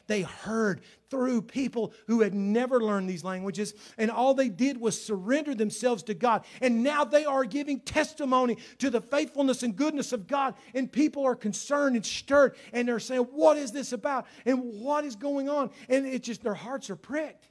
They 0.07 0.21
heard 0.21 0.81
through 1.09 1.43
people 1.43 1.93
who 2.07 2.21
had 2.21 2.33
never 2.33 2.79
learned 2.79 3.09
these 3.09 3.23
languages, 3.23 3.73
and 3.97 4.11
all 4.11 4.33
they 4.33 4.49
did 4.49 4.79
was 4.79 5.01
surrender 5.01 5.55
themselves 5.55 6.03
to 6.03 6.13
God. 6.13 6.45
And 6.61 6.83
now 6.83 7.05
they 7.05 7.25
are 7.25 7.43
giving 7.43 7.79
testimony 7.79 8.57
to 8.79 8.89
the 8.89 9.01
faithfulness 9.01 9.63
and 9.63 9.75
goodness 9.75 10.13
of 10.13 10.27
God. 10.27 10.55
And 10.73 10.91
people 10.91 11.25
are 11.25 11.35
concerned 11.35 11.95
and 11.95 12.05
stirred, 12.05 12.55
and 12.73 12.87
they're 12.87 12.99
saying, 12.99 13.21
What 13.31 13.57
is 13.57 13.71
this 13.71 13.93
about? 13.93 14.27
And 14.45 14.81
what 14.81 15.05
is 15.05 15.15
going 15.15 15.49
on? 15.49 15.71
And 15.89 16.05
it's 16.05 16.27
just 16.27 16.43
their 16.43 16.53
hearts 16.53 16.89
are 16.89 16.95
pricked. 16.95 17.47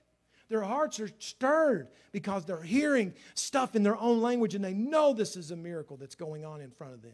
Their 0.55 0.63
hearts 0.63 1.01
are 1.01 1.11
stirred 1.19 1.89
because 2.13 2.45
they're 2.45 2.63
hearing 2.63 3.13
stuff 3.35 3.75
in 3.75 3.83
their 3.83 3.97
own 3.97 4.23
language 4.23 4.55
and 4.55 4.65
they 4.65 4.73
know 4.73 5.13
this 5.13 5.35
is 5.35 5.51
a 5.51 5.57
miracle 5.57 5.97
that's 5.97 6.15
going 6.15 6.45
on 6.45 6.61
in 6.61 6.71
front 6.71 6.95
of 6.95 7.03
them. 7.03 7.11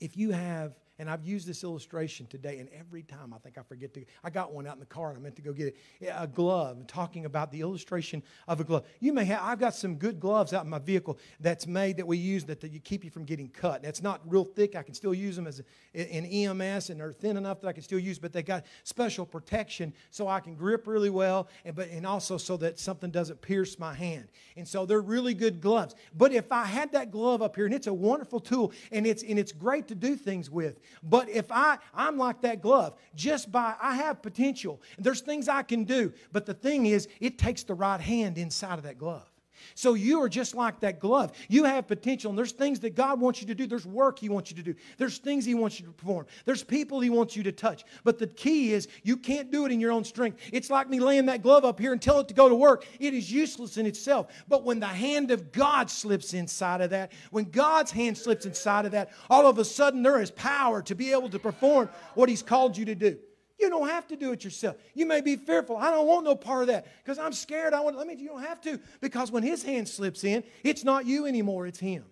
If 0.00 0.16
you 0.16 0.32
have 0.32 0.72
and 0.98 1.08
I've 1.08 1.24
used 1.24 1.46
this 1.46 1.62
illustration 1.62 2.26
today, 2.26 2.58
and 2.58 2.68
every 2.70 3.02
time 3.02 3.32
I 3.32 3.38
think 3.38 3.56
I 3.56 3.62
forget 3.62 3.94
to, 3.94 4.04
I 4.24 4.30
got 4.30 4.52
one 4.52 4.66
out 4.66 4.74
in 4.74 4.80
the 4.80 4.86
car 4.86 5.10
and 5.10 5.18
I 5.18 5.20
meant 5.20 5.36
to 5.36 5.42
go 5.42 5.52
get 5.52 5.68
it. 5.68 6.12
A 6.12 6.26
glove, 6.26 6.86
talking 6.88 7.24
about 7.24 7.52
the 7.52 7.60
illustration 7.60 8.22
of 8.48 8.60
a 8.60 8.64
glove. 8.64 8.84
You 8.98 9.12
may 9.12 9.24
have, 9.26 9.40
I've 9.42 9.60
got 9.60 9.74
some 9.74 9.94
good 9.94 10.18
gloves 10.18 10.52
out 10.52 10.64
in 10.64 10.70
my 10.70 10.80
vehicle 10.80 11.18
that's 11.38 11.66
made 11.66 11.96
that 11.98 12.06
we 12.06 12.18
use 12.18 12.44
that, 12.46 12.60
that 12.60 12.72
you 12.72 12.80
keep 12.80 13.04
you 13.04 13.10
from 13.10 13.24
getting 13.24 13.48
cut. 13.48 13.82
That's 13.82 14.02
not 14.02 14.20
real 14.26 14.44
thick. 14.44 14.74
I 14.74 14.82
can 14.82 14.94
still 14.94 15.14
use 15.14 15.36
them 15.36 15.46
as 15.46 15.62
an 15.94 16.26
EMS, 16.26 16.90
and 16.90 17.00
they're 17.00 17.12
thin 17.12 17.36
enough 17.36 17.60
that 17.60 17.68
I 17.68 17.72
can 17.72 17.82
still 17.82 17.98
use, 17.98 18.18
but 18.18 18.32
they 18.32 18.42
got 18.42 18.66
special 18.82 19.24
protection 19.24 19.92
so 20.10 20.26
I 20.26 20.40
can 20.40 20.56
grip 20.56 20.86
really 20.86 21.10
well, 21.10 21.48
and, 21.64 21.76
but, 21.76 21.90
and 21.90 22.04
also 22.04 22.38
so 22.38 22.56
that 22.56 22.78
something 22.78 23.10
doesn't 23.10 23.40
pierce 23.40 23.78
my 23.78 23.94
hand. 23.94 24.28
And 24.56 24.66
so 24.66 24.84
they're 24.84 25.00
really 25.00 25.34
good 25.34 25.60
gloves. 25.60 25.94
But 26.16 26.32
if 26.32 26.50
I 26.50 26.64
had 26.64 26.92
that 26.92 27.12
glove 27.12 27.40
up 27.40 27.54
here, 27.54 27.66
and 27.66 27.74
it's 27.74 27.86
a 27.86 27.94
wonderful 27.94 28.40
tool, 28.40 28.72
and 28.90 29.06
it's, 29.06 29.22
and 29.22 29.38
it's 29.38 29.52
great 29.52 29.86
to 29.88 29.94
do 29.94 30.16
things 30.16 30.50
with, 30.50 30.80
but 31.02 31.28
if 31.28 31.46
I, 31.50 31.78
I'm 31.94 32.16
like 32.16 32.42
that 32.42 32.60
glove, 32.62 32.94
just 33.14 33.50
by, 33.50 33.74
I 33.80 33.94
have 33.96 34.22
potential. 34.22 34.80
There's 34.98 35.20
things 35.20 35.48
I 35.48 35.62
can 35.62 35.84
do. 35.84 36.12
But 36.32 36.46
the 36.46 36.54
thing 36.54 36.86
is, 36.86 37.08
it 37.20 37.38
takes 37.38 37.62
the 37.62 37.74
right 37.74 38.00
hand 38.00 38.38
inside 38.38 38.78
of 38.78 38.84
that 38.84 38.98
glove. 38.98 39.28
So 39.74 39.94
you 39.94 40.22
are 40.22 40.28
just 40.28 40.54
like 40.54 40.80
that 40.80 41.00
glove. 41.00 41.32
You 41.48 41.64
have 41.64 41.86
potential, 41.86 42.30
and 42.30 42.38
there's 42.38 42.52
things 42.52 42.80
that 42.80 42.94
God 42.94 43.20
wants 43.20 43.40
you 43.40 43.46
to 43.48 43.54
do. 43.54 43.66
There's 43.66 43.86
work 43.86 44.18
He 44.18 44.28
wants 44.28 44.50
you 44.50 44.56
to 44.56 44.62
do. 44.62 44.74
There's 44.96 45.18
things 45.18 45.44
He 45.44 45.54
wants 45.54 45.78
you 45.80 45.86
to 45.86 45.92
perform. 45.92 46.26
There's 46.44 46.62
people 46.62 47.00
He 47.00 47.10
wants 47.10 47.36
you 47.36 47.42
to 47.44 47.52
touch. 47.52 47.84
But 48.04 48.18
the 48.18 48.26
key 48.26 48.72
is 48.72 48.88
you 49.02 49.16
can't 49.16 49.50
do 49.50 49.66
it 49.66 49.72
in 49.72 49.80
your 49.80 49.92
own 49.92 50.04
strength. 50.04 50.38
It's 50.52 50.70
like 50.70 50.88
me 50.88 51.00
laying 51.00 51.26
that 51.26 51.42
glove 51.42 51.64
up 51.64 51.78
here 51.78 51.92
and 51.92 52.00
tell 52.00 52.20
it 52.20 52.28
to 52.28 52.34
go 52.34 52.48
to 52.48 52.54
work. 52.54 52.86
It 52.98 53.14
is 53.14 53.30
useless 53.30 53.76
in 53.76 53.86
itself. 53.86 54.28
But 54.48 54.64
when 54.64 54.80
the 54.80 54.86
hand 54.86 55.30
of 55.30 55.52
God 55.52 55.90
slips 55.90 56.34
inside 56.34 56.80
of 56.80 56.90
that, 56.90 57.12
when 57.30 57.44
God's 57.44 57.90
hand 57.90 58.18
slips 58.18 58.46
inside 58.46 58.86
of 58.86 58.92
that, 58.92 59.10
all 59.30 59.46
of 59.46 59.58
a 59.58 59.64
sudden 59.64 60.02
there 60.02 60.20
is 60.20 60.30
power 60.30 60.82
to 60.82 60.94
be 60.94 61.12
able 61.12 61.30
to 61.30 61.38
perform 61.38 61.88
what 62.14 62.28
He's 62.28 62.42
called 62.42 62.76
you 62.76 62.84
to 62.86 62.94
do. 62.94 63.18
You 63.58 63.68
don't 63.68 63.88
have 63.88 64.06
to 64.08 64.16
do 64.16 64.32
it 64.32 64.44
yourself. 64.44 64.76
You 64.94 65.04
may 65.06 65.20
be 65.20 65.36
fearful. 65.36 65.76
I 65.76 65.90
don't 65.90 66.06
want 66.06 66.24
no 66.24 66.36
part 66.36 66.62
of 66.62 66.68
that 66.68 66.86
because 67.02 67.18
I'm 67.18 67.32
scared. 67.32 67.74
I 67.74 67.80
want. 67.80 67.96
Let 67.96 68.06
me. 68.06 68.14
You 68.14 68.28
don't 68.28 68.42
have 68.42 68.60
to 68.62 68.78
because 69.00 69.32
when 69.32 69.42
His 69.42 69.62
hand 69.62 69.88
slips 69.88 70.24
in, 70.24 70.44
it's 70.62 70.84
not 70.84 71.06
you 71.06 71.26
anymore. 71.26 71.66
It's 71.66 71.78
Him. 71.78 72.04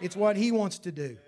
It's 0.00 0.16
what 0.16 0.36
He 0.36 0.52
wants 0.52 0.78
to 0.80 0.92
do. 0.92 1.18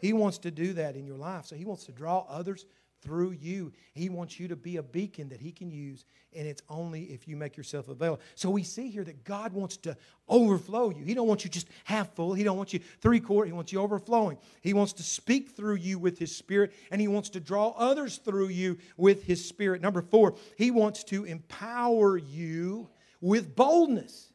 He 0.00 0.12
wants 0.12 0.38
to 0.38 0.50
do 0.50 0.72
that 0.74 0.96
in 0.96 1.06
your 1.06 1.18
life. 1.18 1.46
So 1.46 1.56
He 1.56 1.64
wants 1.64 1.84
to 1.84 1.92
draw 1.92 2.24
others 2.28 2.64
through 3.02 3.32
you. 3.32 3.72
He 3.92 4.08
wants 4.08 4.38
you 4.38 4.48
to 4.48 4.56
be 4.56 4.76
a 4.76 4.82
beacon 4.82 5.28
that 5.30 5.40
He 5.40 5.52
can 5.52 5.70
use, 5.70 6.04
and 6.34 6.46
it's 6.46 6.62
only 6.68 7.04
if 7.04 7.26
you 7.26 7.36
make 7.36 7.56
yourself 7.56 7.88
available. 7.88 8.22
So 8.34 8.50
we 8.50 8.62
see 8.62 8.90
here 8.90 9.04
that 9.04 9.24
God 9.24 9.52
wants 9.52 9.76
to 9.78 9.96
overflow 10.28 10.90
you. 10.90 11.04
He 11.04 11.14
don't 11.14 11.26
want 11.26 11.44
you 11.44 11.50
just 11.50 11.68
half 11.84 12.14
full. 12.14 12.34
He 12.34 12.44
don't 12.44 12.56
want 12.56 12.72
you 12.72 12.80
three 13.00 13.20
quarter. 13.20 13.46
He 13.46 13.52
wants 13.52 13.72
you 13.72 13.80
overflowing. 13.80 14.38
He 14.62 14.74
wants 14.74 14.92
to 14.94 15.02
speak 15.02 15.50
through 15.50 15.76
you 15.76 15.98
with 15.98 16.18
His 16.18 16.34
Spirit, 16.34 16.72
and 16.90 17.00
He 17.00 17.08
wants 17.08 17.30
to 17.30 17.40
draw 17.40 17.70
others 17.76 18.18
through 18.18 18.48
you 18.48 18.78
with 18.96 19.24
His 19.24 19.44
Spirit. 19.44 19.82
Number 19.82 20.02
four, 20.02 20.34
He 20.56 20.70
wants 20.70 21.04
to 21.04 21.24
empower 21.24 22.16
you 22.16 22.88
with 23.20 23.54
boldness. 23.54 24.29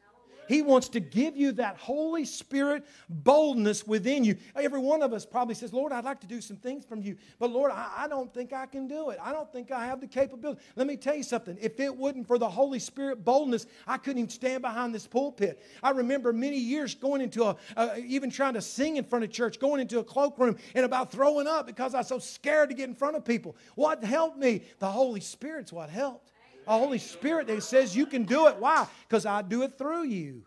He 0.48 0.62
wants 0.62 0.88
to 0.90 1.00
give 1.00 1.36
you 1.36 1.52
that 1.52 1.76
Holy 1.76 2.24
Spirit 2.24 2.84
boldness 3.08 3.86
within 3.86 4.24
you. 4.24 4.36
Every 4.54 4.80
one 4.80 5.02
of 5.02 5.12
us 5.12 5.26
probably 5.26 5.54
says, 5.54 5.72
Lord, 5.72 5.92
I'd 5.92 6.04
like 6.04 6.20
to 6.20 6.26
do 6.26 6.40
some 6.40 6.56
things 6.56 6.84
from 6.84 7.02
you, 7.02 7.16
but 7.38 7.50
Lord, 7.50 7.70
I, 7.72 7.90
I 7.98 8.08
don't 8.08 8.32
think 8.32 8.52
I 8.52 8.66
can 8.66 8.88
do 8.88 9.10
it. 9.10 9.18
I 9.22 9.32
don't 9.32 9.50
think 9.52 9.70
I 9.70 9.86
have 9.86 10.00
the 10.00 10.06
capability. 10.06 10.60
Let 10.76 10.86
me 10.86 10.96
tell 10.96 11.14
you 11.14 11.22
something. 11.22 11.56
If 11.60 11.80
it 11.80 11.94
wasn't 11.94 12.26
for 12.26 12.38
the 12.38 12.48
Holy 12.48 12.78
Spirit 12.78 13.24
boldness, 13.24 13.66
I 13.86 13.98
couldn't 13.98 14.18
even 14.18 14.30
stand 14.30 14.62
behind 14.62 14.94
this 14.94 15.06
pulpit. 15.06 15.62
I 15.82 15.90
remember 15.90 16.32
many 16.32 16.58
years 16.58 16.94
going 16.94 17.20
into 17.20 17.44
a, 17.44 17.56
a 17.76 17.98
even 17.98 18.30
trying 18.30 18.54
to 18.54 18.62
sing 18.62 18.96
in 18.96 19.04
front 19.04 19.24
of 19.24 19.30
church, 19.30 19.58
going 19.58 19.80
into 19.80 19.98
a 19.98 20.04
cloakroom 20.04 20.56
and 20.74 20.84
about 20.84 21.12
throwing 21.12 21.46
up 21.46 21.66
because 21.66 21.94
I 21.94 21.98
was 21.98 22.08
so 22.08 22.18
scared 22.18 22.70
to 22.70 22.74
get 22.74 22.88
in 22.88 22.94
front 22.94 23.16
of 23.16 23.24
people. 23.24 23.56
What 23.74 24.04
helped 24.04 24.38
me? 24.38 24.62
The 24.78 24.90
Holy 24.90 25.20
Spirit's 25.20 25.72
what 25.72 25.90
helped 25.90 26.32
a 26.66 26.78
Holy 26.78 26.98
Spirit 26.98 27.46
that 27.48 27.62
says 27.62 27.96
you 27.96 28.06
can 28.06 28.24
do 28.24 28.46
it. 28.46 28.56
Why? 28.58 28.86
Because 29.08 29.26
I 29.26 29.42
do 29.42 29.62
it 29.62 29.76
through 29.76 30.04
you. 30.04 30.42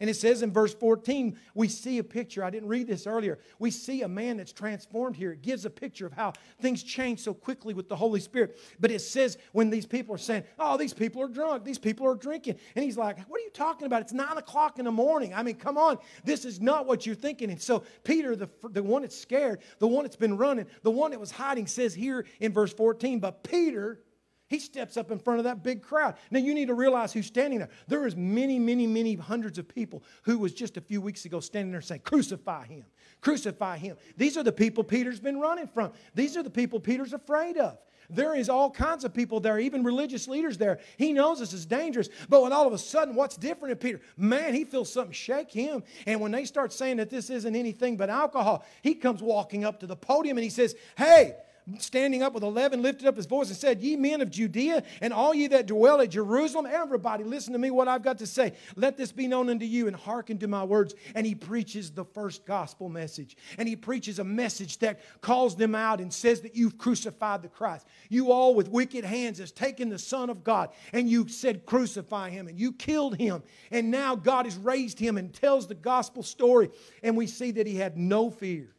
And 0.00 0.08
it 0.08 0.14
says 0.14 0.42
in 0.42 0.52
verse 0.52 0.72
14, 0.74 1.36
we 1.54 1.66
see 1.68 1.98
a 1.98 2.04
picture. 2.04 2.44
I 2.44 2.50
didn't 2.50 2.68
read 2.68 2.86
this 2.86 3.06
earlier. 3.06 3.38
We 3.58 3.72
see 3.72 4.02
a 4.02 4.08
man 4.08 4.36
that's 4.36 4.52
transformed 4.52 5.16
here. 5.16 5.32
It 5.32 5.42
gives 5.42 5.64
a 5.64 5.70
picture 5.70 6.06
of 6.06 6.12
how 6.12 6.34
things 6.60 6.84
change 6.84 7.20
so 7.20 7.34
quickly 7.34 7.74
with 7.74 7.88
the 7.88 7.96
Holy 7.96 8.20
Spirit. 8.20 8.58
But 8.78 8.92
it 8.92 9.00
says 9.00 9.38
when 9.52 9.70
these 9.70 9.86
people 9.86 10.14
are 10.14 10.18
saying, 10.18 10.44
Oh, 10.58 10.76
these 10.76 10.94
people 10.94 11.20
are 11.22 11.28
drunk, 11.28 11.64
these 11.64 11.78
people 11.78 12.06
are 12.06 12.14
drinking. 12.14 12.58
And 12.76 12.84
he's 12.84 12.96
like, 12.96 13.18
What 13.28 13.40
are 13.40 13.44
you 13.44 13.50
talking 13.50 13.86
about? 13.86 14.02
It's 14.02 14.12
nine 14.12 14.38
o'clock 14.38 14.78
in 14.78 14.84
the 14.84 14.92
morning. 14.92 15.34
I 15.34 15.42
mean, 15.42 15.56
come 15.56 15.76
on. 15.76 15.98
This 16.24 16.44
is 16.44 16.60
not 16.60 16.86
what 16.86 17.04
you're 17.04 17.16
thinking. 17.16 17.50
And 17.50 17.60
so 17.60 17.82
Peter, 18.04 18.36
the, 18.36 18.48
the 18.70 18.82
one 18.82 19.02
that's 19.02 19.18
scared, 19.18 19.60
the 19.80 19.88
one 19.88 20.04
that's 20.04 20.16
been 20.16 20.36
running, 20.36 20.66
the 20.82 20.92
one 20.92 21.10
that 21.10 21.18
was 21.18 21.32
hiding, 21.32 21.66
says 21.66 21.92
here 21.92 22.24
in 22.38 22.52
verse 22.52 22.72
14, 22.72 23.18
But 23.18 23.42
Peter, 23.42 24.00
he 24.48 24.58
steps 24.58 24.96
up 24.96 25.10
in 25.10 25.18
front 25.18 25.38
of 25.38 25.44
that 25.44 25.62
big 25.62 25.82
crowd. 25.82 26.16
Now 26.30 26.40
you 26.40 26.54
need 26.54 26.68
to 26.68 26.74
realize 26.74 27.12
who's 27.12 27.26
standing 27.26 27.58
there. 27.58 27.68
There 27.86 28.06
is 28.06 28.16
many, 28.16 28.58
many, 28.58 28.86
many 28.86 29.14
hundreds 29.14 29.58
of 29.58 29.68
people 29.68 30.02
who 30.22 30.38
was 30.38 30.54
just 30.54 30.76
a 30.76 30.80
few 30.80 31.00
weeks 31.00 31.24
ago 31.24 31.40
standing 31.40 31.70
there 31.70 31.80
saying, 31.82 32.00
"Crucify 32.04 32.66
him! 32.66 32.84
Crucify 33.20 33.76
him!" 33.76 33.96
These 34.16 34.36
are 34.36 34.42
the 34.42 34.52
people 34.52 34.84
Peter's 34.84 35.20
been 35.20 35.38
running 35.38 35.66
from. 35.66 35.92
These 36.14 36.36
are 36.36 36.42
the 36.42 36.50
people 36.50 36.80
Peter's 36.80 37.12
afraid 37.12 37.58
of. 37.58 37.78
There 38.10 38.34
is 38.34 38.48
all 38.48 38.70
kinds 38.70 39.04
of 39.04 39.12
people 39.12 39.38
there, 39.38 39.58
even 39.58 39.84
religious 39.84 40.28
leaders 40.28 40.56
there. 40.56 40.78
He 40.96 41.12
knows 41.12 41.40
this 41.40 41.52
is 41.52 41.66
dangerous. 41.66 42.08
But 42.28 42.42
when 42.42 42.54
all 42.54 42.66
of 42.66 42.72
a 42.72 42.78
sudden, 42.78 43.14
what's 43.14 43.36
different 43.36 43.72
in 43.72 43.78
Peter? 43.78 44.00
Man, 44.16 44.54
he 44.54 44.64
feels 44.64 44.90
something 44.90 45.12
shake 45.12 45.52
him. 45.52 45.82
And 46.06 46.20
when 46.20 46.32
they 46.32 46.46
start 46.46 46.72
saying 46.72 46.96
that 46.96 47.10
this 47.10 47.28
isn't 47.28 47.54
anything 47.54 47.98
but 47.98 48.08
alcohol, 48.08 48.64
he 48.80 48.94
comes 48.94 49.22
walking 49.22 49.64
up 49.64 49.80
to 49.80 49.86
the 49.86 49.96
podium 49.96 50.38
and 50.38 50.44
he 50.44 50.48
says, 50.48 50.74
Hey, 50.96 51.36
standing 51.78 52.22
up 52.22 52.32
with 52.32 52.42
11, 52.42 52.82
lifted 52.82 53.06
up 53.06 53.16
his 53.16 53.26
voice 53.26 53.48
and 53.48 53.56
said, 53.56 53.80
Ye 53.80 53.96
men 53.96 54.20
of 54.20 54.30
Judea, 54.30 54.82
and 55.00 55.12
all 55.12 55.34
ye 55.34 55.46
that 55.48 55.66
dwell 55.66 56.00
at 56.00 56.10
Jerusalem, 56.10 56.66
everybody, 56.66 57.24
listen 57.24 57.52
to 57.52 57.58
me 57.58 57.70
what 57.70 57.88
I've 57.88 58.02
got 58.02 58.18
to 58.18 58.26
say. 58.26 58.54
Let 58.76 58.96
this 58.96 59.12
be 59.12 59.26
known 59.26 59.48
unto 59.48 59.64
you, 59.64 59.86
and 59.86 59.96
hearken 59.96 60.38
to 60.38 60.48
my 60.48 60.64
words. 60.64 60.94
And 61.14 61.26
he 61.26 61.34
preaches 61.34 61.90
the 61.90 62.04
first 62.04 62.46
gospel 62.46 62.88
message. 62.88 63.36
And 63.58 63.68
he 63.68 63.76
preaches 63.76 64.18
a 64.18 64.24
message 64.24 64.78
that 64.78 65.00
calls 65.20 65.56
them 65.56 65.74
out 65.74 66.00
and 66.00 66.12
says 66.12 66.40
that 66.42 66.56
you've 66.56 66.78
crucified 66.78 67.42
the 67.42 67.48
Christ. 67.48 67.86
You 68.08 68.32
all 68.32 68.54
with 68.54 68.68
wicked 68.68 69.04
hands 69.04 69.38
has 69.38 69.52
taken 69.52 69.88
the 69.88 69.98
Son 69.98 70.30
of 70.30 70.44
God, 70.44 70.70
and 70.92 71.08
you 71.08 71.28
said, 71.28 71.66
Crucify 71.66 72.30
him, 72.30 72.48
and 72.48 72.58
you 72.58 72.72
killed 72.72 73.16
him. 73.16 73.42
And 73.70 73.90
now 73.90 74.16
God 74.16 74.46
has 74.46 74.56
raised 74.56 74.98
him 74.98 75.16
and 75.16 75.32
tells 75.32 75.66
the 75.66 75.74
gospel 75.74 76.22
story. 76.22 76.70
And 77.02 77.16
we 77.16 77.26
see 77.26 77.50
that 77.52 77.66
he 77.66 77.76
had 77.76 77.96
no 77.96 78.30
fear. 78.30 78.74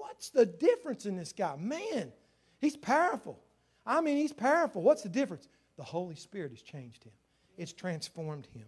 What's 0.00 0.30
the 0.30 0.46
difference 0.46 1.06
in 1.06 1.16
this 1.16 1.32
guy? 1.32 1.56
Man, 1.56 2.12
he's 2.60 2.76
powerful. 2.76 3.38
I 3.86 4.00
mean, 4.00 4.16
he's 4.16 4.32
powerful. 4.32 4.82
What's 4.82 5.02
the 5.02 5.08
difference? 5.08 5.48
The 5.76 5.84
Holy 5.84 6.14
Spirit 6.14 6.50
has 6.52 6.62
changed 6.62 7.04
him, 7.04 7.12
it's 7.56 7.72
transformed 7.72 8.48
him. 8.54 8.66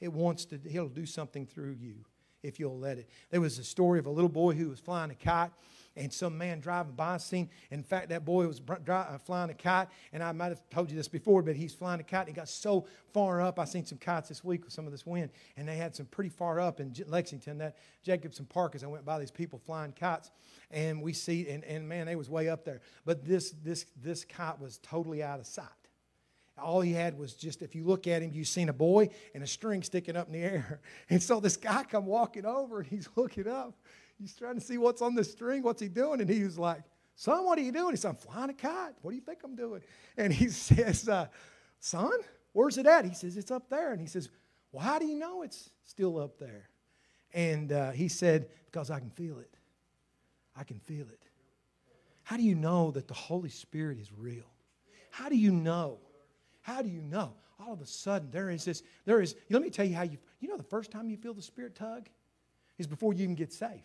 It 0.00 0.12
wants 0.12 0.46
to, 0.46 0.58
he'll 0.68 0.88
do 0.88 1.06
something 1.06 1.46
through 1.46 1.76
you 1.80 1.94
if 2.42 2.58
you'll 2.58 2.78
let 2.78 2.98
it. 2.98 3.08
There 3.30 3.40
was 3.40 3.58
a 3.58 3.64
story 3.64 4.00
of 4.00 4.06
a 4.06 4.10
little 4.10 4.28
boy 4.28 4.54
who 4.54 4.68
was 4.68 4.80
flying 4.80 5.12
a 5.12 5.14
kite 5.14 5.52
and 5.96 6.12
some 6.12 6.36
man 6.38 6.60
driving 6.60 6.94
by 6.94 7.18
seen. 7.18 7.50
In 7.70 7.82
fact, 7.82 8.08
that 8.10 8.24
boy 8.24 8.46
was 8.46 8.60
uh, 8.88 9.18
flying 9.18 9.50
a 9.50 9.54
kite, 9.54 9.88
and 10.12 10.22
I 10.22 10.32
might 10.32 10.48
have 10.48 10.68
told 10.70 10.90
you 10.90 10.96
this 10.96 11.08
before, 11.08 11.42
but 11.42 11.56
he's 11.56 11.74
flying 11.74 12.00
a 12.00 12.04
kite. 12.04 12.20
And 12.20 12.28
he 12.28 12.34
got 12.34 12.48
so 12.48 12.86
far 13.12 13.40
up. 13.40 13.58
I 13.58 13.64
seen 13.64 13.84
some 13.84 13.98
kites 13.98 14.28
this 14.28 14.42
week 14.42 14.64
with 14.64 14.72
some 14.72 14.86
of 14.86 14.92
this 14.92 15.06
wind, 15.06 15.30
and 15.56 15.68
they 15.68 15.76
had 15.76 15.94
some 15.94 16.06
pretty 16.06 16.30
far 16.30 16.60
up 16.60 16.80
in 16.80 16.94
Lexington, 17.06 17.58
that 17.58 17.76
Jacobson 18.02 18.46
Park. 18.46 18.74
As 18.74 18.84
I 18.84 18.86
went 18.86 19.04
by 19.04 19.18
these 19.18 19.30
people 19.30 19.58
flying 19.58 19.92
kites, 19.92 20.30
and 20.70 21.02
we 21.02 21.12
see, 21.12 21.48
and, 21.48 21.64
and 21.64 21.88
man, 21.88 22.06
they 22.06 22.16
was 22.16 22.30
way 22.30 22.48
up 22.48 22.64
there. 22.64 22.80
But 23.04 23.24
this 23.24 23.54
this 23.62 23.86
this 24.02 24.24
kite 24.24 24.60
was 24.60 24.78
totally 24.78 25.22
out 25.22 25.40
of 25.40 25.46
sight. 25.46 25.66
All 26.58 26.82
he 26.82 26.92
had 26.92 27.18
was 27.18 27.34
just, 27.34 27.62
if 27.62 27.74
you 27.74 27.84
look 27.84 28.06
at 28.06 28.22
him, 28.22 28.30
you've 28.32 28.46
seen 28.46 28.68
a 28.68 28.74
boy 28.74 29.08
and 29.34 29.42
a 29.42 29.46
string 29.46 29.82
sticking 29.82 30.16
up 30.16 30.26
in 30.26 30.34
the 30.34 30.40
air. 30.40 30.80
And 31.08 31.22
so 31.22 31.40
this 31.40 31.56
guy 31.56 31.82
come 31.84 32.06
walking 32.06 32.44
over 32.46 32.80
and 32.80 32.86
he's 32.86 33.08
looking 33.16 33.48
up 33.48 33.74
He's 34.22 34.36
trying 34.36 34.54
to 34.54 34.60
see 34.60 34.78
what's 34.78 35.02
on 35.02 35.16
the 35.16 35.24
string, 35.24 35.64
what's 35.64 35.82
he 35.82 35.88
doing? 35.88 36.20
And 36.20 36.30
he 36.30 36.44
was 36.44 36.56
like, 36.56 36.82
Son, 37.16 37.44
what 37.44 37.58
are 37.58 37.62
you 37.62 37.72
doing? 37.72 37.90
He 37.90 37.96
said, 37.96 38.10
I'm 38.10 38.14
flying 38.14 38.50
a 38.50 38.54
kite. 38.54 38.94
What 39.02 39.10
do 39.10 39.16
you 39.16 39.20
think 39.20 39.40
I'm 39.42 39.56
doing? 39.56 39.82
And 40.16 40.32
he 40.32 40.48
says, 40.48 41.08
uh, 41.08 41.26
Son, 41.80 42.12
where's 42.52 42.78
it 42.78 42.86
at? 42.86 43.04
He 43.04 43.14
says, 43.14 43.36
It's 43.36 43.50
up 43.50 43.68
there. 43.68 43.90
And 43.90 44.00
he 44.00 44.06
says, 44.06 44.30
Well, 44.70 44.84
how 44.84 45.00
do 45.00 45.06
you 45.06 45.16
know 45.16 45.42
it's 45.42 45.70
still 45.82 46.20
up 46.20 46.38
there? 46.38 46.68
And 47.34 47.72
uh, 47.72 47.90
he 47.90 48.06
said, 48.06 48.46
Because 48.66 48.92
I 48.92 49.00
can 49.00 49.10
feel 49.10 49.38
it. 49.40 49.56
I 50.56 50.62
can 50.62 50.78
feel 50.78 51.08
it. 51.08 51.24
How 52.22 52.36
do 52.36 52.44
you 52.44 52.54
know 52.54 52.92
that 52.92 53.08
the 53.08 53.14
Holy 53.14 53.50
Spirit 53.50 53.98
is 53.98 54.12
real? 54.16 54.46
How 55.10 55.28
do 55.28 55.36
you 55.36 55.50
know? 55.50 55.98
How 56.60 56.80
do 56.80 56.88
you 56.88 57.02
know? 57.02 57.32
All 57.58 57.72
of 57.72 57.80
a 57.80 57.86
sudden, 57.86 58.30
there 58.30 58.50
is 58.50 58.64
this, 58.64 58.84
there 59.04 59.20
is, 59.20 59.34
let 59.50 59.62
me 59.62 59.70
tell 59.70 59.84
you 59.84 59.96
how 59.96 60.02
you, 60.02 60.18
you 60.38 60.48
know, 60.48 60.56
the 60.56 60.62
first 60.62 60.92
time 60.92 61.10
you 61.10 61.16
feel 61.16 61.34
the 61.34 61.42
Spirit 61.42 61.74
tug 61.74 62.08
is 62.78 62.86
before 62.86 63.12
you 63.12 63.24
even 63.24 63.34
get 63.34 63.52
saved. 63.52 63.82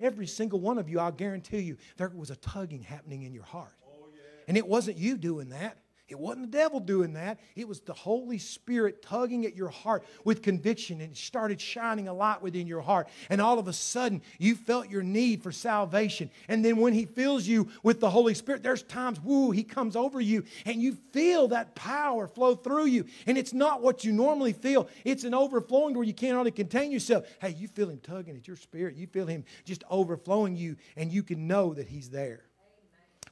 Every 0.00 0.26
single 0.26 0.60
one 0.60 0.78
of 0.78 0.88
you, 0.88 0.98
I'll 0.98 1.12
guarantee 1.12 1.60
you, 1.60 1.76
there 1.96 2.08
was 2.08 2.30
a 2.30 2.36
tugging 2.36 2.82
happening 2.82 3.22
in 3.22 3.34
your 3.34 3.44
heart. 3.44 3.74
And 4.48 4.56
it 4.56 4.66
wasn't 4.66 4.96
you 4.96 5.16
doing 5.16 5.50
that. 5.50 5.76
It 6.10 6.18
wasn't 6.18 6.50
the 6.50 6.58
devil 6.58 6.80
doing 6.80 7.12
that. 7.12 7.38
It 7.54 7.68
was 7.68 7.80
the 7.80 7.92
Holy 7.92 8.38
Spirit 8.38 9.00
tugging 9.00 9.46
at 9.46 9.54
your 9.54 9.68
heart 9.68 10.04
with 10.24 10.42
conviction 10.42 11.00
and 11.00 11.12
it 11.12 11.16
started 11.16 11.60
shining 11.60 12.08
a 12.08 12.12
light 12.12 12.42
within 12.42 12.66
your 12.66 12.80
heart. 12.80 13.08
And 13.28 13.40
all 13.40 13.60
of 13.60 13.68
a 13.68 13.72
sudden, 13.72 14.20
you 14.38 14.56
felt 14.56 14.90
your 14.90 15.04
need 15.04 15.42
for 15.42 15.52
salvation. 15.52 16.30
And 16.48 16.64
then 16.64 16.78
when 16.78 16.94
He 16.94 17.06
fills 17.06 17.46
you 17.46 17.68
with 17.84 18.00
the 18.00 18.10
Holy 18.10 18.34
Spirit, 18.34 18.64
there's 18.64 18.82
times, 18.82 19.20
woo, 19.20 19.52
He 19.52 19.62
comes 19.62 19.94
over 19.94 20.20
you 20.20 20.44
and 20.66 20.82
you 20.82 20.94
feel 21.12 21.48
that 21.48 21.76
power 21.76 22.26
flow 22.26 22.56
through 22.56 22.86
you. 22.86 23.06
And 23.28 23.38
it's 23.38 23.52
not 23.52 23.80
what 23.80 24.04
you 24.04 24.10
normally 24.10 24.52
feel, 24.52 24.88
it's 25.04 25.22
an 25.22 25.34
overflowing 25.34 25.94
where 25.94 26.04
you 26.04 26.14
can't 26.14 26.34
hardly 26.34 26.50
contain 26.50 26.90
yourself. 26.90 27.24
Hey, 27.40 27.54
you 27.56 27.68
feel 27.68 27.88
Him 27.88 28.00
tugging 28.02 28.36
at 28.36 28.48
your 28.48 28.56
spirit, 28.56 28.96
you 28.96 29.06
feel 29.06 29.26
Him 29.26 29.44
just 29.64 29.84
overflowing 29.88 30.56
you, 30.56 30.76
and 30.96 31.12
you 31.12 31.22
can 31.22 31.46
know 31.46 31.72
that 31.74 31.86
He's 31.86 32.10
there. 32.10 32.49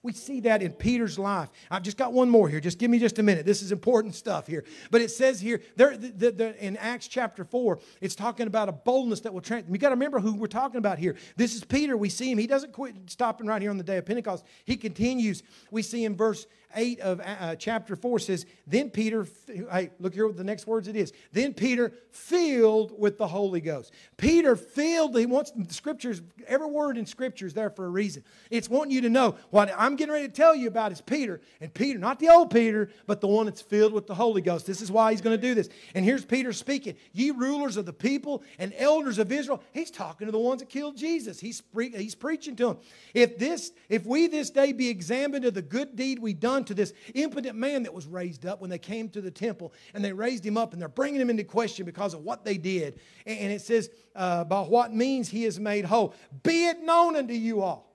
We 0.02 0.12
see 0.12 0.40
that 0.40 0.62
in 0.62 0.72
Peter's 0.72 1.18
life. 1.18 1.48
I've 1.70 1.82
just 1.82 1.96
got 1.96 2.12
one 2.12 2.30
more 2.30 2.48
here. 2.48 2.60
Just 2.60 2.78
give 2.78 2.90
me 2.90 2.98
just 2.98 3.18
a 3.18 3.22
minute. 3.22 3.44
This 3.44 3.62
is 3.62 3.72
important 3.72 4.14
stuff 4.14 4.46
here. 4.46 4.64
But 4.90 5.00
it 5.00 5.10
says 5.10 5.40
here, 5.40 5.60
there, 5.76 5.96
the, 5.96 6.30
the, 6.30 6.64
in 6.64 6.76
Acts 6.76 7.08
chapter 7.08 7.44
4, 7.44 7.80
it's 8.00 8.14
talking 8.14 8.46
about 8.46 8.68
a 8.68 8.72
boldness 8.72 9.20
that 9.20 9.34
will 9.34 9.40
transform. 9.40 9.74
You 9.74 9.80
got 9.80 9.88
to 9.88 9.96
remember 9.96 10.20
who 10.20 10.34
we're 10.34 10.46
talking 10.46 10.78
about 10.78 10.98
here. 10.98 11.16
This 11.36 11.54
is 11.56 11.64
Peter. 11.64 11.96
We 11.96 12.08
see 12.08 12.30
him. 12.30 12.38
He 12.38 12.46
doesn't 12.46 12.72
quit 12.72 12.94
stopping 13.06 13.46
right 13.46 13.60
here 13.60 13.70
on 13.70 13.76
the 13.76 13.84
day 13.84 13.96
of 13.96 14.06
Pentecost. 14.06 14.44
He 14.64 14.76
continues. 14.76 15.42
We 15.70 15.82
see 15.82 16.04
in 16.04 16.16
verse 16.16 16.46
8 16.74 17.00
of 17.00 17.20
uh, 17.20 17.22
uh, 17.22 17.56
chapter 17.56 17.96
4 17.96 18.18
says, 18.18 18.46
Then 18.66 18.90
Peter, 18.90 19.26
hey, 19.46 19.90
look 19.98 20.14
here 20.14 20.26
what 20.26 20.36
the 20.36 20.44
next 20.44 20.66
words 20.66 20.86
it 20.86 20.96
is. 20.96 21.12
Then 21.32 21.54
Peter 21.54 21.92
filled 22.10 22.98
with 22.98 23.16
the 23.16 23.26
Holy 23.26 23.60
Ghost. 23.60 23.92
Peter 24.16 24.54
filled, 24.54 25.16
he 25.18 25.26
wants 25.26 25.50
the 25.50 25.72
scriptures, 25.72 26.20
every 26.46 26.66
word 26.66 26.98
in 26.98 27.06
scripture 27.06 27.46
is 27.46 27.54
there 27.54 27.70
for 27.70 27.86
a 27.86 27.88
reason. 27.88 28.22
It's 28.50 28.68
wanting 28.68 28.92
you 28.92 29.00
to 29.02 29.08
know 29.08 29.36
what 29.50 29.72
I'm 29.76 29.96
getting 29.96 30.12
ready 30.12 30.28
to 30.28 30.32
tell 30.32 30.54
you 30.54 30.68
about 30.68 30.92
is 30.92 31.00
Peter. 31.00 31.40
And 31.60 31.72
Peter, 31.72 31.98
not 31.98 32.18
the 32.18 32.28
old 32.28 32.50
Peter, 32.50 32.90
but 33.06 33.20
the 33.20 33.28
one 33.28 33.46
that's 33.46 33.62
filled 33.62 33.92
with 33.92 34.06
the 34.06 34.14
Holy 34.14 34.42
Ghost. 34.42 34.66
This 34.66 34.82
is 34.82 34.92
why 34.92 35.10
he's 35.10 35.20
going 35.22 35.36
to 35.36 35.42
do 35.42 35.54
this. 35.54 35.70
And 35.94 36.04
here's 36.04 36.24
Peter 36.24 36.52
speaking. 36.52 36.96
Ye 37.12 37.30
rulers 37.30 37.76
of 37.76 37.86
the 37.86 37.92
people 37.92 38.42
and 38.58 38.74
elders 38.76 39.18
of 39.18 39.32
Israel. 39.32 39.62
He's 39.72 39.90
talking 39.90 40.26
to 40.26 40.32
the 40.32 40.38
ones 40.38 40.60
that 40.60 40.68
killed 40.68 40.96
Jesus. 40.96 41.40
He's, 41.40 41.60
pre- 41.60 41.96
he's 41.96 42.14
preaching 42.14 42.56
to 42.56 42.66
them. 42.66 42.78
If 43.14 43.38
this, 43.38 43.72
if 43.88 44.04
we 44.04 44.26
this 44.26 44.50
day 44.50 44.72
be 44.72 44.88
examined 44.88 45.44
of 45.44 45.54
the 45.54 45.62
good 45.62 45.96
deed 45.96 46.18
we 46.18 46.34
done 46.34 46.57
to 46.64 46.74
this 46.74 46.92
impotent 47.14 47.56
man 47.56 47.82
that 47.84 47.94
was 47.94 48.06
raised 48.06 48.46
up 48.46 48.60
when 48.60 48.70
they 48.70 48.78
came 48.78 49.08
to 49.10 49.20
the 49.20 49.30
temple 49.30 49.72
and 49.94 50.04
they 50.04 50.12
raised 50.12 50.44
him 50.44 50.56
up 50.56 50.72
and 50.72 50.80
they're 50.80 50.88
bringing 50.88 51.20
him 51.20 51.30
into 51.30 51.44
question 51.44 51.86
because 51.86 52.14
of 52.14 52.20
what 52.20 52.44
they 52.44 52.56
did. 52.56 53.00
And 53.26 53.52
it 53.52 53.60
says, 53.60 53.90
uh, 54.14 54.44
by 54.44 54.60
what 54.60 54.92
means 54.92 55.28
he 55.28 55.44
is 55.44 55.58
made 55.60 55.84
whole. 55.84 56.14
Be 56.42 56.66
it 56.66 56.82
known 56.82 57.16
unto 57.16 57.34
you 57.34 57.62
all. 57.62 57.88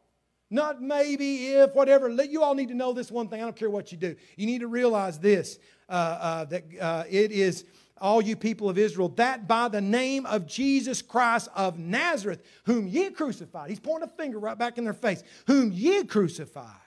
Not 0.49 0.81
maybe, 0.81 1.47
if, 1.47 1.73
whatever. 1.73 2.11
Let 2.11 2.29
You 2.29 2.43
all 2.43 2.53
need 2.53 2.67
to 2.67 2.75
know 2.75 2.93
this 2.93 3.11
one 3.11 3.27
thing. 3.27 3.41
I 3.41 3.45
don't 3.45 3.55
care 3.55 3.71
what 3.71 3.91
you 3.91 3.97
do. 3.97 4.15
You 4.35 4.45
need 4.45 4.59
to 4.59 4.67
realize 4.67 5.17
this 5.17 5.57
uh, 5.89 5.91
uh, 5.91 6.45
that 6.45 6.63
uh, 6.79 7.03
it 7.09 7.31
is 7.31 7.65
all 7.99 8.21
you 8.21 8.35
people 8.35 8.69
of 8.69 8.77
Israel, 8.77 9.09
that 9.09 9.47
by 9.47 9.67
the 9.67 9.81
name 9.81 10.25
of 10.25 10.45
Jesus 10.45 11.01
Christ 11.01 11.47
of 11.55 11.79
Nazareth, 11.79 12.43
whom 12.65 12.87
ye 12.87 13.09
crucified, 13.09 13.69
he's 13.69 13.79
pointing 13.79 14.09
a 14.09 14.11
finger 14.11 14.39
right 14.39 14.57
back 14.57 14.77
in 14.77 14.83
their 14.83 14.93
face, 14.93 15.23
whom 15.47 15.71
ye 15.71 16.03
crucified 16.03 16.82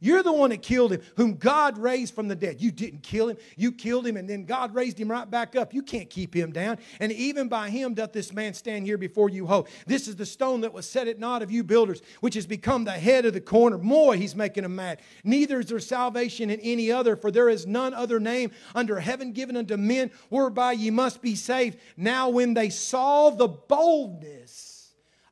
you're 0.00 0.22
the 0.22 0.32
one 0.32 0.50
that 0.50 0.62
killed 0.62 0.92
him, 0.92 1.02
whom 1.16 1.34
God 1.34 1.76
raised 1.76 2.14
from 2.14 2.28
the 2.28 2.36
dead. 2.36 2.60
You 2.60 2.70
didn't 2.70 3.02
kill 3.02 3.30
him. 3.30 3.36
You 3.56 3.72
killed 3.72 4.06
him, 4.06 4.16
and 4.16 4.30
then 4.30 4.44
God 4.44 4.72
raised 4.72 4.96
him 4.98 5.10
right 5.10 5.28
back 5.28 5.56
up. 5.56 5.74
You 5.74 5.82
can't 5.82 6.08
keep 6.08 6.34
him 6.34 6.52
down. 6.52 6.78
And 7.00 7.10
even 7.10 7.48
by 7.48 7.70
him 7.70 7.94
doth 7.94 8.12
this 8.12 8.32
man 8.32 8.54
stand 8.54 8.86
here 8.86 8.96
before 8.96 9.28
you 9.28 9.46
whole. 9.46 9.66
This 9.86 10.06
is 10.06 10.14
the 10.14 10.26
stone 10.26 10.60
that 10.60 10.72
was 10.72 10.88
set 10.88 11.08
at 11.08 11.18
naught 11.18 11.42
of 11.42 11.50
you 11.50 11.64
builders, 11.64 12.00
which 12.20 12.34
has 12.34 12.46
become 12.46 12.84
the 12.84 12.92
head 12.92 13.26
of 13.26 13.32
the 13.32 13.40
corner. 13.40 13.76
More, 13.76 14.14
he's 14.14 14.36
making 14.36 14.62
them 14.62 14.76
mad. 14.76 15.00
Neither 15.24 15.58
is 15.58 15.66
there 15.66 15.80
salvation 15.80 16.48
in 16.48 16.60
any 16.60 16.92
other, 16.92 17.16
for 17.16 17.32
there 17.32 17.48
is 17.48 17.66
none 17.66 17.92
other 17.92 18.20
name 18.20 18.52
under 18.76 19.00
heaven 19.00 19.32
given 19.32 19.56
unto 19.56 19.76
men 19.76 20.12
whereby 20.28 20.72
ye 20.72 20.90
must 20.90 21.20
be 21.20 21.34
saved. 21.34 21.76
Now, 21.96 22.28
when 22.28 22.54
they 22.54 22.70
saw 22.70 23.30
the 23.30 23.48
boldness, 23.48 24.67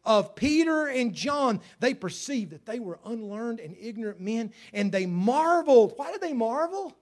of 0.07 0.35
Peter 0.35 0.87
and 0.87 1.13
John, 1.13 1.61
they 1.81 1.93
perceived 1.93 2.53
that 2.53 2.65
they 2.65 2.79
were 2.79 3.01
unlearned 3.05 3.61
and 3.61 3.77
ignorant 3.79 4.21
men, 4.21 4.53
and 4.73 4.91
they 4.91 5.05
marveled. 5.05 5.95
Why 5.97 6.13
did 6.13 6.21
they 6.21 6.33
marvel? 6.33 6.97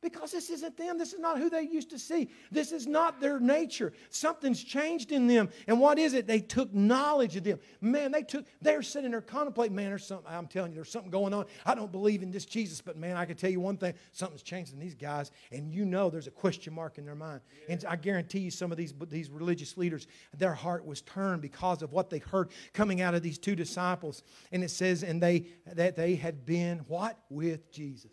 Because 0.00 0.30
this 0.30 0.48
isn't 0.48 0.76
them. 0.76 0.96
This 0.96 1.12
is 1.12 1.18
not 1.18 1.38
who 1.38 1.50
they 1.50 1.62
used 1.62 1.90
to 1.90 1.98
see. 1.98 2.30
This 2.52 2.70
is 2.70 2.86
not 2.86 3.20
their 3.20 3.40
nature. 3.40 3.92
Something's 4.10 4.62
changed 4.62 5.10
in 5.10 5.26
them. 5.26 5.48
And 5.66 5.80
what 5.80 5.98
is 5.98 6.14
it? 6.14 6.28
They 6.28 6.38
took 6.38 6.72
knowledge 6.72 7.34
of 7.34 7.42
them. 7.42 7.58
Man, 7.80 8.12
they 8.12 8.22
took, 8.22 8.46
they're 8.62 8.82
sitting 8.82 9.10
there 9.10 9.20
contemplating, 9.20 9.74
man, 9.74 9.88
there's 9.88 10.06
something, 10.06 10.32
I'm 10.32 10.46
telling 10.46 10.70
you, 10.70 10.76
there's 10.76 10.92
something 10.92 11.10
going 11.10 11.34
on. 11.34 11.46
I 11.66 11.74
don't 11.74 11.90
believe 11.90 12.22
in 12.22 12.30
this 12.30 12.46
Jesus, 12.46 12.80
but 12.80 12.96
man, 12.96 13.16
I 13.16 13.24
can 13.24 13.36
tell 13.36 13.50
you 13.50 13.58
one 13.58 13.76
thing, 13.76 13.94
something's 14.12 14.42
changed 14.42 14.72
in 14.72 14.78
these 14.78 14.94
guys. 14.94 15.32
And 15.50 15.72
you 15.72 15.84
know 15.84 16.10
there's 16.10 16.28
a 16.28 16.32
question 16.32 16.74
mark 16.74 16.98
in 16.98 17.04
their 17.04 17.16
mind. 17.16 17.40
And 17.68 17.84
I 17.88 17.96
guarantee 17.96 18.38
you 18.38 18.52
some 18.52 18.70
of 18.70 18.78
these, 18.78 18.94
these 19.08 19.30
religious 19.30 19.76
leaders, 19.76 20.06
their 20.36 20.54
heart 20.54 20.86
was 20.86 21.02
turned 21.02 21.42
because 21.42 21.82
of 21.82 21.92
what 21.92 22.08
they 22.08 22.18
heard 22.18 22.50
coming 22.72 23.00
out 23.00 23.14
of 23.14 23.22
these 23.22 23.38
two 23.38 23.56
disciples. 23.56 24.22
And 24.52 24.62
it 24.62 24.70
says, 24.70 25.02
and 25.02 25.20
they 25.20 25.46
that 25.66 25.96
they 25.96 26.14
had 26.14 26.46
been 26.46 26.78
what? 26.86 27.18
With 27.30 27.72
Jesus. 27.72 28.12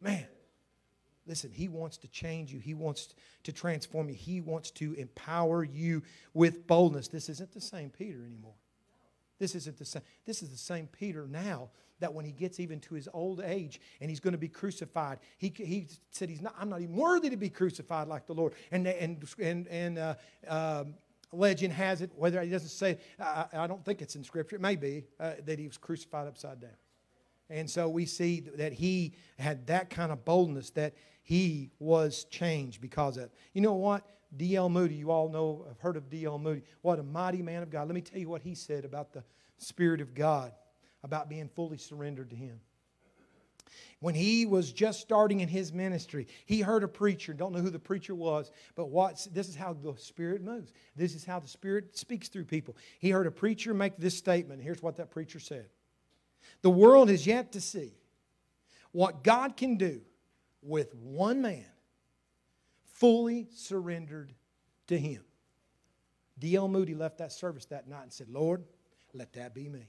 Man, 0.00 0.26
Listen, 1.26 1.50
He 1.52 1.68
wants 1.68 1.96
to 1.98 2.08
change 2.08 2.52
you. 2.52 2.60
He 2.60 2.74
wants 2.74 3.14
to 3.44 3.52
transform 3.52 4.08
you. 4.08 4.14
He 4.14 4.40
wants 4.40 4.70
to 4.72 4.94
empower 4.94 5.64
you 5.64 6.02
with 6.32 6.66
boldness. 6.66 7.08
This 7.08 7.28
isn't 7.28 7.52
the 7.52 7.60
same 7.60 7.90
Peter 7.90 8.24
anymore. 8.24 8.54
This 9.38 9.54
isn't 9.54 9.78
the 9.78 9.84
same. 9.84 10.02
This 10.24 10.42
is 10.42 10.50
the 10.50 10.56
same 10.56 10.86
Peter 10.86 11.26
now 11.26 11.70
that 12.00 12.12
when 12.12 12.24
he 12.24 12.32
gets 12.32 12.60
even 12.60 12.80
to 12.80 12.94
his 12.94 13.08
old 13.12 13.40
age 13.40 13.80
and 14.00 14.10
he's 14.10 14.20
going 14.20 14.32
to 14.32 14.38
be 14.38 14.48
crucified, 14.48 15.18
he, 15.38 15.52
he 15.56 15.86
said, 16.10 16.28
he's 16.28 16.42
not, 16.42 16.54
I'm 16.58 16.68
not 16.68 16.80
even 16.80 16.96
worthy 16.96 17.30
to 17.30 17.36
be 17.36 17.48
crucified 17.48 18.08
like 18.08 18.26
the 18.26 18.34
Lord. 18.34 18.52
And, 18.70 18.86
and, 18.86 19.24
and, 19.40 19.68
and 19.68 19.98
uh, 19.98 20.14
um, 20.48 20.94
legend 21.32 21.72
has 21.72 22.00
it, 22.02 22.10
whether 22.16 22.40
he 22.42 22.50
doesn't 22.50 22.68
say, 22.68 22.98
I, 23.18 23.46
I, 23.52 23.66
don't 23.66 23.84
think 23.84 24.02
it's 24.02 24.16
in 24.16 24.24
Scripture, 24.24 24.56
it 24.56 24.62
may 24.62 24.76
be, 24.76 25.04
uh, 25.20 25.32
that 25.46 25.58
he 25.58 25.66
was 25.66 25.76
crucified 25.76 26.26
upside 26.26 26.60
down. 26.60 26.70
And 27.50 27.68
so 27.68 27.88
we 27.88 28.06
see 28.06 28.40
that 28.56 28.72
he 28.72 29.14
had 29.38 29.66
that 29.66 29.90
kind 29.90 30.10
of 30.10 30.24
boldness 30.24 30.70
that 30.70 30.94
he 31.24 31.70
was 31.78 32.24
changed 32.24 32.80
because 32.80 33.16
of. 33.16 33.30
You 33.54 33.62
know 33.62 33.74
what? 33.74 34.04
D.L. 34.36 34.68
Moody, 34.68 34.94
you 34.94 35.10
all 35.10 35.28
know, 35.28 35.64
have 35.66 35.80
heard 35.80 35.96
of 35.96 36.10
D.L. 36.10 36.38
Moody. 36.38 36.62
What 36.82 36.98
a 36.98 37.02
mighty 37.02 37.40
man 37.40 37.62
of 37.62 37.70
God. 37.70 37.88
Let 37.88 37.94
me 37.94 38.02
tell 38.02 38.20
you 38.20 38.28
what 38.28 38.42
he 38.42 38.54
said 38.54 38.84
about 38.84 39.12
the 39.12 39.24
Spirit 39.56 40.00
of 40.00 40.14
God, 40.14 40.52
about 41.02 41.30
being 41.30 41.48
fully 41.48 41.78
surrendered 41.78 42.30
to 42.30 42.36
Him. 42.36 42.60
When 44.00 44.14
he 44.14 44.44
was 44.44 44.70
just 44.70 45.00
starting 45.00 45.40
in 45.40 45.48
his 45.48 45.72
ministry, 45.72 46.26
he 46.44 46.60
heard 46.60 46.84
a 46.84 46.88
preacher. 46.88 47.32
Don't 47.32 47.52
know 47.52 47.60
who 47.60 47.70
the 47.70 47.78
preacher 47.78 48.14
was, 48.14 48.50
but 48.74 48.90
what, 48.90 49.26
this 49.32 49.48
is 49.48 49.56
how 49.56 49.72
the 49.72 49.94
Spirit 49.96 50.42
moves. 50.42 50.72
This 50.94 51.14
is 51.14 51.24
how 51.24 51.40
the 51.40 51.48
Spirit 51.48 51.96
speaks 51.96 52.28
through 52.28 52.44
people. 52.44 52.76
He 52.98 53.10
heard 53.10 53.26
a 53.26 53.30
preacher 53.30 53.72
make 53.72 53.96
this 53.96 54.16
statement. 54.16 54.60
Here's 54.60 54.82
what 54.82 54.96
that 54.96 55.10
preacher 55.10 55.40
said 55.40 55.68
The 56.60 56.70
world 56.70 57.08
has 57.08 57.26
yet 57.26 57.52
to 57.52 57.60
see 57.62 57.94
what 58.92 59.24
God 59.24 59.56
can 59.56 59.76
do 59.76 60.02
with 60.64 60.94
one 60.94 61.42
man 61.42 61.64
fully 62.94 63.48
surrendered 63.54 64.32
to 64.88 64.98
Him. 64.98 65.22
D.L. 66.38 66.68
Moody 66.68 66.94
left 66.94 67.18
that 67.18 67.32
service 67.32 67.66
that 67.66 67.86
night 67.86 68.02
and 68.02 68.12
said, 68.12 68.28
Lord, 68.28 68.64
let 69.12 69.32
that 69.34 69.54
be 69.54 69.68
me. 69.68 69.88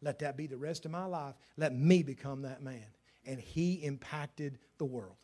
Let 0.00 0.18
that 0.20 0.36
be 0.36 0.46
the 0.46 0.56
rest 0.56 0.84
of 0.84 0.90
my 0.90 1.04
life. 1.04 1.34
Let 1.56 1.74
me 1.74 2.02
become 2.02 2.42
that 2.42 2.62
man. 2.62 2.84
And 3.26 3.40
he 3.40 3.74
impacted 3.84 4.58
the 4.78 4.84
world. 4.84 5.16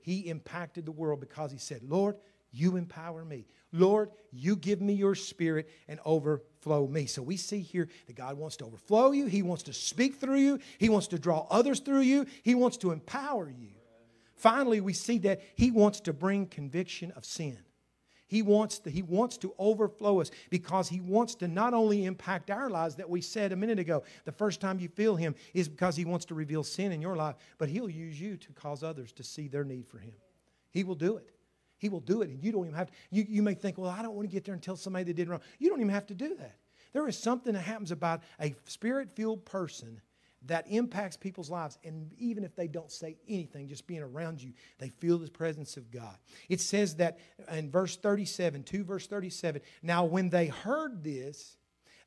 He 0.00 0.20
impacted 0.28 0.86
the 0.86 0.92
world 0.92 1.20
because 1.20 1.52
he 1.52 1.58
said, 1.58 1.82
Lord, 1.82 2.16
you 2.52 2.76
empower 2.76 3.24
me. 3.24 3.46
Lord, 3.72 4.10
you 4.32 4.56
give 4.56 4.80
me 4.80 4.94
your 4.94 5.14
spirit 5.14 5.68
and 5.86 6.00
overflow 6.04 6.86
me. 6.86 7.06
So 7.06 7.22
we 7.22 7.36
see 7.36 7.60
here 7.60 7.88
that 8.06 8.16
God 8.16 8.36
wants 8.36 8.56
to 8.56 8.64
overflow 8.64 9.12
you. 9.12 9.26
He 9.26 9.42
wants 9.42 9.62
to 9.64 9.72
speak 9.72 10.16
through 10.16 10.38
you. 10.38 10.58
He 10.78 10.88
wants 10.88 11.08
to 11.08 11.18
draw 11.18 11.46
others 11.50 11.80
through 11.80 12.00
you. 12.00 12.26
He 12.42 12.54
wants 12.54 12.78
to 12.78 12.90
empower 12.90 13.48
you. 13.48 13.68
Finally, 14.40 14.80
we 14.80 14.94
see 14.94 15.18
that 15.18 15.42
He 15.54 15.70
wants 15.70 16.00
to 16.00 16.14
bring 16.14 16.46
conviction 16.46 17.10
of 17.12 17.26
sin. 17.26 17.58
He 18.26 18.42
wants, 18.42 18.78
to, 18.80 18.90
he 18.90 19.02
wants 19.02 19.36
to 19.38 19.52
overflow 19.58 20.20
us 20.20 20.30
because 20.48 20.88
He 20.88 21.00
wants 21.00 21.34
to 21.36 21.48
not 21.48 21.74
only 21.74 22.06
impact 22.06 22.50
our 22.50 22.70
lives 22.70 22.94
that 22.94 23.10
we 23.10 23.20
said 23.20 23.52
a 23.52 23.56
minute 23.56 23.78
ago, 23.78 24.02
the 24.24 24.32
first 24.32 24.60
time 24.60 24.80
you 24.80 24.88
feel 24.88 25.14
Him 25.14 25.34
is 25.52 25.68
because 25.68 25.94
He 25.94 26.06
wants 26.06 26.24
to 26.26 26.34
reveal 26.34 26.64
sin 26.64 26.90
in 26.90 27.02
your 27.02 27.16
life, 27.16 27.34
but 27.58 27.68
He'll 27.68 27.90
use 27.90 28.18
you 28.18 28.38
to 28.38 28.52
cause 28.52 28.82
others 28.82 29.12
to 29.12 29.22
see 29.22 29.46
their 29.46 29.64
need 29.64 29.86
for 29.86 29.98
Him. 29.98 30.14
He 30.70 30.84
will 30.84 30.94
do 30.94 31.16
it. 31.16 31.28
He 31.76 31.90
will 31.90 32.00
do 32.00 32.22
it, 32.22 32.30
and 32.30 32.42
you 32.42 32.50
don't 32.52 32.64
even 32.64 32.76
have 32.76 32.86
to. 32.86 32.92
You, 33.10 33.26
you 33.28 33.42
may 33.42 33.54
think, 33.54 33.76
well, 33.76 33.90
I 33.90 34.00
don't 34.00 34.14
want 34.14 34.28
to 34.28 34.32
get 34.32 34.44
there 34.44 34.54
and 34.54 34.62
tell 34.62 34.76
somebody 34.76 35.04
they 35.04 35.12
did 35.12 35.28
wrong. 35.28 35.40
You 35.58 35.68
don't 35.68 35.80
even 35.80 35.92
have 35.92 36.06
to 36.06 36.14
do 36.14 36.36
that. 36.36 36.56
There 36.92 37.06
is 37.08 37.18
something 37.18 37.52
that 37.52 37.62
happens 37.62 37.90
about 37.90 38.22
a 38.40 38.54
spirit 38.64 39.10
filled 39.10 39.44
person 39.44 40.00
that 40.46 40.66
impacts 40.68 41.16
people's 41.16 41.50
lives. 41.50 41.78
And 41.84 42.10
even 42.18 42.44
if 42.44 42.54
they 42.56 42.66
don't 42.66 42.90
say 42.90 43.16
anything, 43.28 43.68
just 43.68 43.86
being 43.86 44.02
around 44.02 44.42
you, 44.42 44.52
they 44.78 44.88
feel 44.88 45.18
the 45.18 45.30
presence 45.30 45.76
of 45.76 45.90
God. 45.90 46.16
It 46.48 46.60
says 46.60 46.96
that 46.96 47.18
in 47.52 47.70
verse 47.70 47.96
37, 47.96 48.62
2 48.62 48.84
verse 48.84 49.06
37, 49.06 49.60
now 49.82 50.04
when 50.04 50.30
they 50.30 50.46
heard 50.46 51.04
this, 51.04 51.56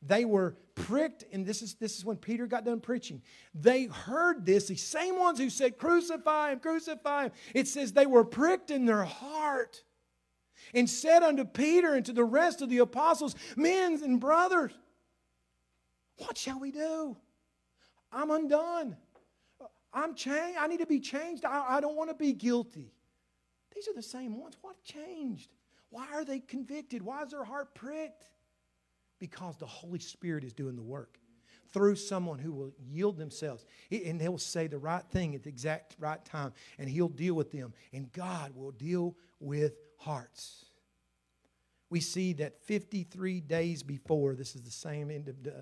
they 0.06 0.26
were 0.26 0.58
pricked, 0.76 1.24
and 1.32 1.46
this 1.46 1.62
is, 1.62 1.76
this 1.76 1.98
is 1.98 2.04
when 2.04 2.18
Peter 2.18 2.46
got 2.46 2.66
done 2.66 2.82
preaching. 2.82 3.22
They 3.54 3.86
heard 3.86 4.46
this, 4.46 4.68
the 4.68 4.76
same 4.76 5.18
ones 5.18 5.40
who 5.40 5.50
said, 5.50 5.78
Crucify 5.78 6.52
him, 6.52 6.60
crucify 6.60 7.26
him. 7.26 7.32
It 7.54 7.68
says 7.68 7.94
they 7.94 8.06
were 8.06 8.26
pricked 8.26 8.70
in 8.70 8.86
their 8.86 9.04
heart 9.04 9.84
and 10.74 10.90
said 10.90 11.24
unto 11.24 11.46
Peter 11.46 11.94
and 11.94 12.06
to 12.06 12.14
the 12.14 12.24
rest 12.24 12.62
of 12.62 12.70
the 12.70 12.80
apostles, 12.80 13.36
Men 13.56 14.02
and 14.04 14.20
brothers, 14.20 14.74
what 16.18 16.38
shall 16.38 16.60
we 16.60 16.72
do? 16.72 17.18
I'm 18.14 18.32
undone. 18.32 18.96
I'm 19.94 20.16
changed. 20.16 20.58
I 20.60 20.68
need 20.68 20.80
to 20.80 20.86
be 20.86 21.00
changed. 21.00 21.46
I, 21.46 21.78
I 21.78 21.82
don't 21.82 21.96
want 21.96 22.10
to 22.10 22.16
be 22.16 22.34
guilty. 22.34 22.94
These 23.74 23.88
are 23.88 23.94
the 23.94 24.04
same 24.04 24.40
ones. 24.40 24.56
What 24.62 24.82
changed? 24.84 25.50
Why 25.90 26.08
are 26.14 26.26
they 26.26 26.40
convicted? 26.40 27.02
Why 27.02 27.24
is 27.24 27.32
their 27.32 27.44
heart 27.44 27.76
pricked? 27.76 28.26
Because 29.20 29.58
the 29.58 29.66
Holy 29.66 30.00
Spirit 30.00 30.44
is 30.44 30.54
doing 30.54 30.76
the 30.76 30.84
work 30.84 31.20
through 31.72 31.96
someone 31.96 32.40
who 32.40 32.52
will 32.52 32.72
yield 32.80 33.18
themselves 33.18 33.66
and 33.92 34.20
they 34.20 34.30
will 34.30 34.38
say 34.38 34.68
the 34.68 34.78
right 34.78 35.04
thing 35.12 35.34
at 35.34 35.44
the 35.44 35.50
exact 35.50 35.96
right 36.00 36.24
time 36.24 36.54
and 36.78 36.88
he'll 36.88 37.08
deal 37.08 37.34
with 37.34 37.52
them 37.52 37.74
and 37.94 38.12
God 38.12 38.56
will 38.56 38.72
deal 38.72 39.16
with 39.40 39.74
hearts 39.98 40.66
we 41.94 42.00
see 42.00 42.34
that 42.34 42.60
53 42.66 43.40
days 43.42 43.84
before, 43.84 44.34
this 44.34 44.56
is 44.56 44.64
the 44.64 44.72
same 44.72 45.12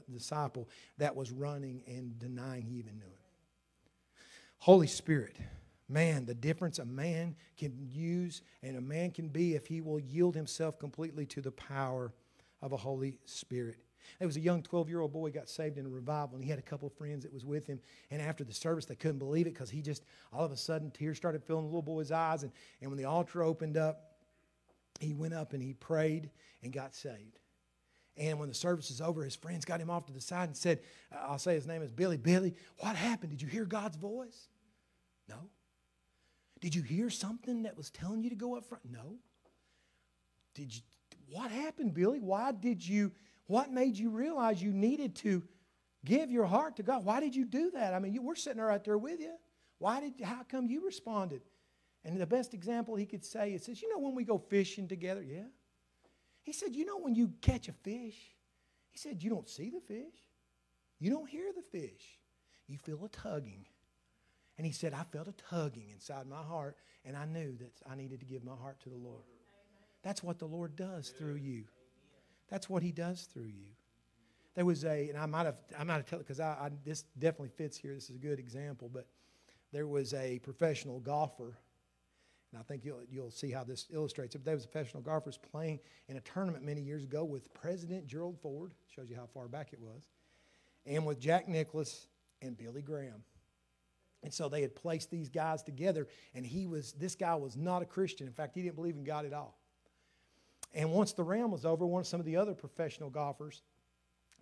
disciple 0.09 0.69
that 0.97 1.13
was 1.13 1.29
running 1.29 1.83
and 1.87 2.17
denying 2.19 2.61
he 2.61 2.75
even 2.75 2.97
knew 2.97 3.05
it. 3.05 3.19
Holy 4.59 4.87
Spirit, 4.87 5.35
man, 5.89 6.25
the 6.25 6.33
difference 6.33 6.79
a 6.79 6.85
man 6.85 7.35
can 7.57 7.73
use 7.77 8.43
and 8.63 8.77
a 8.77 8.81
man 8.81 9.11
can 9.11 9.27
be 9.27 9.55
if 9.55 9.67
he 9.67 9.81
will 9.81 9.99
yield 9.99 10.33
himself 10.33 10.79
completely 10.79 11.25
to 11.25 11.41
the 11.41 11.51
power 11.51 12.13
of 12.61 12.71
a 12.71 12.77
Holy 12.77 13.17
Spirit. 13.25 13.79
There 14.17 14.27
was 14.27 14.37
a 14.37 14.41
young 14.41 14.63
12 14.63 14.87
year 14.87 15.01
old 15.01 15.11
boy 15.11 15.31
got 15.31 15.49
saved 15.49 15.77
in 15.77 15.85
a 15.85 15.89
revival, 15.89 16.35
and 16.35 16.45
he 16.45 16.49
had 16.49 16.59
a 16.59 16.63
couple 16.63 16.87
of 16.87 16.93
friends 16.93 17.23
that 17.23 17.33
was 17.33 17.43
with 17.43 17.67
him. 17.67 17.81
And 18.09 18.21
after 18.21 18.45
the 18.45 18.53
service, 18.53 18.85
they 18.85 18.95
couldn't 18.95 19.19
believe 19.19 19.47
it 19.47 19.53
because 19.53 19.69
he 19.69 19.81
just, 19.81 20.05
all 20.31 20.45
of 20.45 20.53
a 20.53 20.57
sudden, 20.57 20.91
tears 20.91 21.17
started 21.17 21.43
filling 21.43 21.63
the 21.63 21.67
little 21.67 21.81
boy's 21.81 22.09
eyes. 22.09 22.43
And, 22.43 22.53
and 22.79 22.89
when 22.89 22.97
the 22.97 23.03
altar 23.03 23.43
opened 23.43 23.75
up, 23.75 24.10
he 25.01 25.13
went 25.13 25.33
up 25.33 25.53
and 25.53 25.61
he 25.61 25.73
prayed 25.73 26.29
and 26.63 26.71
got 26.71 26.95
saved. 26.95 27.39
And 28.17 28.39
when 28.39 28.49
the 28.49 28.55
service 28.55 28.89
was 28.89 29.01
over, 29.01 29.23
his 29.23 29.35
friends 29.35 29.65
got 29.65 29.79
him 29.79 29.89
off 29.89 30.05
to 30.07 30.13
the 30.13 30.21
side 30.21 30.49
and 30.49 30.57
said, 30.57 30.79
I'll 31.11 31.39
say 31.39 31.55
his 31.55 31.67
name 31.67 31.81
is 31.81 31.91
Billy. 31.91 32.17
Billy, 32.17 32.53
what 32.77 32.95
happened? 32.95 33.31
Did 33.31 33.41
you 33.41 33.47
hear 33.47 33.65
God's 33.65 33.97
voice? 33.97 34.47
No. 35.29 35.49
Did 36.59 36.75
you 36.75 36.81
hear 36.81 37.09
something 37.09 37.63
that 37.63 37.77
was 37.77 37.89
telling 37.89 38.23
you 38.23 38.29
to 38.29 38.35
go 38.35 38.55
up 38.55 38.65
front? 38.65 38.83
No. 38.91 39.17
Did 40.53 40.75
you 40.75 40.81
what 41.29 41.49
happened, 41.49 41.93
Billy? 41.93 42.19
Why 42.19 42.51
did 42.51 42.85
you 42.85 43.11
what 43.47 43.71
made 43.71 43.97
you 43.97 44.09
realize 44.09 44.61
you 44.61 44.71
needed 44.71 45.15
to 45.17 45.43
give 46.05 46.29
your 46.29 46.45
heart 46.45 46.75
to 46.75 46.83
God? 46.83 47.05
Why 47.05 47.19
did 47.19 47.35
you 47.35 47.45
do 47.45 47.71
that? 47.71 47.93
I 47.93 47.99
mean, 47.99 48.13
you, 48.13 48.21
we're 48.21 48.35
sitting 48.35 48.61
right 48.61 48.83
there 48.83 48.97
with 48.97 49.19
you. 49.19 49.33
Why 49.77 50.01
did 50.01 50.13
how 50.23 50.43
come 50.43 50.67
you 50.67 50.85
responded? 50.85 51.41
And 52.03 52.19
the 52.19 52.25
best 52.25 52.53
example 52.53 52.95
he 52.95 53.05
could 53.05 53.23
say 53.23 53.53
is, 53.53 53.63
says, 53.63 53.81
you 53.81 53.89
know 53.89 53.99
when 53.99 54.15
we 54.15 54.23
go 54.23 54.37
fishing 54.37 54.87
together? 54.87 55.23
Yeah. 55.23 55.45
He 56.41 56.53
said, 56.53 56.75
you 56.75 56.85
know 56.85 56.97
when 56.97 57.13
you 57.13 57.33
catch 57.41 57.67
a 57.67 57.73
fish? 57.73 58.17
He 58.89 58.97
said, 58.97 59.21
you 59.21 59.29
don't 59.29 59.47
see 59.47 59.69
the 59.69 59.79
fish. 59.79 60.15
You 60.99 61.11
don't 61.11 61.29
hear 61.29 61.51
the 61.55 61.61
fish. 61.77 62.19
You 62.67 62.77
feel 62.77 63.03
a 63.05 63.09
tugging. 63.09 63.65
And 64.57 64.65
he 64.65 64.73
said, 64.73 64.93
I 64.93 65.03
felt 65.11 65.27
a 65.27 65.33
tugging 65.33 65.89
inside 65.91 66.27
my 66.27 66.41
heart, 66.41 66.77
and 67.05 67.15
I 67.15 67.25
knew 67.25 67.55
that 67.57 67.71
I 67.89 67.95
needed 67.95 68.19
to 68.19 68.25
give 68.25 68.43
my 68.43 68.55
heart 68.55 68.79
to 68.81 68.89
the 68.89 68.97
Lord. 68.97 69.23
That's 70.03 70.23
what 70.23 70.39
the 70.39 70.45
Lord 70.45 70.75
does 70.75 71.09
through 71.09 71.35
you. 71.35 71.65
That's 72.49 72.69
what 72.69 72.83
he 72.83 72.91
does 72.91 73.27
through 73.31 73.45
you. 73.45 73.67
There 74.55 74.65
was 74.65 74.83
a, 74.83 75.09
and 75.09 75.17
I 75.17 75.25
might 75.25 75.45
have, 75.45 75.57
I 75.77 75.83
might 75.83 75.95
have 75.95 76.05
told 76.05 76.23
because 76.23 76.39
I, 76.39 76.49
I, 76.49 76.69
this 76.83 77.03
definitely 77.17 77.49
fits 77.55 77.77
here. 77.77 77.93
This 77.93 78.09
is 78.09 78.15
a 78.17 78.19
good 78.19 78.39
example, 78.39 78.89
but 78.91 79.07
there 79.71 79.87
was 79.87 80.13
a 80.13 80.39
professional 80.39 80.99
golfer 80.99 81.57
and 82.51 82.59
I 82.59 82.63
think 82.63 82.83
you'll, 82.83 83.01
you'll 83.09 83.31
see 83.31 83.51
how 83.51 83.63
this 83.63 83.87
illustrates 83.93 84.35
it. 84.35 84.43
There 84.43 84.55
was 84.55 84.65
a 84.65 84.67
professional 84.67 85.01
golfers 85.01 85.37
playing 85.37 85.79
in 86.09 86.17
a 86.17 86.21
tournament 86.21 86.65
many 86.65 86.81
years 86.81 87.03
ago 87.03 87.23
with 87.23 87.53
President 87.53 88.07
Gerald 88.07 88.37
Ford, 88.41 88.73
shows 88.93 89.09
you 89.09 89.15
how 89.15 89.27
far 89.33 89.47
back 89.47 89.69
it 89.71 89.79
was, 89.79 90.09
and 90.85 91.05
with 91.05 91.19
Jack 91.19 91.47
Nicklaus 91.47 92.07
and 92.41 92.57
Billy 92.57 92.81
Graham. 92.81 93.23
And 94.23 94.33
so 94.33 94.49
they 94.49 94.61
had 94.61 94.75
placed 94.75 95.09
these 95.09 95.29
guys 95.29 95.63
together, 95.63 96.07
and 96.35 96.45
he 96.45 96.67
was, 96.67 96.91
this 96.93 97.15
guy 97.15 97.35
was 97.35 97.55
not 97.55 97.81
a 97.81 97.85
Christian. 97.85 98.27
In 98.27 98.33
fact, 98.33 98.55
he 98.55 98.61
didn't 98.61 98.75
believe 98.75 98.95
in 98.95 99.03
God 99.03 99.25
at 99.25 99.33
all. 99.33 99.57
And 100.73 100.91
once 100.91 101.13
the 101.13 101.23
round 101.23 101.51
was 101.51 101.65
over, 101.65 101.85
one 101.85 102.01
of 102.01 102.07
some 102.07 102.19
of 102.19 102.25
the 102.25 102.37
other 102.37 102.53
professional 102.53 103.09
golfers 103.09 103.61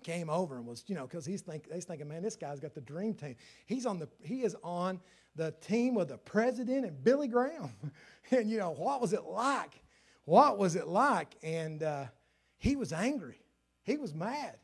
came 0.04 0.30
over 0.30 0.58
and 0.58 0.66
was, 0.66 0.84
you 0.88 0.96
know, 0.96 1.08
because 1.08 1.26
he's 1.26 1.42
think, 1.42 1.72
he's 1.74 1.86
thinking, 1.86 2.08
man, 2.08 2.22
this 2.22 2.36
guy's 2.36 2.60
got 2.60 2.74
the 2.74 2.82
dream 2.82 3.14
team. 3.14 3.36
He's 3.66 3.86
on 3.86 4.00
the, 4.00 4.08
he 4.24 4.44
is 4.44 4.56
on 4.64 5.00
the 5.40 5.54
team 5.62 5.96
with 5.96 6.10
the 6.10 6.18
president 6.18 6.86
and 6.86 7.04
Billy 7.04 7.28
Graham. 7.28 7.72
and, 8.32 8.50
you 8.50 8.58
know, 8.58 8.72
what 8.72 9.02
was 9.02 9.14
it 9.14 9.24
like? 9.24 9.82
What 10.26 10.58
was 10.58 10.76
it 10.76 10.88
like? 10.88 11.36
And 11.42 11.82
uh, 11.82 12.06
he 12.58 12.76
was 12.76 12.94
angry. 12.94 13.42
He 13.84 13.98
was 13.98 14.14
mad. 14.14 14.58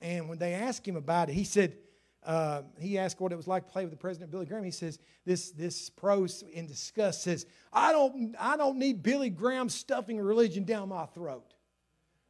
And 0.00 0.28
when 0.28 0.38
they 0.38 0.54
asked 0.54 0.88
him 0.88 0.96
about 0.96 1.28
it, 1.28 1.34
he 1.34 1.44
said, 1.44 1.76
uh, 2.24 2.62
he 2.78 2.98
asked 2.98 3.20
what 3.20 3.30
it 3.32 3.36
was 3.36 3.46
like 3.46 3.66
to 3.66 3.72
play 3.72 3.84
with 3.84 3.92
the 3.92 3.98
president 3.98 4.30
Billy 4.30 4.46
Graham. 4.46 4.64
He 4.64 4.70
says, 4.70 4.98
this, 5.24 5.50
this 5.50 5.90
pro 5.90 6.26
in 6.52 6.66
disgust 6.66 7.22
says, 7.22 7.46
I 7.72 7.92
don't, 7.92 8.34
I 8.38 8.56
don't 8.56 8.78
need 8.78 9.02
Billy 9.02 9.30
Graham 9.30 9.68
stuffing 9.68 10.18
religion 10.18 10.64
down 10.64 10.88
my 10.88 11.06
throat. 11.06 11.54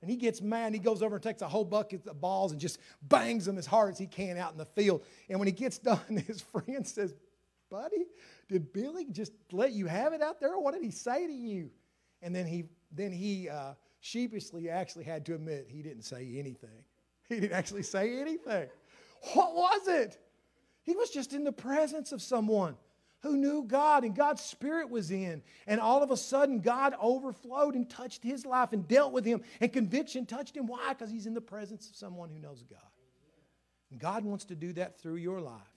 And 0.02 0.10
he 0.10 0.16
gets 0.16 0.40
mad 0.40 0.66
and 0.66 0.74
he 0.74 0.80
goes 0.80 1.02
over 1.02 1.16
and 1.16 1.22
takes 1.22 1.42
a 1.42 1.48
whole 1.48 1.64
bucket 1.64 2.06
of 2.06 2.20
balls 2.20 2.52
and 2.52 2.60
just 2.60 2.78
bangs 3.02 3.44
them 3.44 3.58
as 3.58 3.66
hard 3.66 3.92
as 3.92 3.98
he 3.98 4.06
can 4.06 4.38
out 4.38 4.52
in 4.52 4.58
the 4.58 4.64
field. 4.64 5.04
And 5.28 5.38
when 5.38 5.46
he 5.46 5.52
gets 5.52 5.78
done, 5.78 6.24
his 6.26 6.40
friend 6.40 6.86
says, 6.86 7.14
Buddy, 7.70 8.06
did 8.48 8.72
Billy 8.72 9.06
just 9.10 9.32
let 9.52 9.72
you 9.72 9.86
have 9.86 10.12
it 10.12 10.22
out 10.22 10.40
there? 10.40 10.58
What 10.58 10.74
did 10.74 10.82
he 10.82 10.90
say 10.90 11.26
to 11.26 11.32
you? 11.32 11.70
And 12.22 12.34
then 12.34 12.46
he 12.46 12.64
then 12.92 13.12
he 13.12 13.48
uh, 13.48 13.74
sheepishly 14.00 14.68
actually 14.68 15.04
had 15.04 15.24
to 15.26 15.34
admit 15.34 15.66
he 15.68 15.82
didn't 15.82 16.02
say 16.02 16.34
anything. 16.36 16.84
He 17.28 17.38
didn't 17.38 17.56
actually 17.56 17.84
say 17.84 18.18
anything. 18.20 18.68
What 19.34 19.54
was 19.54 19.86
it? 19.86 20.18
He 20.82 20.96
was 20.96 21.10
just 21.10 21.32
in 21.32 21.44
the 21.44 21.52
presence 21.52 22.10
of 22.10 22.20
someone 22.20 22.76
who 23.22 23.36
knew 23.36 23.62
God 23.62 24.02
and 24.02 24.16
God's 24.16 24.42
Spirit 24.42 24.90
was 24.90 25.10
in. 25.10 25.42
And 25.66 25.80
all 25.80 26.02
of 26.02 26.10
a 26.10 26.16
sudden, 26.16 26.60
God 26.60 26.94
overflowed 27.00 27.74
and 27.74 27.88
touched 27.88 28.24
his 28.24 28.46
life 28.46 28.72
and 28.72 28.88
dealt 28.88 29.12
with 29.12 29.24
him. 29.24 29.42
And 29.60 29.72
conviction 29.72 30.26
touched 30.26 30.56
him. 30.56 30.66
Why? 30.66 30.88
Because 30.88 31.10
he's 31.10 31.26
in 31.26 31.34
the 31.34 31.40
presence 31.40 31.88
of 31.88 31.96
someone 31.96 32.30
who 32.30 32.38
knows 32.38 32.64
God. 32.68 32.80
And 33.90 34.00
God 34.00 34.24
wants 34.24 34.46
to 34.46 34.54
do 34.54 34.72
that 34.74 34.98
through 34.98 35.16
your 35.16 35.40
life. 35.40 35.69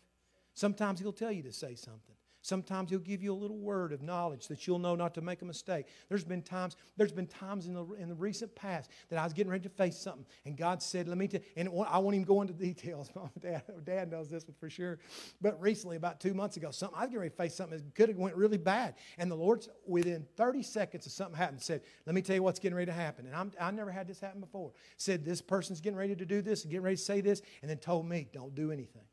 Sometimes 0.53 0.99
He'll 0.99 1.13
tell 1.13 1.31
you 1.31 1.43
to 1.43 1.53
say 1.53 1.75
something. 1.75 2.15
Sometimes 2.43 2.89
he'll 2.89 2.99
give 2.99 3.23
you 3.23 3.31
a 3.31 3.35
little 3.35 3.57
word 3.57 3.93
of 3.93 4.01
knowledge 4.01 4.47
that 4.47 4.67
you'll 4.67 4.77
know 4.77 4.95
not 4.95 5.13
to 5.13 5.21
make 5.21 5.41
a 5.41 5.45
mistake. 5.45 5.85
There's 6.09 6.25
been 6.25 6.41
times, 6.41 6.75
there's 6.97 7.13
been 7.13 7.25
times 7.25 7.67
in 7.67 7.73
the, 7.73 7.85
in 7.93 8.09
the 8.09 8.15
recent 8.15 8.53
past 8.53 8.91
that 9.09 9.17
I 9.17 9.23
was 9.23 9.31
getting 9.31 9.49
ready 9.49 9.63
to 9.63 9.69
face 9.69 9.97
something, 9.97 10.25
and 10.45 10.57
God 10.57 10.83
said, 10.83 11.07
let 11.07 11.17
me 11.17 11.29
tell 11.29 11.39
and 11.55 11.69
I 11.87 11.97
won't 11.99 12.15
even 12.15 12.25
go 12.25 12.41
into 12.41 12.53
details. 12.73 13.09
Mom, 13.15 13.31
Dad, 13.39 13.63
Dad 13.85 14.11
knows 14.11 14.29
this 14.29 14.45
one 14.45 14.55
for 14.59 14.69
sure. 14.69 14.99
But 15.41 15.59
recently, 15.61 15.95
about 15.95 16.19
two 16.19 16.33
months 16.33 16.57
ago, 16.57 16.69
something 16.71 16.97
I 16.97 17.03
was 17.03 17.11
getting 17.11 17.21
ready 17.21 17.29
to 17.29 17.35
face 17.37 17.55
something 17.55 17.77
that 17.77 17.95
could 17.95 18.09
have 18.09 18.17
went 18.17 18.35
really 18.35 18.57
bad. 18.57 18.95
And 19.17 19.31
the 19.31 19.35
Lord, 19.35 19.65
within 19.87 20.27
30 20.35 20.63
seconds 20.63 21.05
of 21.05 21.13
something 21.13 21.37
happened, 21.37 21.61
said, 21.61 21.81
let 22.05 22.13
me 22.13 22.21
tell 22.21 22.35
you 22.35 22.43
what's 22.43 22.59
getting 22.59 22.75
ready 22.75 22.91
to 22.91 22.97
happen. 22.97 23.25
And 23.25 23.33
I'm, 23.33 23.53
I 23.57 23.71
never 23.71 23.89
had 23.89 24.05
this 24.05 24.19
happen 24.19 24.41
before. 24.41 24.73
Said, 24.97 25.23
this 25.23 25.41
person's 25.41 25.79
getting 25.79 25.97
ready 25.97 26.15
to 26.17 26.25
do 26.25 26.41
this 26.41 26.63
and 26.63 26.71
getting 26.71 26.83
ready 26.83 26.97
to 26.97 27.01
say 27.01 27.21
this, 27.21 27.41
and 27.61 27.71
then 27.71 27.77
told 27.77 28.05
me, 28.05 28.27
don't 28.33 28.53
do 28.53 28.69
anything. 28.69 29.05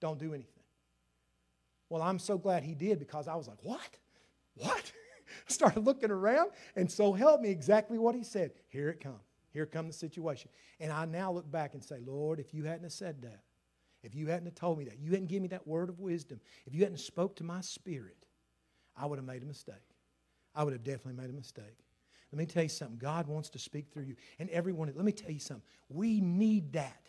Don't 0.00 0.18
do 0.18 0.34
anything. 0.34 0.53
Well, 1.94 2.02
I'm 2.02 2.18
so 2.18 2.36
glad 2.36 2.64
he 2.64 2.74
did 2.74 2.98
because 2.98 3.28
I 3.28 3.36
was 3.36 3.46
like, 3.46 3.62
what? 3.62 3.98
What? 4.56 4.92
started 5.46 5.84
looking 5.84 6.10
around, 6.10 6.50
and 6.74 6.90
so 6.90 7.12
help 7.12 7.40
me 7.40 7.50
exactly 7.50 8.00
what 8.00 8.16
he 8.16 8.24
said. 8.24 8.50
Here 8.68 8.88
it 8.88 8.98
comes. 8.98 9.22
Here 9.52 9.64
comes 9.64 9.94
the 9.94 10.00
situation. 10.00 10.50
And 10.80 10.90
I 10.90 11.04
now 11.04 11.30
look 11.30 11.48
back 11.48 11.72
and 11.72 11.84
say, 11.84 12.00
Lord, 12.04 12.40
if 12.40 12.52
you 12.52 12.64
hadn't 12.64 12.82
have 12.82 12.92
said 12.92 13.22
that, 13.22 13.44
if 14.02 14.12
you 14.12 14.26
hadn't 14.26 14.46
have 14.46 14.56
told 14.56 14.76
me 14.76 14.86
that, 14.86 14.98
you 14.98 15.12
hadn't 15.12 15.28
given 15.28 15.42
me 15.42 15.48
that 15.50 15.68
word 15.68 15.88
of 15.88 16.00
wisdom, 16.00 16.40
if 16.66 16.74
you 16.74 16.82
hadn't 16.82 16.98
spoke 16.98 17.36
to 17.36 17.44
my 17.44 17.60
spirit, 17.60 18.26
I 18.96 19.06
would 19.06 19.20
have 19.20 19.26
made 19.26 19.44
a 19.44 19.46
mistake. 19.46 19.76
I 20.52 20.64
would 20.64 20.72
have 20.72 20.82
definitely 20.82 21.22
made 21.22 21.30
a 21.30 21.32
mistake. 21.32 21.78
Let 22.32 22.38
me 22.40 22.46
tell 22.46 22.64
you 22.64 22.68
something. 22.70 22.98
God 22.98 23.28
wants 23.28 23.50
to 23.50 23.60
speak 23.60 23.92
through 23.92 24.06
you. 24.06 24.16
And 24.40 24.50
everyone, 24.50 24.92
let 24.96 25.04
me 25.04 25.12
tell 25.12 25.30
you 25.30 25.38
something. 25.38 25.62
We 25.88 26.20
need 26.20 26.72
that. 26.72 27.08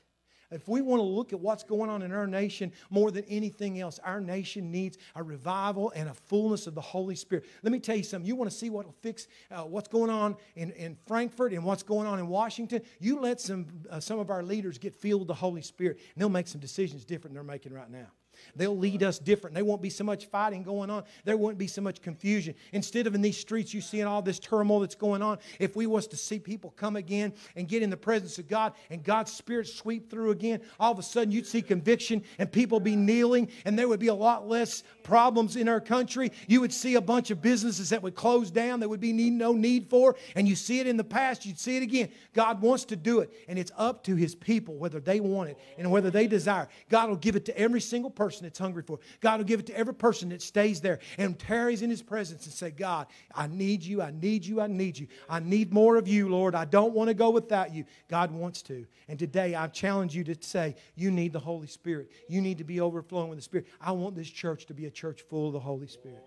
If 0.52 0.68
we 0.68 0.82
want 0.82 1.00
to 1.00 1.04
look 1.04 1.34
at 1.34 1.40
what's 1.40 1.64
going 1.64 1.90
on 1.90 2.02
in 2.02 2.12
our 2.12 2.28
nation 2.28 2.72
more 2.90 3.12
than 3.12 3.24
anything 3.26 3.80
else, 3.80 4.00
our 4.04 4.22
nation 4.22 4.72
needs 4.72 4.98
a 5.16 5.24
revival 5.24 5.92
and 5.96 6.10
a 6.10 6.14
fullness 6.14 6.68
of 6.68 6.76
the 6.76 6.82
Holy 6.82 7.16
Spirit. 7.16 7.46
Let 7.64 7.72
me 7.72 7.80
tell 7.80 7.96
you 7.96 8.04
something. 8.04 8.28
You 8.28 8.36
want 8.36 8.50
to 8.52 8.56
see 8.56 8.70
what 8.70 8.86
will 8.86 8.96
fix 9.02 9.28
uh, 9.52 9.64
what's 9.64 9.88
going 9.88 10.10
on 10.10 10.36
in, 10.56 10.72
in 10.72 10.98
Frankfort 11.08 11.54
and 11.54 11.64
what's 11.64 11.84
going 11.84 12.08
on 12.08 12.20
in 12.20 12.28
Washington? 12.28 12.82
You 13.00 13.20
let 13.20 13.42
some, 13.42 13.68
uh, 13.90 14.00
some 14.00 14.20
of 14.20 14.30
our 14.30 14.44
leaders 14.44 14.78
get 14.78 14.94
filled 14.94 15.22
with 15.22 15.28
the 15.28 15.34
Holy 15.34 15.62
Spirit, 15.62 15.98
and 15.98 16.22
they'll 16.22 16.30
make 16.30 16.48
some 16.48 16.62
decisions 16.62 17.06
different 17.06 17.34
than 17.34 17.46
they're 17.46 17.54
making 17.54 17.74
right 17.74 17.90
now. 17.90 18.08
They'll 18.56 18.78
lead 18.78 19.04
us 19.04 19.20
different. 19.20 19.56
There 19.56 19.66
won't 19.66 19.82
be 19.82 19.90
so 19.90 20.04
much 20.04 20.26
fighting 20.28 20.64
going 20.64 20.90
on. 20.90 21.04
There 21.24 21.38
won't 21.38 21.58
be 21.58 21.68
so 21.68 21.82
much 21.82 22.02
confusion. 22.02 22.56
Instead 22.74 23.08
of 23.08 23.16
in 23.16 23.22
these 23.22 23.38
streets 23.38 23.74
you 23.74 23.82
seeing 23.82 24.06
all 24.06 24.22
this 24.22 24.40
turmoil 24.40 24.80
that's 24.82 24.96
going 24.96 25.22
on, 25.22 25.38
if 25.60 25.76
we 25.76 25.88
was 25.88 26.08
to 26.08 26.18
see 26.18 26.40
people 26.40 26.72
come 26.72 26.96
again 26.96 27.34
and 27.56 27.68
get 27.68 27.82
in 27.82 27.90
the 27.90 27.98
presence 27.98 28.38
of 28.38 28.48
God 28.48 28.74
and 28.90 29.04
God's 29.04 29.32
Spirit 29.32 29.68
sweep 29.68 30.10
through 30.10 30.32
again, 30.32 30.62
all 30.80 30.92
of 30.92 31.00
a 31.00 31.04
sudden 31.04 31.32
you'd 31.32 31.48
see 31.48 31.62
conviction 31.62 32.24
and 32.38 32.52
people 32.52 32.80
be 32.80 32.96
kneeling 32.96 33.50
and 33.66 33.78
there 33.78 33.88
would 33.88 34.00
be 34.00 34.08
a 34.08 34.14
lot 34.14 34.48
less 34.48 34.84
problems 35.04 35.56
in 35.56 35.70
our 35.70 35.82
country. 35.82 36.32
You 36.48 36.62
would 36.62 36.74
see 36.74 36.96
a 36.96 37.02
bunch 37.02 37.32
of 37.32 37.42
businesses 37.42 37.90
that 37.90 38.04
would 38.04 38.16
close 38.16 38.52
down 38.52 38.80
that 38.82 38.90
would 38.90 39.00
be 39.00 39.14
need, 39.14 39.34
no 39.34 39.54
need 39.54 39.90
for. 39.90 40.16
And 40.36 40.48
you 40.48 40.56
see 40.56 40.80
it 40.80 40.88
in 40.88 40.98
the 40.98 41.04
past, 41.04 41.46
you'd 41.46 41.60
see 41.60 41.78
it 41.78 41.84
again. 41.84 42.10
God 42.34 42.62
wants 42.62 42.86
to 42.86 42.96
do 42.96 43.20
it. 43.20 43.32
And 43.48 43.58
it's 43.58 43.72
up 43.78 44.04
to 44.06 44.16
his 44.16 44.36
people 44.36 44.76
whether 44.76 45.00
they 45.00 45.20
want 45.20 45.50
it 45.50 45.60
and 45.78 45.90
whether 45.90 46.12
they 46.12 46.28
desire. 46.28 46.68
God 46.90 47.10
will 47.10 47.16
give 47.16 47.36
it 47.36 47.46
to 47.46 47.58
every 47.58 47.82
single 47.82 48.10
person 48.12 48.25
person 48.26 48.44
that's 48.44 48.58
hungry 48.58 48.82
for. 48.82 49.00
God 49.22 49.38
will 49.38 49.46
give 49.46 49.60
it 49.60 49.68
to 49.68 49.78
every 49.78 49.94
person 49.94 50.30
that 50.30 50.42
stays 50.42 50.82
there 50.82 50.98
and 51.20 51.38
tarries 51.38 51.84
in 51.84 51.92
his 51.92 52.02
presence 52.02 52.46
and 52.46 52.54
say, 52.54 52.72
God, 52.72 53.06
I 53.36 53.46
need 53.46 53.84
you, 53.84 54.02
I 54.02 54.10
need 54.10 54.44
you, 54.44 54.60
I 54.60 54.66
need 54.66 54.98
you. 54.98 55.08
I 55.30 55.40
need 55.40 55.72
more 55.72 55.96
of 55.96 56.08
you, 56.08 56.28
Lord. 56.28 56.56
I 56.56 56.66
don't 56.66 56.94
want 56.94 57.10
to 57.10 57.14
go 57.14 57.30
without 57.30 57.72
you. 57.72 57.86
God 58.10 58.32
wants 58.32 58.64
to. 58.64 58.88
And 59.08 59.20
today 59.20 59.54
I 59.54 59.68
challenge 59.68 60.16
you 60.16 60.24
to 60.24 60.36
say, 60.40 60.76
you 60.96 61.12
need 61.12 61.34
the 61.34 61.40
Holy 61.40 61.68
Spirit. 61.68 62.10
You 62.28 62.42
need 62.42 62.58
to 62.58 62.64
be 62.64 62.82
overflowing 62.82 63.30
with 63.30 63.38
the 63.38 63.44
Spirit. 63.44 63.68
I 63.80 63.92
want 63.92 64.16
this 64.16 64.30
church 64.30 64.66
to 64.66 64.74
be 64.74 64.88
a 64.88 64.92
church 64.92 65.22
full 65.30 65.48
of 65.48 65.54
the 65.54 65.60
Holy 65.60 65.88
Spirit. 65.88 66.24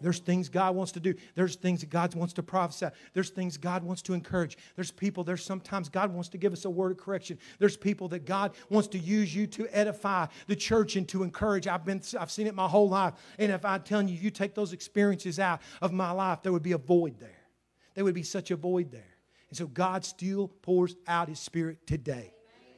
There's 0.00 0.18
things 0.18 0.48
God 0.48 0.74
wants 0.74 0.92
to 0.92 1.00
do. 1.00 1.14
There's 1.34 1.56
things 1.56 1.80
that 1.80 1.90
God 1.90 2.14
wants 2.14 2.32
to 2.34 2.42
prophesy. 2.42 2.88
There's 3.12 3.30
things 3.30 3.56
God 3.56 3.82
wants 3.82 4.02
to 4.02 4.14
encourage. 4.14 4.56
There's 4.76 4.90
people, 4.90 5.24
there's 5.24 5.44
sometimes 5.44 5.88
God 5.88 6.12
wants 6.12 6.28
to 6.30 6.38
give 6.38 6.52
us 6.52 6.64
a 6.64 6.70
word 6.70 6.92
of 6.92 6.98
correction. 6.98 7.38
There's 7.58 7.76
people 7.76 8.08
that 8.08 8.24
God 8.24 8.52
wants 8.68 8.88
to 8.88 8.98
use 8.98 9.34
you 9.34 9.46
to 9.48 9.68
edify 9.70 10.26
the 10.46 10.56
church 10.56 10.96
and 10.96 11.08
to 11.08 11.22
encourage. 11.22 11.66
I've 11.66 11.84
been 11.84 12.02
I've 12.18 12.30
seen 12.30 12.46
it 12.46 12.54
my 12.54 12.68
whole 12.68 12.88
life. 12.88 13.14
And 13.38 13.52
if 13.52 13.64
I'm 13.64 13.82
telling 13.82 14.08
you, 14.08 14.14
you 14.14 14.30
take 14.30 14.54
those 14.54 14.72
experiences 14.72 15.38
out 15.38 15.60
of 15.82 15.92
my 15.92 16.10
life, 16.10 16.42
there 16.42 16.52
would 16.52 16.62
be 16.62 16.72
a 16.72 16.78
void 16.78 17.18
there. 17.18 17.30
There 17.94 18.04
would 18.04 18.14
be 18.14 18.22
such 18.22 18.50
a 18.50 18.56
void 18.56 18.90
there. 18.90 19.16
And 19.48 19.56
so 19.56 19.66
God 19.66 20.04
still 20.04 20.48
pours 20.48 20.94
out 21.06 21.28
his 21.28 21.40
spirit 21.40 21.86
today. 21.86 22.32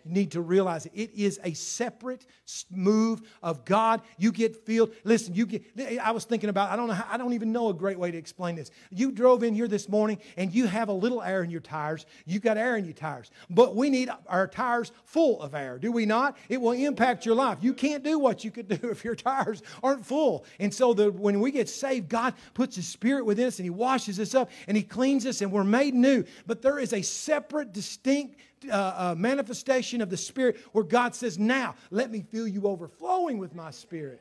Need 0.05 0.32
to 0.32 0.40
realize 0.40 0.86
it. 0.86 0.92
It 0.94 1.14
is 1.14 1.38
a 1.44 1.53
separate 1.53 2.26
move 2.70 3.22
of 3.42 3.64
God. 3.64 4.03
You 4.18 4.32
get 4.32 4.66
filled. 4.66 4.92
Listen, 5.05 5.34
you 5.34 5.46
get. 5.46 5.62
I 6.03 6.11
was 6.11 6.24
thinking 6.24 6.50
about. 6.50 6.70
I 6.70 6.76
don't 6.76 6.88
know. 6.88 6.94
How, 6.94 7.07
I 7.09 7.16
don't 7.16 7.34
even 7.34 7.53
know 7.53 7.68
a 7.68 7.74
great 7.74 7.98
way 7.98 8.11
to 8.11 8.18
explain 8.18 8.57
this. 8.57 8.70
You 8.90 9.12
drove 9.12 9.42
in 9.42 9.55
here 9.55 9.68
this 9.68 9.88
morning 9.88 10.18
and 10.36 10.53
you 10.53 10.66
have 10.66 10.88
a 10.88 10.92
little 10.92 11.22
air 11.22 11.42
in 11.42 11.50
your 11.50 11.61
tires. 11.61 12.07
You 12.26 12.40
got 12.40 12.57
air 12.57 12.76
in 12.76 12.84
your 12.84 12.94
tires, 12.94 13.30
but 13.48 13.76
we 13.76 13.90
need 13.90 14.11
our 14.26 14.46
tires 14.46 14.92
full 15.05 15.40
of 15.40 15.55
air. 15.55 15.78
Do 15.78 15.92
we 15.92 16.07
not? 16.07 16.36
It 16.48 16.61
will 16.61 16.72
impact 16.72 17.24
your 17.24 17.34
life. 17.34 17.59
You 17.61 17.74
can't 17.74 18.03
do 18.03 18.18
what 18.18 18.44
you 18.44 18.50
could 18.50 18.68
do 18.68 18.88
if 18.90 19.05
your 19.05 19.14
tires 19.14 19.62
aren't 19.82 20.05
full. 20.05 20.44
And 20.59 20.72
so 20.72 20.94
the, 20.94 21.11
when 21.11 21.40
we 21.40 21.50
get 21.50 21.68
saved, 21.68 22.09
God 22.09 22.34
puts 22.55 22.76
His 22.76 22.86
Spirit 22.86 23.24
within 23.24 23.46
us 23.46 23.59
and 23.59 23.64
He 23.64 23.70
washes 23.70 24.18
us 24.18 24.34
up 24.34 24.50
and 24.66 24.76
He 24.76 24.82
cleans 24.82 25.26
us 25.26 25.42
and 25.42 25.53
we're 25.53 25.64
made 25.64 25.94
new. 25.94 26.24
But 26.46 26.62
there 26.62 26.78
is 26.78 26.92
a 26.92 27.03
separate, 27.03 27.72
distinct 27.72 28.36
uh, 28.70 28.74
uh, 28.96 29.14
manifestation 29.16 30.00
of 30.00 30.10
the 30.10 30.16
Spirit 30.16 30.58
where 30.72 30.84
God 30.84 31.14
says, 31.14 31.38
Now 31.38 31.74
let 31.90 32.10
me 32.10 32.24
fill 32.30 32.48
you 32.48 32.66
overflowing 32.66 33.38
with 33.38 33.54
my 33.54 33.70
Spirit 33.70 34.20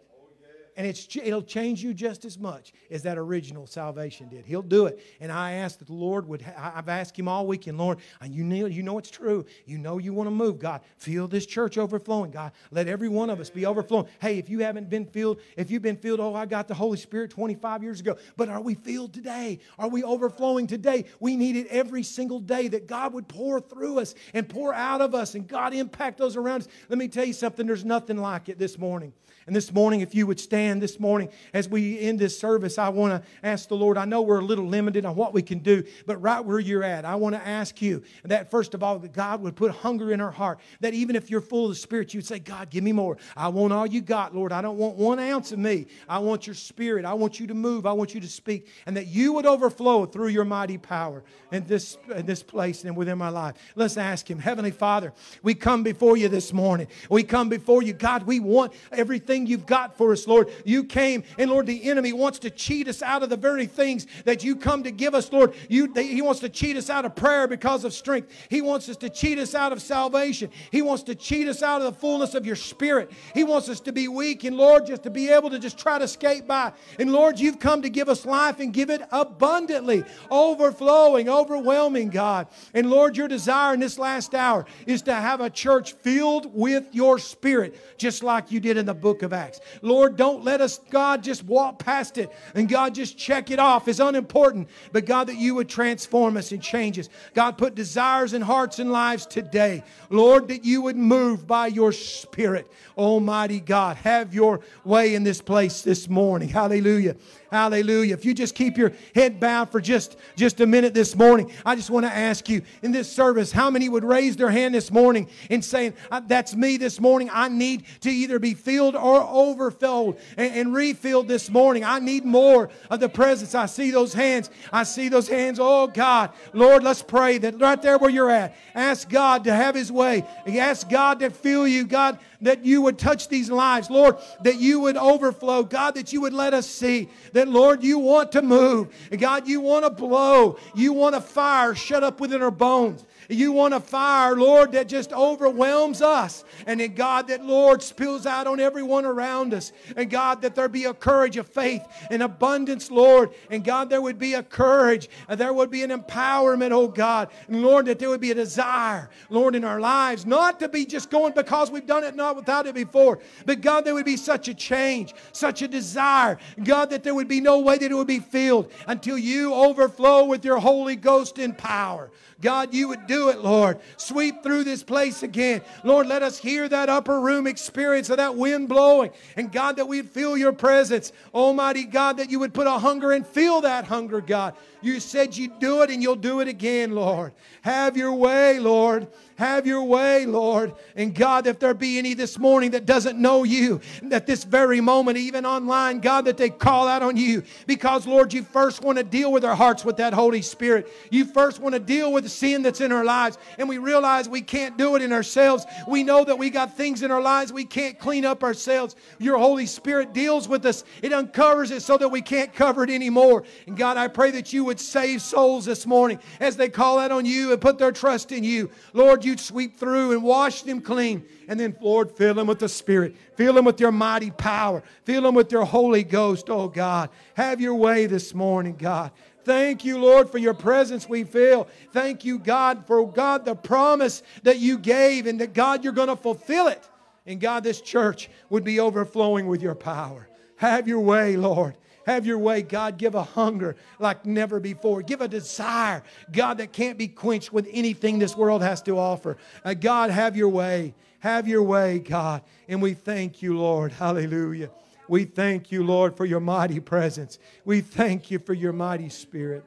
and 0.82 0.90
it's, 0.90 1.16
it'll 1.16 1.44
change 1.44 1.84
you 1.84 1.94
just 1.94 2.26
as 2.26 2.40
much 2.40 2.74
as 2.90 3.04
that 3.04 3.16
original 3.16 3.68
salvation 3.68 4.28
did. 4.30 4.48
He'll 4.48 4.64
do 4.64 4.88
it. 4.88 5.00
And 5.20 5.32
I 5.32 5.52
ask 5.52 5.78
that 5.78 5.86
the 5.86 5.94
Lord 5.94 6.28
would, 6.28 6.44
I've 6.58 6.90
asked 6.90 7.20
Him 7.20 7.28
all 7.28 7.46
weekend, 7.46 7.78
Lord, 7.78 8.00
you 8.28 8.44
know, 8.44 8.66
you 8.66 8.82
know 8.82 8.98
it's 8.98 9.12
true. 9.12 9.46
You 9.68 9.78
know 9.78 10.00
you 10.00 10.12
want 10.12 10.26
to 10.26 10.32
move. 10.32 10.58
God, 10.58 10.82
fill 10.98 11.28
this 11.28 11.46
church 11.46 11.78
overflowing. 11.78 12.32
God, 12.32 12.54
let 12.72 12.88
every 12.88 13.10
one 13.10 13.30
of 13.30 13.40
us 13.40 13.52
be 13.52 13.64
overflowing. 13.68 14.08
Hey, 14.20 14.40
if 14.40 14.50
you 14.50 14.58
haven't 14.62 14.90
been 14.90 15.06
filled, 15.06 15.40
if 15.56 15.70
you've 15.70 15.84
been 15.84 15.98
filled, 15.98 16.20
oh, 16.20 16.34
I 16.34 16.48
got 16.48 16.68
the 16.68 16.74
Holy 16.74 16.98
Spirit 16.98 17.30
25 17.30 17.84
years 17.84 18.00
ago. 18.00 18.18
But 18.36 18.50
are 18.50 18.60
we 18.60 18.74
filled 18.74 19.14
today? 19.14 19.60
Are 19.78 19.88
we 19.88 20.04
overflowing 20.04 20.66
today? 20.66 21.06
We 21.20 21.36
need 21.36 21.58
it 21.58 21.68
every 21.68 22.02
single 22.02 22.40
day 22.40 22.70
that 22.70 22.88
God 22.88 23.14
would 23.14 23.28
pour 23.28 23.60
through 23.60 24.00
us 24.00 24.16
and 24.34 24.50
pour 24.50 24.74
out 24.74 25.02
of 25.02 25.14
us 25.14 25.36
and 25.36 25.48
God 25.48 25.76
impact 25.76 26.18
those 26.18 26.36
around 26.36 26.62
us. 26.62 26.68
Let 26.90 26.98
me 26.98 27.08
tell 27.08 27.26
you 27.26 27.34
something, 27.34 27.68
there's 27.68 27.86
nothing 27.86 28.18
like 28.18 28.50
it 28.50 28.58
this 28.58 28.80
morning. 28.80 29.14
And 29.48 29.56
this 29.56 29.74
morning, 29.74 30.02
if 30.02 30.14
you 30.14 30.28
would 30.28 30.40
stand 30.40 30.71
this 30.80 31.00
morning 31.00 31.30
as 31.54 31.68
we 31.70 32.00
end 32.00 32.20
this 32.20 32.38
service, 32.38 32.78
I 32.78 32.90
want 32.90 33.24
to 33.24 33.30
ask 33.44 33.68
the 33.70 33.76
Lord. 33.76 33.98
I 33.98 34.06
know 34.06 34.22
we're 34.22 34.40
a 34.40 34.46
little 34.46 34.68
limited 34.68 35.06
on 35.06 35.16
what 35.16 35.34
we 35.34 35.42
can 35.42 35.60
do, 35.60 35.84
but 36.06 36.18
right 36.18 36.40
where 36.40 36.60
you're 36.60 36.84
at, 36.84 37.06
I 37.06 37.16
want 37.16 37.36
to 37.36 37.48
ask 37.48 37.82
you 37.82 38.04
that 38.24 38.52
first 38.52 38.74
of 38.74 38.84
all, 38.84 39.00
that 39.00 39.14
God 39.14 39.42
would 39.42 39.56
put 39.56 39.72
hunger 39.72 40.12
in 40.12 40.22
our 40.22 40.32
heart. 40.32 40.60
That 40.82 40.94
even 40.94 41.16
if 41.16 41.30
you're 41.30 41.42
full 41.42 41.66
of 41.66 41.72
the 41.72 41.76
Spirit, 41.76 42.14
you'd 42.14 42.26
say, 42.26 42.40
God, 42.40 42.70
give 42.70 42.84
me 42.84 42.92
more. 42.92 43.18
I 43.36 43.48
want 43.50 43.74
all 43.74 43.86
you 43.86 44.02
got, 44.02 44.36
Lord. 44.36 44.52
I 44.52 44.62
don't 44.62 44.78
want 44.78 44.96
one 44.96 45.20
ounce 45.20 45.52
of 45.52 45.60
me. 45.60 45.88
I 46.08 46.20
want 46.20 46.48
your 46.48 46.56
Spirit. 46.56 47.06
I 47.06 47.14
want 47.14 47.40
you 47.40 47.48
to 47.48 47.54
move. 47.54 47.86
I 47.86 47.94
want 47.94 48.14
you 48.14 48.22
to 48.22 48.28
speak. 48.28 48.68
And 48.86 48.98
that 48.98 49.08
you 49.08 49.34
would 49.34 49.46
overflow 49.46 50.06
through 50.06 50.30
your 50.30 50.46
mighty 50.46 50.78
power 50.78 51.24
in 51.52 51.66
this, 51.66 51.98
in 52.16 52.26
this 52.26 52.44
place 52.44 52.84
and 52.84 52.96
within 52.96 53.18
my 53.18 53.30
life. 53.30 53.56
Let's 53.76 53.98
ask 53.98 54.30
Him. 54.30 54.40
Heavenly 54.40 54.72
Father, 54.72 55.14
we 55.44 55.54
come 55.54 55.84
before 55.84 56.18
you 56.18 56.30
this 56.30 56.54
morning. 56.54 56.88
We 57.10 57.24
come 57.24 57.50
before 57.50 57.82
you. 57.84 57.94
God, 57.94 58.24
we 58.24 58.40
want 58.40 58.74
everything 58.92 59.32
everything 59.32 59.48
you've 59.48 59.66
got 59.66 59.98
for 59.98 60.12
us, 60.12 60.28
Lord. 60.28 60.50
You 60.66 60.84
came, 60.84 61.24
and 61.38 61.52
Lord, 61.52 61.68
the 61.68 61.84
enemy 61.90 62.12
wants 62.12 62.40
to 62.40 62.50
cheat 62.50 62.88
us 62.88 63.02
out 63.02 63.24
of 63.24 63.30
the 63.30 63.38
very 63.38 63.66
things 63.66 64.08
that 64.26 64.44
you 64.44 64.56
come 64.56 64.84
to 64.84 64.92
give 64.92 65.14
us, 65.14 65.32
Lord. 65.32 65.54
You, 65.70 65.92
he 65.96 66.22
wants 66.22 66.40
to 66.42 66.50
cheat 66.50 66.76
us 66.76 66.90
out 66.90 67.06
of 67.06 67.16
prayer 67.16 67.48
because 67.48 67.86
of 67.86 67.94
strength. 67.94 68.32
He 68.50 68.62
wants 68.62 68.90
us 68.90 68.98
to 68.98 69.10
cheat 69.10 69.38
us 69.38 69.56
out 69.56 69.72
of 69.72 69.82
salvation. 69.82 70.50
He 70.72 70.82
wants 70.82 71.04
to 71.04 71.16
cheat 71.16 71.48
us 71.48 71.62
out 71.62 71.82
of 71.82 71.94
the 71.94 72.00
fullness 72.00 72.34
of 72.34 72.46
your 72.46 72.56
spirit. 72.56 73.12
He 73.34 73.44
wants 73.44 73.70
us 73.70 73.80
to 73.82 73.92
be 73.92 74.08
weak, 74.08 74.44
and 74.44 74.58
Lord, 74.58 74.88
just 74.88 75.04
to 75.04 75.10
be 75.10 75.30
able 75.30 75.50
to 75.52 75.60
just 75.60 75.78
try 75.78 76.00
to 76.00 76.08
skate 76.08 76.48
by. 76.48 76.74
And 77.00 77.12
Lord, 77.12 77.40
you've 77.40 77.60
come 77.60 77.82
to 77.84 77.90
give 77.90 78.10
us 78.10 78.26
life 78.26 78.60
and 78.60 78.74
give 78.74 78.90
it 78.90 79.02
abundantly, 79.12 80.04
overflowing, 80.30 81.30
overwhelming, 81.30 82.10
God. 82.10 82.48
And 82.74 82.90
Lord, 82.90 83.16
your 83.16 83.28
desire 83.28 83.74
in 83.74 83.80
this 83.80 84.00
last 84.00 84.34
hour 84.34 84.66
is 84.88 85.04
to 85.04 85.14
have 85.14 85.42
a 85.42 85.50
church 85.50 85.94
filled 85.94 86.54
with 86.54 86.88
your 86.92 87.20
spirit, 87.20 87.98
just 87.98 88.24
like 88.24 88.52
you 88.52 88.60
did 88.60 88.78
in 88.78 88.86
the 88.86 88.94
book 88.94 89.12
book 89.12 89.24
of 89.24 89.34
Acts. 89.34 89.60
Lord, 89.82 90.16
don't 90.16 90.41
let 90.44 90.62
us, 90.62 90.80
God, 90.90 91.24
just 91.24 91.44
walk 91.44 91.80
past 91.80 92.18
it 92.18 92.32
and 92.56 92.68
God 92.68 92.96
just 92.96 93.18
check 93.18 93.52
it 93.52 93.60
off 93.60 93.88
as 93.88 94.00
unimportant. 94.00 94.70
But 94.92 95.06
God, 95.06 95.28
that 95.28 95.38
you 95.38 95.56
would 95.56 95.70
transform 95.70 96.38
us 96.38 96.52
and 96.52 96.62
change 96.62 97.00
us. 97.00 97.10
God, 97.34 97.58
put 97.58 97.76
desires 97.76 98.34
and 98.34 98.44
hearts 98.44 98.80
and 98.80 98.92
lives 98.92 99.26
today. 99.26 99.84
Lord, 100.10 100.48
that 100.50 100.66
you 100.66 100.82
would 100.82 100.98
move 100.98 101.48
by 101.48 101.68
your 101.68 101.92
Spirit. 101.92 102.72
Almighty 102.98 103.60
God, 103.60 103.98
have 103.98 104.34
your 104.34 104.62
way 104.84 105.16
in 105.16 105.24
this 105.24 105.42
place 105.42 105.82
this 105.82 106.10
morning. 106.10 106.50
Hallelujah. 106.50 107.16
Hallelujah. 107.52 108.14
If 108.14 108.24
you 108.24 108.34
just 108.34 108.56
keep 108.56 108.78
your 108.78 108.94
head 109.14 109.40
bowed 109.40 109.70
for 109.72 109.82
just, 109.82 110.16
just 110.38 110.62
a 110.62 110.66
minute 110.66 110.94
this 110.94 111.18
morning, 111.18 111.52
I 111.66 111.76
just 111.76 111.90
want 111.90 112.06
to 112.06 112.12
ask 112.12 112.48
you 112.48 112.62
in 112.82 112.94
this 112.94 113.12
service, 113.12 113.52
how 113.52 113.70
many 113.70 113.90
would 113.90 114.06
raise 114.06 114.38
their 114.38 114.50
hand 114.50 114.74
this 114.74 114.90
morning 114.90 115.28
and 115.50 115.64
saying, 115.64 115.94
uh, 116.10 116.22
That's 116.26 116.56
me 116.56 116.78
this 116.78 117.02
morning. 117.02 117.30
I 117.32 117.50
need 117.50 117.84
to 118.02 118.10
either 118.10 118.40
be 118.40 118.54
filled 118.54 118.96
or 118.96 119.22
overfilled 119.22 120.18
and, 120.38 120.54
and 120.54 120.74
refilled 120.74 121.28
this 121.28 121.50
morning. 121.50 121.84
I 121.84 122.00
need 122.00 122.26
more 122.26 122.70
of 122.90 123.00
the 123.00 123.10
presence. 123.10 123.56
I 123.56 123.66
see 123.66 123.92
those 123.92 124.14
hands. 124.14 124.50
I 124.72 124.84
see 124.84 125.10
those 125.10 125.28
hands. 125.28 125.60
Oh 125.62 125.88
God, 125.88 126.32
Lord, 126.54 126.84
let's 126.84 127.02
pray 127.02 127.38
that 127.40 127.60
right 127.60 127.82
there 127.82 127.98
where 127.98 128.10
you're 128.10 128.32
at, 128.32 128.56
ask 128.76 129.10
God 129.10 129.44
to 129.46 129.54
have 129.54 129.76
his 129.76 129.92
way. 129.92 130.26
Ask 130.48 130.90
God 130.90 131.20
to 131.20 131.30
fill 131.30 131.68
you. 131.68 131.86
God, 131.86 132.20
that 132.42 132.66
you 132.66 132.82
would 132.82 132.98
touch 132.98 133.28
these 133.28 133.50
lives, 133.50 133.90
Lord, 133.90 134.18
that 134.44 134.60
you 134.60 134.80
would 134.82 134.98
overflow, 134.98 135.64
God, 135.64 135.96
that 135.96 136.12
you 136.12 136.22
would 136.22 136.34
let 136.34 136.54
us 136.54 136.68
see 136.68 137.10
that, 137.34 137.48
Lord, 137.48 137.84
you 137.84 138.00
want 138.00 138.32
to 138.34 138.42
move. 138.42 138.94
God, 139.18 139.48
you 139.48 139.62
want 139.62 139.86
to 139.86 139.92
blow. 139.92 140.58
You 140.74 140.94
want 140.94 141.16
a 141.16 141.22
fire 141.22 141.76
shut 141.76 142.04
up 142.04 142.20
within 142.20 142.42
our 142.42 142.52
bones. 142.52 143.06
You 143.32 143.54
want 143.54 143.74
a 143.74 143.80
fire, 143.80 144.36
Lord, 144.36 144.74
that 144.74 144.88
just 144.88 145.14
overwhelms 145.14 146.02
us. 146.02 146.44
And 146.66 146.80
then, 146.80 146.94
God, 146.96 147.28
that, 147.30 147.44
Lord, 147.44 147.82
spills 147.82 148.26
out 148.26 148.46
on 148.46 148.60
everyone 148.60 149.06
around 149.06 149.54
us. 149.54 149.72
And, 149.96 150.10
God, 150.10 150.42
that 150.42 150.56
there 150.56 150.68
be 150.68 150.86
a 150.86 150.94
courage 150.94 151.38
of 151.38 151.48
faith 151.48 151.82
and 152.10 152.22
abundance, 152.22 152.92
Lord. 152.92 153.32
And, 153.50 153.64
God, 153.64 153.90
there 153.90 154.02
would 154.02 154.20
be 154.20 154.34
a 154.34 154.44
courage. 154.44 155.10
And 155.28 155.40
there 155.40 155.54
would 155.54 155.72
be 155.72 155.84
an 155.84 155.92
empowerment, 155.92 156.72
oh 156.72 156.88
God. 156.88 157.30
And, 157.48 157.62
Lord, 157.62 157.86
that 157.86 158.00
there 158.00 158.10
would 158.10 158.22
be 158.22 158.32
a 158.32 158.36
desire, 158.36 159.10
Lord, 159.30 159.56
in 159.56 159.64
our 159.64 159.80
lives, 159.80 160.26
not 160.26 160.60
to 160.60 160.68
be 160.68 160.86
just 160.86 161.10
going 161.10 161.34
because 161.34 161.72
we've 161.72 161.88
done 161.88 162.04
it 162.04 162.16
not 162.16 162.36
without 162.36 162.68
it 162.68 162.76
before. 162.76 163.20
But, 163.46 163.62
God, 163.62 163.86
there 163.86 163.94
would 163.94 164.06
be 164.06 164.18
such 164.18 164.48
a 164.48 164.54
change, 164.54 165.14
such 165.32 165.62
a 165.62 165.68
desire. 165.68 166.38
God, 166.64 166.90
that 166.90 167.04
there 167.04 167.16
would 167.16 167.28
be 167.28 167.42
no 167.42 167.60
way 167.60 167.78
that 167.78 167.92
it 167.92 167.96
would 167.96 168.08
be 168.08 168.20
filled 168.20 168.72
until 168.88 169.18
you 169.18 169.54
overflow 169.54 170.26
with 170.26 170.44
your 170.44 170.60
Holy 170.60 170.96
Ghost 170.96 171.40
in 171.40 171.54
power. 171.54 172.12
God, 172.42 172.74
you 172.74 172.88
would 172.90 173.08
do 173.08 173.30
it, 173.30 173.40
Lord. 173.40 173.80
Sweep 173.98 174.44
through 174.44 174.64
this 174.64 174.84
place 174.84 175.24
again. 175.24 175.62
Lord, 175.84 176.08
let 176.08 176.24
us 176.24 176.38
hear 176.38 176.68
that 176.68 176.90
upper 176.90 177.20
room 177.20 177.48
experience 177.48 178.10
of 178.10 178.18
that 178.18 178.36
wind 178.36 178.68
blowing. 178.68 179.12
And 179.38 179.52
God, 179.52 179.78
that 179.78 179.88
we'd 179.88 180.10
feel 180.10 180.36
your 180.36 180.52
presence. 180.52 181.14
Almighty 181.34 181.84
God, 181.84 182.18
that 182.18 182.30
you 182.30 182.40
would 182.40 182.54
put 182.54 182.68
a 182.68 182.72
hunger 182.72 183.12
and 183.12 183.26
feel 183.26 183.62
that 183.62 183.86
hunger, 183.86 184.22
God. 184.22 184.56
You 184.82 185.00
said 185.00 185.38
you'd 185.38 185.60
do 185.60 185.84
it 185.84 185.92
and 185.92 186.02
you'll 186.02 186.16
do 186.16 186.40
it 186.40 186.48
again, 186.48 186.96
Lord. 186.96 187.34
Have 187.62 187.96
your 187.96 188.14
way, 188.14 188.60
Lord. 188.60 189.08
Have 189.42 189.66
your 189.66 189.82
way, 189.82 190.28
Lord. 190.28 190.76
And 190.96 191.16
God, 191.16 191.48
if 191.48 191.58
there 191.58 191.74
be 191.74 191.98
any 191.98 192.14
this 192.14 192.38
morning 192.38 192.70
that 192.72 192.86
doesn't 192.86 193.18
know 193.18 193.44
you, 193.44 193.82
at 194.12 194.28
this 194.28 194.44
very 194.44 194.82
moment, 194.82 195.18
even 195.18 195.48
online, 195.48 196.00
God, 196.00 196.26
that 196.26 196.38
they 196.38 196.52
call 196.52 196.88
out 196.88 197.02
on 197.02 197.18
you. 197.18 197.42
Because, 197.66 198.06
Lord, 198.06 198.34
you 198.34 198.44
first 198.44 198.84
want 198.84 199.00
to 199.00 199.04
deal 199.04 199.32
with 199.32 199.44
our 199.44 199.56
hearts 199.56 199.84
with 199.84 199.98
that 199.98 200.14
Holy 200.14 200.44
Spirit. 200.44 200.92
You 201.10 201.26
first 201.26 201.60
want 201.60 201.74
to 201.74 201.80
deal 201.80 202.14
with 202.14 202.24
the 202.24 202.30
sin 202.30 202.62
that's 202.62 202.82
in 202.82 202.92
our 202.92 203.04
lives. 203.04 203.40
And 203.58 203.68
we 203.68 203.80
realize 203.80 204.30
we 204.30 204.42
can't 204.42 204.78
do 204.78 204.96
it 204.96 205.02
in 205.02 205.12
ourselves. 205.12 205.66
We 205.88 206.04
know 206.04 206.24
that 206.24 206.38
we 206.38 206.52
got 206.52 206.78
things 206.78 207.02
in 207.02 207.10
our 207.10 207.20
lives 207.20 207.52
we 207.52 207.66
can't 207.66 207.98
clean 207.98 208.26
up 208.26 208.44
ourselves. 208.44 208.96
Your 209.18 209.40
Holy 209.40 209.66
Spirit 209.66 210.14
deals 210.14 210.48
with 210.48 210.68
us, 210.68 210.84
it 211.02 211.14
uncovers 211.14 211.72
it 211.72 211.82
so 211.82 211.98
that 211.98 212.10
we 212.10 212.22
can't 212.22 212.54
cover 212.54 212.84
it 212.84 212.92
anymore. 212.92 213.44
And 213.66 213.76
God, 213.76 213.98
I 213.98 214.08
pray 214.08 214.30
that 214.30 214.54
you 214.54 214.66
would 214.66 214.80
save 214.80 215.20
souls 215.20 215.66
this 215.66 215.88
morning 215.88 216.20
as 216.40 216.58
they 216.58 216.70
call 216.70 217.00
out 217.00 217.12
on 217.12 217.26
you 217.26 217.54
and 217.54 217.60
put 217.60 217.80
their 217.80 217.92
trust 217.92 218.32
in 218.32 218.44
you. 218.44 218.70
Lord, 218.94 219.26
you'd 219.32 219.40
sweep 219.40 219.78
through 219.78 220.12
and 220.12 220.22
wash 220.22 220.62
them 220.62 220.82
clean. 220.82 221.26
And 221.48 221.60
then, 221.60 221.76
Lord, 221.82 222.12
fill 222.12 222.36
them 222.36 222.48
with 222.48 222.60
the 222.60 222.70
Spirit. 222.70 223.16
Fill 223.36 223.54
them 223.54 223.66
with 223.66 223.80
your 223.80 223.92
mighty 223.92 224.30
power. 224.30 224.84
Fill 225.06 225.24
them 225.24 225.34
with 225.34 225.52
your 225.52 225.66
Holy 225.66 226.04
Ghost, 226.04 226.50
oh 226.50 226.68
God. 226.68 227.10
Have 227.34 227.60
your 227.60 227.76
way 227.76 228.06
this 228.06 228.36
morning, 228.36 228.76
God. 228.76 229.12
Thank 229.44 229.84
you, 229.84 229.98
Lord, 229.98 230.30
for 230.30 230.38
your 230.38 230.54
presence 230.54 231.10
we 231.10 231.24
feel. 231.24 231.68
Thank 231.94 232.24
you, 232.26 232.38
God, 232.38 232.86
for 232.86 233.12
God, 233.12 233.44
the 233.46 233.56
promise 233.56 234.22
that 234.44 234.60
you 234.60 234.78
gave 234.78 235.26
and 235.26 235.42
that, 235.42 235.54
God, 235.54 235.84
you're 235.84 235.94
going 235.94 236.10
to 236.10 236.16
fulfill 236.16 236.68
it. 236.68 236.88
And 237.26 237.40
God, 237.40 237.64
this 237.64 237.82
church 237.82 238.30
would 238.50 238.64
be 238.64 238.80
overflowing 238.80 239.48
with 239.48 239.62
your 239.62 239.76
power. 239.76 240.28
Have 240.58 240.88
your 240.88 241.00
way, 241.00 241.38
Lord. 241.38 241.76
Have 242.06 242.26
your 242.26 242.40
way, 242.40 242.62
God. 242.62 242.98
Give 242.98 243.16
a 243.16 243.24
hunger 243.24 243.76
like 244.00 244.26
never 244.26 244.60
before. 244.60 245.02
Give 245.02 245.22
a 245.22 245.28
desire, 245.28 246.04
God, 246.32 246.58
that 246.58 246.74
can't 246.74 246.98
be 246.98 247.08
quenched 247.08 247.54
with 247.54 247.68
anything 247.72 248.20
this 248.20 248.36
world 248.36 248.62
has 248.62 248.82
to 248.84 248.98
offer. 248.98 249.38
Uh, 249.64 249.74
God, 249.74 250.10
have 250.10 250.36
your 250.36 250.50
way. 250.50 250.94
Have 251.20 251.48
your 251.48 251.64
way, 251.64 252.00
God. 252.00 252.42
And 252.68 252.82
we 252.82 252.94
thank 252.94 253.42
you, 253.42 253.58
Lord. 253.58 253.92
Hallelujah. 253.92 254.72
We 255.08 255.26
thank 255.26 255.72
you, 255.72 255.84
Lord, 255.84 256.16
for 256.16 256.26
your 256.26 256.40
mighty 256.40 256.80
presence. 256.80 257.38
We 257.66 257.82
thank 257.82 258.32
you 258.32 258.40
for 258.40 258.54
your 258.54 258.74
mighty 258.74 259.10
spirit. 259.10 259.64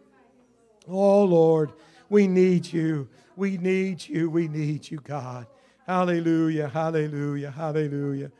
Oh, 0.88 1.24
Lord, 1.24 1.72
we 2.08 2.26
need 2.26 2.72
you. 2.72 3.08
We 3.36 3.58
need 3.58 4.06
you. 4.08 4.30
We 4.30 4.48
need 4.48 4.90
you, 4.90 4.98
God. 4.98 5.46
Hallelujah. 5.86 6.68
Hallelujah. 6.68 7.50
Hallelujah. 7.50 8.32